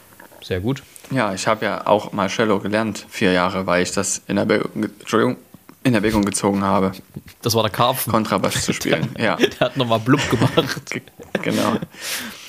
Sehr 0.43 0.59
gut. 0.59 0.83
Ja, 1.09 1.33
ich 1.33 1.47
habe 1.47 1.65
ja 1.65 1.87
auch 1.87 2.11
mal 2.11 2.29
Cello 2.29 2.59
gelernt, 2.59 3.05
vier 3.09 3.31
Jahre, 3.31 3.65
weil 3.65 3.83
ich 3.83 3.91
das 3.91 4.21
in 4.27 4.37
Erwägung, 4.37 4.71
Entschuldigung, 4.75 5.37
in 5.83 5.93
Erwägung 5.93 6.23
gezogen 6.23 6.63
habe. 6.63 6.91
Das 7.41 7.55
war 7.55 7.63
der 7.63 7.71
Karpfen. 7.71 8.11
Kontrabass 8.11 8.63
zu 8.63 8.73
spielen, 8.73 9.13
der, 9.17 9.23
ja. 9.23 9.35
Der 9.35 9.59
hat 9.59 9.77
nochmal 9.77 9.99
blub 9.99 10.21
gemacht. 10.29 10.81
genau. 11.41 11.77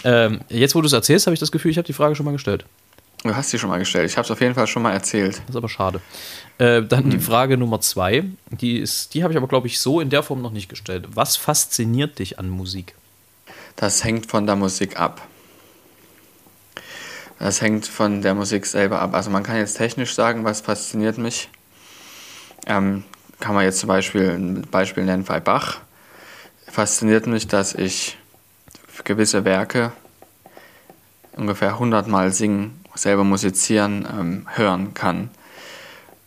Ähm, 0.04 0.40
jetzt, 0.48 0.74
wo 0.74 0.80
du 0.80 0.86
es 0.86 0.92
erzählst, 0.92 1.26
habe 1.26 1.34
ich 1.34 1.40
das 1.40 1.52
Gefühl, 1.52 1.70
ich 1.70 1.78
habe 1.78 1.86
die 1.86 1.92
Frage 1.92 2.14
schon 2.14 2.26
mal 2.26 2.32
gestellt. 2.32 2.64
Du 3.24 3.34
hast 3.34 3.50
sie 3.50 3.58
schon 3.58 3.70
mal 3.70 3.78
gestellt. 3.78 4.08
Ich 4.10 4.16
habe 4.16 4.24
es 4.24 4.30
auf 4.30 4.40
jeden 4.40 4.54
Fall 4.54 4.66
schon 4.66 4.82
mal 4.82 4.92
erzählt. 4.92 5.38
Das 5.38 5.50
ist 5.50 5.56
aber 5.56 5.68
schade. 5.68 6.00
Äh, 6.58 6.82
dann 6.82 7.04
hm. 7.04 7.10
die 7.10 7.18
Frage 7.18 7.56
Nummer 7.56 7.80
zwei. 7.80 8.24
Die, 8.50 8.84
die 9.12 9.22
habe 9.22 9.32
ich 9.32 9.36
aber, 9.36 9.48
glaube 9.48 9.66
ich, 9.66 9.80
so 9.80 10.00
in 10.00 10.10
der 10.10 10.22
Form 10.22 10.42
noch 10.42 10.52
nicht 10.52 10.68
gestellt. 10.68 11.06
Was 11.14 11.36
fasziniert 11.36 12.18
dich 12.18 12.38
an 12.38 12.48
Musik? 12.48 12.94
Das 13.76 14.04
hängt 14.04 14.26
von 14.26 14.46
der 14.46 14.56
Musik 14.56 14.98
ab. 14.98 15.26
Das 17.38 17.62
hängt 17.62 17.86
von 17.86 18.20
der 18.20 18.34
Musik 18.34 18.66
selber 18.66 19.00
ab. 19.00 19.14
Also 19.14 19.30
man 19.30 19.44
kann 19.44 19.56
jetzt 19.56 19.76
technisch 19.76 20.14
sagen, 20.14 20.44
was 20.44 20.60
fasziniert 20.60 21.18
mich. 21.18 21.48
Ähm, 22.66 23.04
kann 23.38 23.54
man 23.54 23.64
jetzt 23.64 23.78
zum 23.78 23.88
Beispiel 23.88 24.30
ein 24.30 24.62
Beispiel 24.62 25.04
nennen 25.04 25.24
bei 25.24 25.38
Bach. 25.38 25.78
Fasziniert 26.66 27.26
mich, 27.26 27.46
dass 27.46 27.74
ich 27.74 28.18
gewisse 29.04 29.44
Werke 29.44 29.92
ungefähr 31.36 31.74
100 31.74 32.08
Mal 32.08 32.32
singen, 32.32 32.80
selber 32.96 33.22
musizieren, 33.22 34.06
ähm, 34.10 34.48
hören 34.54 34.92
kann 34.92 35.30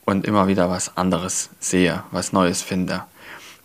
und 0.05 0.25
immer 0.25 0.47
wieder 0.47 0.69
was 0.69 0.95
anderes 0.95 1.49
sehe, 1.59 2.03
was 2.11 2.31
Neues 2.31 2.61
finde. 2.61 3.03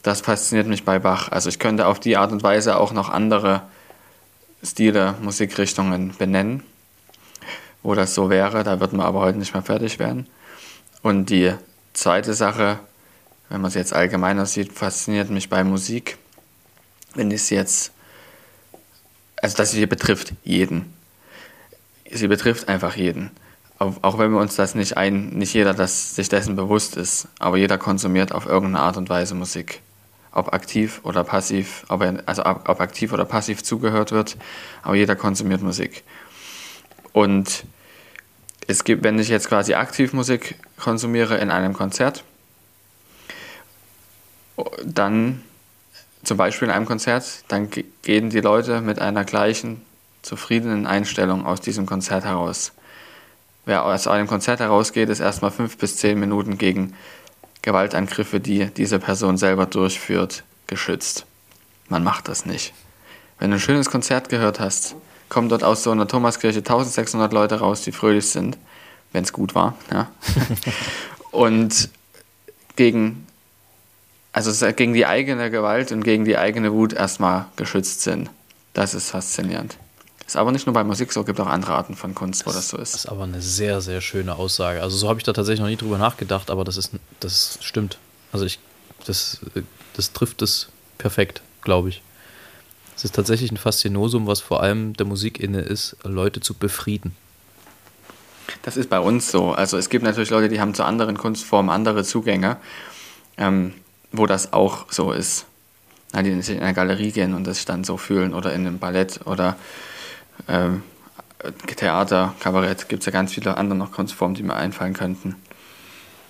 Das 0.02 0.20
fasziniert 0.20 0.66
mich 0.66 0.84
bei 0.84 0.98
Bach. 0.98 1.30
Also 1.30 1.48
ich 1.48 1.60
könnte 1.60 1.86
auf 1.86 2.00
die 2.00 2.16
Art 2.16 2.32
und 2.32 2.42
Weise 2.42 2.78
auch 2.78 2.92
noch 2.92 3.08
andere 3.08 3.62
Stile, 4.64 5.14
Musikrichtungen 5.22 6.12
benennen 6.18 6.64
wo 7.86 7.94
das 7.94 8.14
so 8.14 8.28
wäre. 8.28 8.64
Da 8.64 8.80
wird 8.80 8.92
man 8.92 9.06
aber 9.06 9.20
heute 9.20 9.38
nicht 9.38 9.54
mehr 9.54 9.62
fertig 9.62 9.98
werden. 9.98 10.26
Und 11.02 11.30
die 11.30 11.54
zweite 11.92 12.34
Sache, 12.34 12.80
wenn 13.48 13.60
man 13.60 13.68
es 13.68 13.74
jetzt 13.74 13.94
allgemeiner 13.94 14.44
sieht, 14.44 14.72
fasziniert 14.72 15.30
mich 15.30 15.48
bei 15.48 15.62
Musik, 15.62 16.18
wenn 17.14 17.30
es 17.30 17.48
jetzt, 17.48 17.92
also 19.40 19.56
dass 19.56 19.70
sie 19.70 19.86
betrifft 19.86 20.34
jeden. 20.42 20.92
Sie 22.10 22.26
betrifft 22.26 22.68
einfach 22.68 22.96
jeden. 22.96 23.30
Auch, 23.78 24.18
wenn 24.18 24.32
wir 24.32 24.40
uns 24.40 24.56
das 24.56 24.74
nicht 24.74 24.96
ein, 24.96 25.28
nicht 25.30 25.52
jeder 25.54 25.74
das, 25.74 26.16
sich 26.16 26.28
dessen 26.28 26.56
bewusst 26.56 26.96
ist, 26.96 27.28
aber 27.38 27.56
jeder 27.56 27.78
konsumiert 27.78 28.32
auf 28.32 28.46
irgendeine 28.46 28.80
Art 28.80 28.96
und 28.96 29.08
Weise 29.10 29.34
Musik. 29.34 29.80
Ob 30.32 30.52
aktiv 30.52 31.00
oder 31.04 31.24
passiv, 31.24 31.84
ob 31.88 32.02
also 32.26 32.44
ob 32.44 32.80
aktiv 32.80 33.12
oder 33.12 33.26
passiv 33.26 33.62
zugehört 33.62 34.12
wird, 34.12 34.36
aber 34.82 34.96
jeder 34.96 35.14
konsumiert 35.14 35.62
Musik. 35.62 36.04
Und 37.12 37.64
es 38.66 38.84
gibt, 38.84 39.04
wenn 39.04 39.18
ich 39.18 39.28
jetzt 39.28 39.48
quasi 39.48 39.74
aktiv 39.74 40.12
Musik 40.12 40.56
konsumiere 40.78 41.36
in 41.38 41.50
einem 41.50 41.72
Konzert, 41.72 42.24
dann 44.84 45.42
zum 46.22 46.36
Beispiel 46.36 46.68
in 46.68 46.74
einem 46.74 46.86
Konzert, 46.86 47.44
dann 47.48 47.70
gehen 48.02 48.30
die 48.30 48.40
Leute 48.40 48.80
mit 48.80 48.98
einer 48.98 49.24
gleichen, 49.24 49.82
zufriedenen 50.22 50.86
Einstellung 50.86 51.46
aus 51.46 51.60
diesem 51.60 51.86
Konzert 51.86 52.24
heraus. 52.24 52.72
Wer 53.64 53.84
aus 53.84 54.08
einem 54.08 54.26
Konzert 54.26 54.60
herausgeht, 54.60 55.08
ist 55.08 55.20
erstmal 55.20 55.50
fünf 55.50 55.78
bis 55.78 55.96
zehn 55.96 56.18
Minuten 56.18 56.58
gegen 56.58 56.94
Gewaltangriffe, 57.62 58.40
die 58.40 58.66
diese 58.66 58.98
Person 58.98 59.36
selber 59.36 59.66
durchführt, 59.66 60.42
geschützt. 60.66 61.26
Man 61.88 62.02
macht 62.02 62.28
das 62.28 62.46
nicht. 62.46 62.72
Wenn 63.38 63.50
du 63.50 63.56
ein 63.56 63.60
schönes 63.60 63.90
Konzert 63.90 64.28
gehört 64.28 64.58
hast, 64.58 64.96
kommen 65.28 65.48
dort 65.48 65.64
aus 65.64 65.82
so 65.82 65.90
einer 65.90 66.06
Thomaskirche 66.06 66.58
1600 66.58 67.32
Leute 67.32 67.56
raus, 67.56 67.82
die 67.82 67.92
fröhlich 67.92 68.28
sind, 68.28 68.56
wenn 69.12 69.24
es 69.24 69.32
gut 69.32 69.54
war. 69.54 69.74
Ja. 69.92 70.10
und 71.30 71.88
gegen, 72.76 73.26
also 74.32 74.72
gegen 74.72 74.92
die 74.92 75.06
eigene 75.06 75.50
Gewalt 75.50 75.92
und 75.92 76.04
gegen 76.04 76.24
die 76.24 76.36
eigene 76.36 76.72
Wut 76.72 76.92
erstmal 76.92 77.46
geschützt 77.56 78.02
sind. 78.02 78.30
Das 78.74 78.94
ist 78.94 79.10
faszinierend. 79.10 79.76
Ist 80.26 80.36
aber 80.36 80.50
nicht 80.50 80.66
nur 80.66 80.74
bei 80.74 80.82
Musik 80.82 81.12
so, 81.12 81.22
gibt 81.22 81.38
auch 81.40 81.46
andere 81.46 81.74
Arten 81.74 81.94
von 81.94 82.14
Kunst, 82.14 82.46
wo 82.46 82.50
das, 82.50 82.56
das 82.56 82.68
so 82.68 82.76
ist. 82.78 82.94
Das 82.94 83.04
ist 83.04 83.10
aber 83.10 83.24
eine 83.24 83.40
sehr, 83.40 83.80
sehr 83.80 84.00
schöne 84.00 84.34
Aussage. 84.34 84.82
Also 84.82 84.96
so 84.96 85.08
habe 85.08 85.20
ich 85.20 85.24
da 85.24 85.32
tatsächlich 85.32 85.60
noch 85.60 85.68
nie 85.68 85.76
drüber 85.76 85.98
nachgedacht, 85.98 86.50
aber 86.50 86.64
das 86.64 86.76
ist, 86.76 86.90
das 87.20 87.58
stimmt. 87.62 87.98
Also 88.32 88.44
ich, 88.44 88.58
das, 89.06 89.40
das 89.94 90.12
trifft 90.12 90.42
es 90.42 90.68
perfekt, 90.98 91.42
glaube 91.62 91.90
ich. 91.90 92.02
Es 92.96 93.04
ist 93.04 93.14
tatsächlich 93.14 93.52
ein 93.52 93.58
Faszinosum, 93.58 94.26
was 94.26 94.40
vor 94.40 94.62
allem 94.62 94.94
der 94.94 95.06
Musik 95.06 95.38
inne 95.38 95.60
ist, 95.60 95.96
Leute 96.02 96.40
zu 96.40 96.54
befrieden. 96.54 97.14
Das 98.62 98.76
ist 98.76 98.88
bei 98.88 98.98
uns 98.98 99.30
so. 99.30 99.52
Also 99.52 99.76
es 99.76 99.90
gibt 99.90 100.04
natürlich 100.04 100.30
Leute, 100.30 100.48
die 100.48 100.60
haben 100.60 100.74
zu 100.74 100.82
anderen 100.84 101.18
Kunstformen 101.18 101.70
andere 101.70 102.04
Zugänge, 102.04 102.56
ähm, 103.36 103.74
wo 104.12 104.26
das 104.26 104.52
auch 104.54 104.90
so 104.90 105.12
ist. 105.12 105.44
Na, 106.12 106.22
die 106.22 106.30
in 106.30 106.42
eine 106.62 106.72
Galerie 106.72 107.12
gehen 107.12 107.34
und 107.34 107.46
das 107.46 107.64
dann 107.66 107.84
so 107.84 107.98
fühlen 107.98 108.32
oder 108.32 108.54
in 108.54 108.66
einem 108.66 108.78
Ballett 108.78 109.20
oder 109.26 109.56
ähm, 110.48 110.82
Theater, 111.76 112.34
Kabarett, 112.40 112.88
gibt 112.88 113.02
es 113.02 113.06
ja 113.06 113.12
ganz 113.12 113.34
viele 113.34 113.56
andere 113.56 113.78
noch 113.78 113.92
Kunstformen, 113.92 114.34
die 114.34 114.42
mir 114.42 114.54
einfallen 114.54 114.94
könnten. 114.94 115.36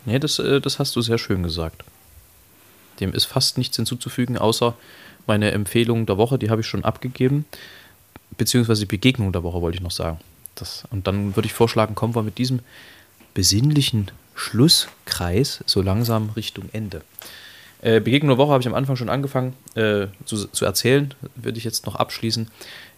Nee, 0.04 0.18
das, 0.18 0.38
äh, 0.40 0.60
das 0.60 0.78
hast 0.78 0.96
du 0.96 1.00
sehr 1.00 1.18
schön 1.18 1.42
gesagt. 1.42 1.84
Dem 2.98 3.12
ist 3.12 3.26
fast 3.26 3.58
nichts 3.58 3.76
hinzuzufügen, 3.76 4.38
außer 4.38 4.74
meine 5.26 5.50
Empfehlung 5.50 6.06
der 6.06 6.18
Woche, 6.18 6.38
die 6.38 6.50
habe 6.50 6.60
ich 6.60 6.66
schon 6.66 6.84
abgegeben. 6.84 7.44
Beziehungsweise 8.36 8.86
Begegnung 8.86 9.32
der 9.32 9.42
Woche, 9.42 9.60
wollte 9.60 9.76
ich 9.76 9.82
noch 9.82 9.90
sagen. 9.90 10.18
Das, 10.54 10.84
und 10.90 11.06
dann 11.06 11.36
würde 11.36 11.46
ich 11.46 11.52
vorschlagen, 11.52 11.94
kommen 11.94 12.14
wir 12.14 12.22
mit 12.22 12.38
diesem 12.38 12.60
besinnlichen 13.34 14.10
Schlusskreis 14.34 15.62
so 15.66 15.82
langsam 15.82 16.30
Richtung 16.36 16.68
Ende. 16.72 17.02
Äh, 17.82 18.00
Begegnung 18.00 18.30
der 18.30 18.38
Woche 18.38 18.52
habe 18.52 18.62
ich 18.62 18.66
am 18.66 18.74
Anfang 18.74 18.96
schon 18.96 19.10
angefangen 19.10 19.54
äh, 19.74 20.06
zu, 20.24 20.46
zu 20.48 20.64
erzählen, 20.64 21.12
würde 21.34 21.58
ich 21.58 21.64
jetzt 21.64 21.86
noch 21.86 21.94
abschließen. 21.94 22.48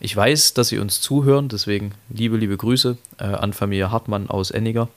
Ich 0.01 0.17
weiß, 0.17 0.55
dass 0.55 0.69
Sie 0.69 0.79
uns 0.79 1.01
zuhören, 1.01 1.49
deswegen 1.49 1.93
liebe, 2.11 2.37
liebe 2.37 2.57
Grüße 2.57 2.97
äh, 3.19 3.25
an 3.25 3.53
Familie 3.53 3.91
Hartmann 3.91 4.31
aus 4.31 4.51
Enniger, 4.51 4.89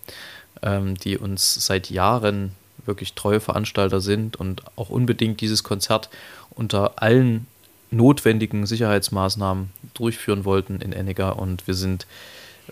ähm, 0.61 0.95
die 0.95 1.17
uns 1.17 1.65
seit 1.65 1.89
Jahren 1.89 2.51
wirklich 2.85 3.13
treue 3.13 3.39
Veranstalter 3.39 4.01
sind 4.01 4.35
und 4.35 4.63
auch 4.75 4.89
unbedingt 4.89 5.41
dieses 5.41 5.63
Konzert 5.63 6.09
unter 6.51 7.01
allen 7.01 7.47
notwendigen 7.91 8.65
Sicherheitsmaßnahmen 8.65 9.71
durchführen 9.93 10.45
wollten 10.45 10.79
in 10.81 10.93
Enniger 10.93 11.37
und 11.37 11.67
wir 11.67 11.73
sind 11.73 12.07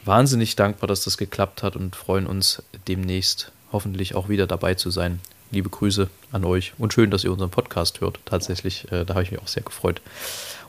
wahnsinnig 0.06 0.56
dankbar, 0.56 0.88
dass 0.88 1.04
das 1.04 1.18
geklappt 1.18 1.64
hat 1.64 1.76
und 1.76 1.96
freuen 1.96 2.28
uns 2.28 2.64
demnächst 2.88 3.52
hoffentlich 3.72 4.16
auch 4.16 4.30
wieder 4.30 4.48
dabei 4.48 4.76
zu 4.76 4.90
sein. 4.90 5.20
Liebe 5.52 5.70
Grüße 5.70 6.10
an 6.32 6.46
euch 6.46 6.74
und 6.78 6.94
schön, 6.94 7.10
dass 7.10 7.24
ihr 7.24 7.32
unseren 7.32 7.50
Podcast 7.50 8.02
hört. 8.02 8.20
Tatsächlich, 8.26 8.92
äh, 8.92 9.04
da 9.04 9.16
habe 9.16 9.24
ich 9.24 9.32
mich 9.32 9.42
auch 9.42 9.48
sehr 9.48 9.64
gefreut. 9.64 10.02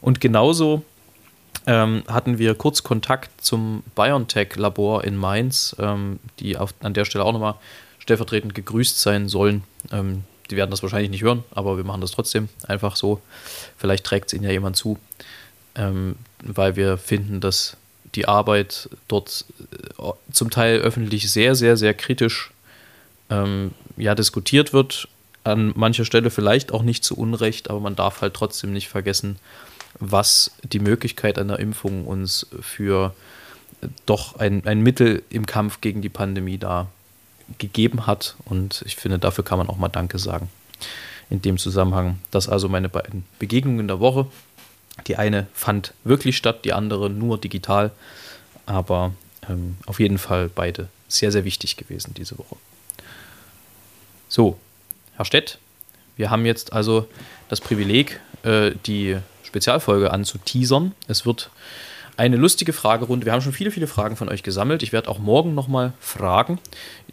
Und 0.01 0.21
genauso 0.21 0.83
ähm, 1.67 2.03
hatten 2.09 2.39
wir 2.39 2.55
kurz 2.55 2.83
Kontakt 2.83 3.45
zum 3.45 3.83
BioNTech-Labor 3.95 5.05
in 5.05 5.17
Mainz, 5.17 5.77
ähm, 5.79 6.19
die 6.39 6.57
auf, 6.57 6.75
an 6.81 6.95
der 6.95 7.05
Stelle 7.05 7.25
auch 7.25 7.33
nochmal 7.33 7.57
stellvertretend 7.99 8.55
gegrüßt 8.55 9.01
sein 9.01 9.29
sollen. 9.29 9.63
Ähm, 9.93 10.25
die 10.51 10.57
werden 10.57 10.71
das 10.71 10.83
wahrscheinlich 10.83 11.11
nicht 11.11 11.23
hören, 11.23 11.45
aber 11.51 11.77
wir 11.77 11.85
machen 11.85 12.01
das 12.01 12.11
trotzdem 12.11 12.49
einfach 12.67 12.97
so. 12.97 13.21
Vielleicht 13.77 14.05
trägt 14.05 14.29
es 14.29 14.35
ihnen 14.35 14.45
ja 14.45 14.51
jemand 14.51 14.77
zu, 14.77 14.99
ähm, 15.75 16.17
weil 16.43 16.77
wir 16.77 16.99
finden, 16.99 17.41
dass 17.41 17.77
die 18.15 18.27
Arbeit 18.27 18.89
dort 19.09 19.45
äh, 19.99 20.13
zum 20.33 20.51
Teil 20.51 20.81
öffentlich 20.81 21.31
sehr, 21.31 21.55
sehr, 21.55 21.77
sehr 21.77 21.95
kritisch 21.95 22.51
ähm, 23.31 23.73
ja, 23.97 24.15
diskutiert 24.15 24.73
wird. 24.73 25.09
An 25.45 25.73
mancher 25.75 26.05
Stelle 26.05 26.31
vielleicht 26.31 26.73
auch 26.73 26.83
nicht 26.83 27.05
zu 27.05 27.17
Unrecht, 27.17 27.71
aber 27.71 27.81
man 27.81 27.97
darf 27.97 28.21
halt 28.21 28.35
trotzdem 28.35 28.73
nicht 28.73 28.89
vergessen, 28.89 29.37
was 29.99 30.53
die 30.63 30.81
Möglichkeit 30.81 31.39
einer 31.39 31.59
Impfung 31.59 32.07
uns 32.07 32.47
für 32.61 33.15
doch 34.07 34.37
ein, 34.37 34.67
ein 34.67 34.81
Mittel 34.81 35.23
im 35.31 35.47
Kampf 35.47 35.81
gegen 35.81 36.03
die 36.03 36.09
Pandemie 36.09 36.59
da 36.59 36.89
gegeben 37.59 38.07
hat. 38.07 38.37
Und 38.45 38.83
ich 38.87 38.97
finde, 38.97 39.19
dafür 39.19 39.45
kann 39.45 39.59
man 39.59 39.69
auch 39.69 39.77
mal 39.77 39.89
Danke 39.89 40.19
sagen. 40.19 40.49
In 41.29 41.43
dem 41.43 41.59
Zusammenhang. 41.59 42.19
Das 42.31 42.49
also 42.49 42.69
meine 42.69 42.89
beiden 42.89 43.25
Begegnungen 43.39 43.87
der 43.87 44.01
Woche. 44.01 44.27
Die 45.07 45.17
eine 45.17 45.47
fand 45.55 45.95
wirklich 46.05 46.37
statt, 46.37 46.65
die 46.65 46.73
andere 46.73 47.09
nur 47.09 47.39
digital. 47.39 47.91
Aber 48.67 49.13
ähm, 49.49 49.77
auf 49.87 50.01
jeden 50.01 50.19
Fall 50.19 50.49
beide 50.49 50.89
sehr, 51.09 51.33
sehr 51.33 51.45
wichtig 51.45 51.77
gewesen 51.77 52.15
diese 52.15 52.39
Woche. 52.39 52.57
So, 54.29 54.59
Herr 55.17 55.25
Stett, 55.25 55.59
wir 56.17 56.31
haben 56.31 56.47
jetzt 56.47 56.73
also 56.73 57.09
das 57.49 57.61
Privileg, 57.61 58.21
äh, 58.43 58.73
die 58.87 59.17
Spezialfolge 59.43 60.13
anzuteasern. 60.13 60.95
Es 61.09 61.27
wird 61.27 61.51
eine 62.21 62.37
lustige 62.37 62.75
Fragerunde. 62.75 63.25
Wir 63.25 63.33
haben 63.33 63.41
schon 63.41 63.55
viele, 63.55 63.71
viele 63.71 63.87
Fragen 63.87 64.15
von 64.15 64.29
euch 64.29 64.43
gesammelt. 64.43 64.83
Ich 64.83 64.93
werde 64.93 65.09
auch 65.09 65.19
morgen 65.19 65.55
nochmal 65.55 65.95
fragen, 66.01 66.59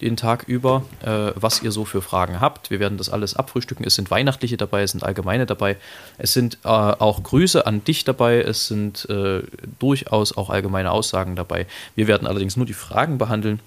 den 0.02 0.18
Tag 0.18 0.44
über, 0.50 0.84
äh, 1.02 1.32
was 1.34 1.64
ihr 1.64 1.72
so 1.72 1.86
für 1.86 2.02
Fragen 2.02 2.42
habt. 2.42 2.72
Wir 2.72 2.82
werden 2.82 2.98
das 2.98 3.08
alles 3.08 3.34
abfrühstücken. 3.34 3.86
Es 3.86 3.96
sind 3.96 4.12
weihnachtliche 4.12 4.58
dabei, 4.58 4.82
es 4.84 4.92
sind 4.92 5.06
allgemeine 5.06 5.46
dabei. 5.46 5.78
Es 6.18 6.34
sind 6.34 6.58
äh, 6.66 6.68
auch 6.68 7.24
Grüße 7.24 7.66
an 7.66 7.86
dich 7.86 8.04
dabei. 8.04 8.42
Es 8.42 8.68
sind 8.68 9.10
äh, 9.10 9.44
durchaus 9.80 10.36
auch 10.36 10.50
allgemeine 10.50 10.92
Aussagen 10.92 11.38
dabei. 11.38 11.68
Wir 11.96 12.08
werden 12.08 12.28
allerdings 12.28 12.58
nur 12.58 12.66
die 12.66 12.74
Fragen 12.74 13.18
behandeln 13.18 13.62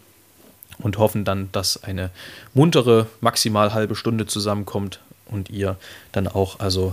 und 0.77 0.99
hoffen 0.99 1.25
dann, 1.25 1.49
dass 1.53 1.83
eine 1.83 2.11
muntere, 2.53 3.07
maximal 3.23 3.73
halbe 3.73 3.97
Stunde 3.97 4.27
zusammenkommt 4.27 5.01
und 5.25 5.49
ihr 5.49 5.77
dann 6.13 6.29
auch 6.29 6.61
also 6.61 6.93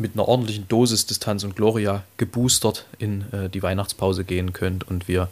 mit 0.00 0.14
einer 0.14 0.26
ordentlichen 0.26 0.66
Dosis 0.68 1.06
Distanz 1.06 1.44
und 1.44 1.56
Gloria 1.56 2.02
geboostert 2.16 2.86
in 2.98 3.24
äh, 3.32 3.48
die 3.48 3.62
Weihnachtspause 3.62 4.24
gehen 4.24 4.52
könnt. 4.52 4.88
Und 4.88 5.08
wir 5.08 5.28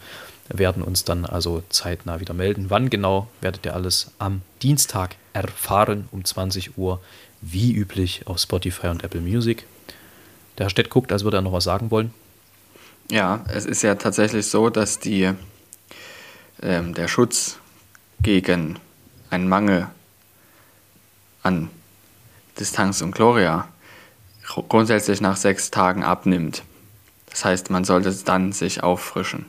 werden 0.48 0.82
uns 0.82 1.04
dann 1.04 1.24
also 1.24 1.62
zeitnah 1.68 2.20
wieder 2.20 2.34
melden. 2.34 2.66
Wann 2.68 2.90
genau 2.90 3.28
werdet 3.40 3.66
ihr 3.66 3.74
alles 3.74 4.10
am 4.18 4.42
Dienstag 4.62 5.16
erfahren 5.32 6.08
um 6.10 6.24
20 6.24 6.78
Uhr, 6.78 7.00
wie 7.40 7.72
üblich 7.72 8.26
auf 8.26 8.38
Spotify 8.38 8.88
und 8.88 9.04
Apple 9.04 9.20
Music. 9.20 9.66
Der 10.56 10.66
Herr 10.66 10.70
Stett 10.70 10.90
guckt, 10.90 11.12
als 11.12 11.24
würde 11.24 11.38
er 11.38 11.42
noch 11.42 11.52
was 11.52 11.64
sagen 11.64 11.90
wollen. 11.90 12.12
Ja, 13.10 13.44
es 13.48 13.64
ist 13.64 13.82
ja 13.82 13.94
tatsächlich 13.94 14.46
so, 14.46 14.68
dass 14.70 14.98
die, 14.98 15.32
ähm, 16.62 16.94
der 16.94 17.08
Schutz 17.08 17.58
gegen 18.20 18.78
einen 19.30 19.48
Mangel 19.48 19.86
an 21.42 21.70
Distanz 22.58 23.00
und 23.00 23.14
Gloria 23.14 23.68
grundsätzlich 24.68 25.20
nach 25.20 25.36
sechs 25.36 25.70
Tagen 25.70 26.05
abnimmt. 26.05 26.62
Das 27.30 27.44
heißt, 27.44 27.70
man 27.70 27.84
sollte 27.84 28.12
dann 28.24 28.53
sich 28.53 28.82
auffrischen. 28.82 29.46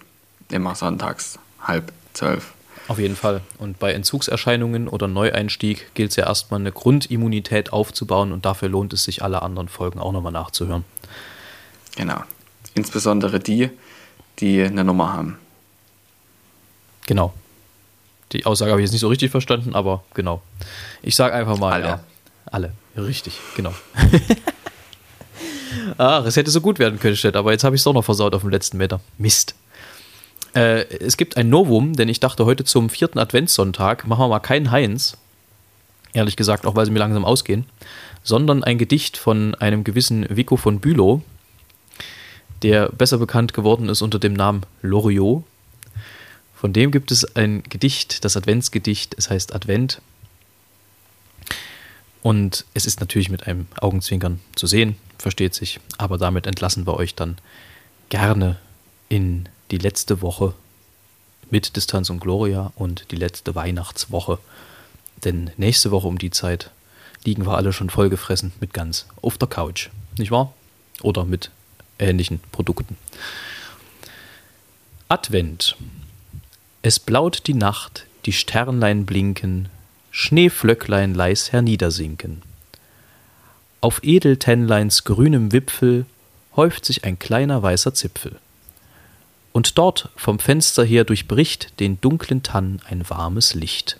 Immer 0.51 0.75
sonntags, 0.75 1.39
halb 1.61 1.91
zwölf. 2.13 2.53
Auf 2.87 2.97
jeden 2.97 3.15
Fall. 3.15 3.41
Und 3.59 3.77
bei 3.77 3.93
Entzugserscheinungen 3.93 4.87
oder 4.87 5.07
Neueinstieg 5.07 5.93
gilt 5.93 6.09
es 6.09 6.15
ja 6.15 6.25
erstmal 6.25 6.59
eine 6.59 6.71
Grundimmunität 6.71 7.71
aufzubauen 7.71 8.31
und 8.31 8.45
dafür 8.45 8.67
lohnt 8.67 8.93
es 8.93 9.03
sich, 9.03 9.21
alle 9.21 9.43
anderen 9.43 9.69
Folgen 9.69 9.99
auch 9.99 10.11
nochmal 10.11 10.31
nachzuhören. 10.31 10.83
Genau. 11.95 12.23
Insbesondere 12.73 13.39
die, 13.39 13.69
die 14.39 14.63
eine 14.63 14.83
Nummer 14.83 15.13
haben. 15.13 15.37
Genau. 17.05 17.33
Die 18.31 18.45
Aussage 18.45 18.71
habe 18.71 18.81
ich 18.81 18.85
jetzt 18.85 18.91
nicht 18.91 19.01
so 19.01 19.07
richtig 19.07 19.31
verstanden, 19.31 19.75
aber 19.75 20.03
genau. 20.13 20.41
Ich 21.01 21.15
sage 21.15 21.33
einfach 21.33 21.57
mal. 21.57 21.73
Alle. 21.73 21.85
Ja, 21.85 21.99
alle. 22.45 22.73
Richtig, 22.97 23.39
genau. 23.55 23.73
Ach, 25.97 26.25
es 26.25 26.35
hätte 26.35 26.51
so 26.51 26.61
gut 26.61 26.79
werden 26.79 26.99
können, 26.99 27.15
Stett, 27.15 27.35
aber 27.35 27.51
jetzt 27.51 27.63
habe 27.63 27.75
ich 27.75 27.81
es 27.81 27.83
doch 27.83 27.93
noch 27.93 28.05
versaut 28.05 28.33
auf 28.33 28.41
dem 28.41 28.49
letzten 28.49 28.77
Meter. 28.77 29.01
Mist. 29.17 29.55
Äh, 30.55 30.85
es 30.97 31.17
gibt 31.17 31.37
ein 31.37 31.49
Novum, 31.49 31.95
denn 31.95 32.09
ich 32.09 32.19
dachte 32.19 32.45
heute 32.45 32.63
zum 32.63 32.89
vierten 32.89 33.19
Adventssonntag 33.19 34.07
machen 34.07 34.21
wir 34.21 34.27
mal 34.27 34.39
keinen 34.39 34.71
Heinz. 34.71 35.17
Ehrlich 36.13 36.35
gesagt, 36.35 36.65
auch 36.65 36.75
weil 36.75 36.85
sie 36.85 36.91
mir 36.91 36.99
langsam 36.99 37.25
ausgehen. 37.25 37.65
Sondern 38.23 38.63
ein 38.63 38.77
Gedicht 38.77 39.17
von 39.17 39.55
einem 39.55 39.83
gewissen 39.83 40.25
Vico 40.29 40.57
von 40.57 40.79
Bülow, 40.79 41.21
der 42.63 42.89
besser 42.89 43.17
bekannt 43.17 43.53
geworden 43.53 43.89
ist 43.89 44.01
unter 44.01 44.19
dem 44.19 44.33
Namen 44.33 44.63
Loriot. 44.81 45.43
Von 46.55 46.73
dem 46.73 46.91
gibt 46.91 47.11
es 47.11 47.35
ein 47.35 47.63
Gedicht, 47.63 48.25
das 48.25 48.35
Adventsgedicht, 48.35 49.15
es 49.17 49.29
heißt 49.29 49.55
Advent. 49.55 50.01
Und 52.21 52.65
es 52.73 52.85
ist 52.85 52.99
natürlich 52.99 53.29
mit 53.29 53.47
einem 53.47 53.67
Augenzwinkern 53.79 54.39
zu 54.55 54.67
sehen, 54.67 54.97
versteht 55.17 55.53
sich. 55.53 55.79
Aber 55.97 56.17
damit 56.17 56.47
entlassen 56.47 56.85
wir 56.85 56.95
euch 56.95 57.15
dann 57.15 57.37
gerne 58.09 58.57
in 59.07 59.47
die 59.71 59.77
letzte 59.77 60.21
Woche 60.21 60.53
mit 61.49 61.75
Distanz 61.75 62.09
und 62.09 62.19
Gloria 62.19 62.71
und 62.75 63.11
die 63.11 63.15
letzte 63.15 63.55
Weihnachtswoche. 63.55 64.39
Denn 65.23 65.51
nächste 65.57 65.91
Woche 65.91 66.07
um 66.07 66.17
die 66.17 66.31
Zeit 66.31 66.71
liegen 67.25 67.45
wir 67.45 67.57
alle 67.57 67.73
schon 67.73 67.89
vollgefressen 67.89 68.53
mit 68.59 68.73
Gans 68.73 69.05
auf 69.21 69.37
der 69.37 69.47
Couch, 69.47 69.89
nicht 70.17 70.31
wahr? 70.31 70.53
Oder 71.01 71.25
mit 71.25 71.51
ähnlichen 71.97 72.39
Produkten. 72.51 72.97
Advent. 75.07 75.75
Es 76.81 76.99
blaut 76.99 77.47
die 77.47 77.53
Nacht, 77.53 78.05
die 78.25 78.31
Sternlein 78.31 79.05
blinken, 79.05 79.69
Schneeflöcklein 80.11 81.13
leis 81.13 81.51
herniedersinken. 81.51 82.41
Auf 83.81 84.03
Edeltennleins 84.03 85.03
grünem 85.03 85.51
Wipfel 85.51 86.05
häuft 86.55 86.85
sich 86.85 87.05
ein 87.05 87.19
kleiner 87.19 87.61
weißer 87.61 87.93
Zipfel. 87.93 88.35
Und 89.53 89.77
dort 89.77 90.09
vom 90.15 90.39
Fenster 90.39 90.83
her 90.83 91.03
durchbricht 91.03 91.79
den 91.79 91.99
dunklen 92.01 92.43
Tann 92.43 92.81
ein 92.89 93.09
warmes 93.09 93.53
Licht. 93.53 93.99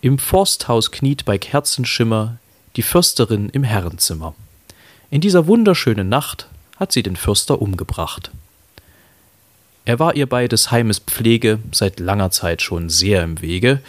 Im 0.00 0.18
Forsthaus 0.18 0.92
kniet 0.92 1.24
bei 1.24 1.38
Kerzenschimmer 1.38 2.38
die 2.76 2.82
Fürsterin 2.82 3.48
im 3.48 3.64
Herrenzimmer. 3.64 4.34
In 5.10 5.20
dieser 5.20 5.46
wunderschönen 5.46 6.08
Nacht 6.08 6.48
hat 6.76 6.92
sie 6.92 7.02
den 7.02 7.16
Fürster 7.16 7.60
umgebracht. 7.60 8.30
Er 9.84 9.98
war 9.98 10.14
ihr 10.16 10.28
bei 10.28 10.48
des 10.48 10.70
Heimes 10.70 10.98
Pflege 10.98 11.60
seit 11.72 12.00
langer 12.00 12.30
Zeit 12.30 12.60
schon 12.60 12.90
sehr 12.90 13.22
im 13.22 13.40
Wege, 13.40 13.80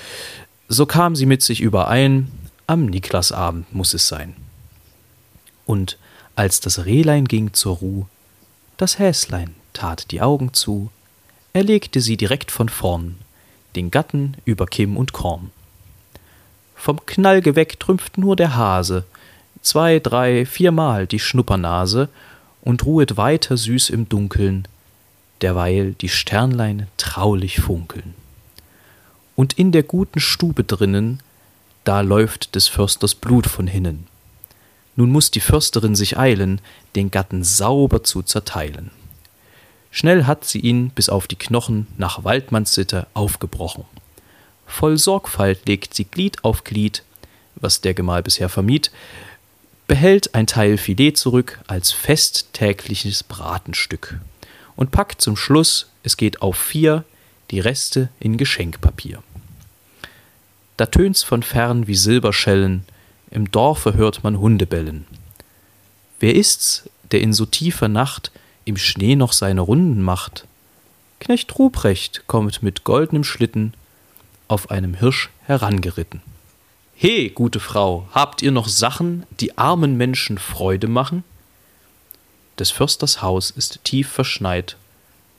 so 0.67 0.85
kam 0.85 1.15
sie 1.15 1.25
mit 1.25 1.41
sich 1.41 1.61
überein, 1.61 2.31
am 2.67 2.85
Niklasabend 2.85 3.73
muss 3.73 3.93
es 3.93 4.07
sein. 4.07 4.35
Und 5.65 5.97
als 6.35 6.59
das 6.59 6.85
Rehlein 6.85 7.25
ging 7.25 7.53
zur 7.53 7.77
Ruh, 7.77 8.05
das 8.75 8.99
Häslein 8.99 9.55
tat 9.73 10.11
die 10.11 10.21
Augen 10.21 10.53
zu, 10.53 10.91
erlegte 11.53 12.01
sie 12.01 12.17
direkt 12.17 12.51
von 12.51 12.69
vorn, 12.69 13.15
den 13.75 13.91
Gatten 13.91 14.35
über 14.45 14.65
Kimm 14.65 14.97
und 14.97 15.13
Korn. 15.13 15.51
Vom 16.75 17.05
Knallgeweck 17.05 17.79
trümpft 17.79 18.17
nur 18.17 18.35
der 18.35 18.55
Hase, 18.55 19.05
zwei, 19.61 19.99
drei, 19.99 20.45
viermal 20.45 21.07
die 21.07 21.19
Schnuppernase 21.19 22.09
und 22.61 22.85
ruhet 22.85 23.17
weiter 23.17 23.57
süß 23.57 23.89
im 23.89 24.09
Dunkeln, 24.09 24.67
derweil 25.41 25.93
die 25.93 26.09
Sternlein 26.09 26.87
traulich 26.97 27.61
funkeln 27.61 28.13
und 29.37 29.53
in 29.53 29.71
der 29.71 29.83
guten 29.83 30.19
Stube 30.19 30.65
drinnen, 30.65 31.21
da 31.85 32.01
läuft 32.01 32.55
des 32.55 32.67
Försters 32.67 33.15
Blut 33.15 33.47
von 33.47 33.67
hinnen. 33.67 34.07
Nun 34.97 35.11
muss 35.11 35.31
die 35.31 35.39
Försterin 35.39 35.95
sich 35.95 36.17
eilen, 36.17 36.59
den 36.95 37.11
Gatten 37.11 37.43
sauber 37.43 38.03
zu 38.03 38.23
zerteilen. 38.23 38.89
Schnell 39.91 40.25
hat 40.25 40.43
sie 40.43 40.59
ihn 40.59 40.89
bis 40.89 41.07
auf 41.07 41.27
die 41.27 41.37
Knochen 41.37 41.87
nach 41.97 42.23
Waldmannssitte 42.23 43.07
aufgebrochen. 43.13 43.85
Voll 44.65 44.97
Sorgfalt 44.97 45.67
legt 45.67 45.93
sie 45.93 46.05
Glied 46.05 46.43
auf 46.43 46.63
Glied, 46.63 47.03
was 47.55 47.79
der 47.79 47.93
Gemahl 47.93 48.23
bisher 48.23 48.49
vermied, 48.49 48.91
behält 49.85 50.33
ein 50.33 50.47
Teil 50.47 50.77
Filet 50.77 51.13
zurück 51.13 51.59
als 51.67 51.91
festtägliches 51.91 53.23
Bratenstück 53.23 54.19
und 54.75 54.89
packt 54.91 55.21
zum 55.21 55.37
Schluss, 55.37 55.89
es 56.03 56.17
geht 56.17 56.41
auf 56.41 56.57
vier, 56.57 57.05
die 57.51 57.59
Reste 57.59 58.09
in 58.19 58.37
Geschenkpapier. 58.37 59.23
Da 60.77 60.85
tönt's 60.85 61.23
von 61.23 61.43
fern 61.43 61.87
wie 61.87 61.95
Silberschellen, 61.95 62.85
im 63.31 63.51
Dorfe 63.51 63.95
hört 63.95 64.23
man 64.23 64.39
Hunde 64.39 64.65
bellen. 64.65 65.05
Wer 66.19 66.35
ist's, 66.35 66.89
der 67.11 67.21
in 67.21 67.33
so 67.33 67.45
tiefer 67.45 67.87
Nacht 67.87 68.31
im 68.65 68.77
Schnee 68.77 69.15
noch 69.15 69.33
seine 69.33 69.61
Runden 69.61 70.01
macht? 70.01 70.45
Knecht 71.19 71.57
Ruprecht 71.57 72.23
kommt 72.27 72.61
mit 72.61 72.83
goldenem 72.83 73.23
Schlitten 73.23 73.73
auf 74.47 74.69
einem 74.71 74.93
Hirsch 74.93 75.29
herangeritten. 75.43 76.21
He, 76.95 77.29
gute 77.29 77.59
Frau, 77.59 78.07
habt 78.11 78.41
ihr 78.41 78.51
noch 78.51 78.67
Sachen, 78.67 79.23
die 79.39 79.57
armen 79.57 79.97
Menschen 79.97 80.37
Freude 80.37 80.87
machen? 80.87 81.23
Des 82.57 82.71
Försters 82.71 83.21
Haus 83.21 83.51
ist 83.51 83.83
tief 83.83 84.09
verschneit, 84.09 84.77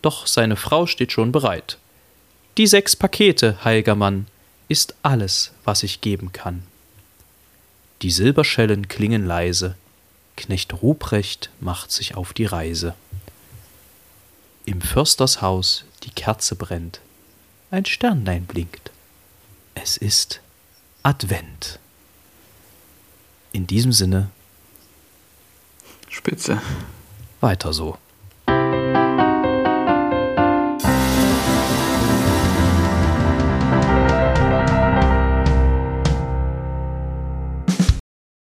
doch 0.03 0.27
seine 0.27 0.57
Frau 0.57 0.87
steht 0.87 1.11
schon 1.11 1.33
bereit. 1.33 1.79
Die 2.59 2.67
sechs 2.67 2.97
Pakete, 2.97 3.63
heilger 3.63 3.95
Mann, 3.95 4.27
ist 4.67 4.97
alles, 5.03 5.53
was 5.63 5.85
ich 5.85 6.01
geben 6.01 6.33
kann. 6.33 6.65
Die 8.03 8.11
Silberschellen 8.11 8.89
klingen 8.89 9.25
leise, 9.25 9.77
Knecht 10.37 10.83
Ruprecht 10.83 11.51
macht 11.61 11.93
sich 11.93 12.17
auf 12.17 12.33
die 12.33 12.47
Reise. 12.47 12.97
Im 14.65 14.81
Försters 14.81 15.41
Haus 15.41 15.85
die 16.03 16.11
Kerze 16.11 16.57
brennt, 16.57 17.01
ein 17.71 17.85
Sternlein 17.85 18.45
blinkt. 18.45 18.91
Es 19.77 19.97
ist 19.97 20.41
Advent. 21.05 21.79
In 23.53 23.69
diesem 23.69 23.93
Sinne. 23.93 24.31
Spitze. 26.09 26.61
Weiter 27.41 27.73
so. 27.73 27.99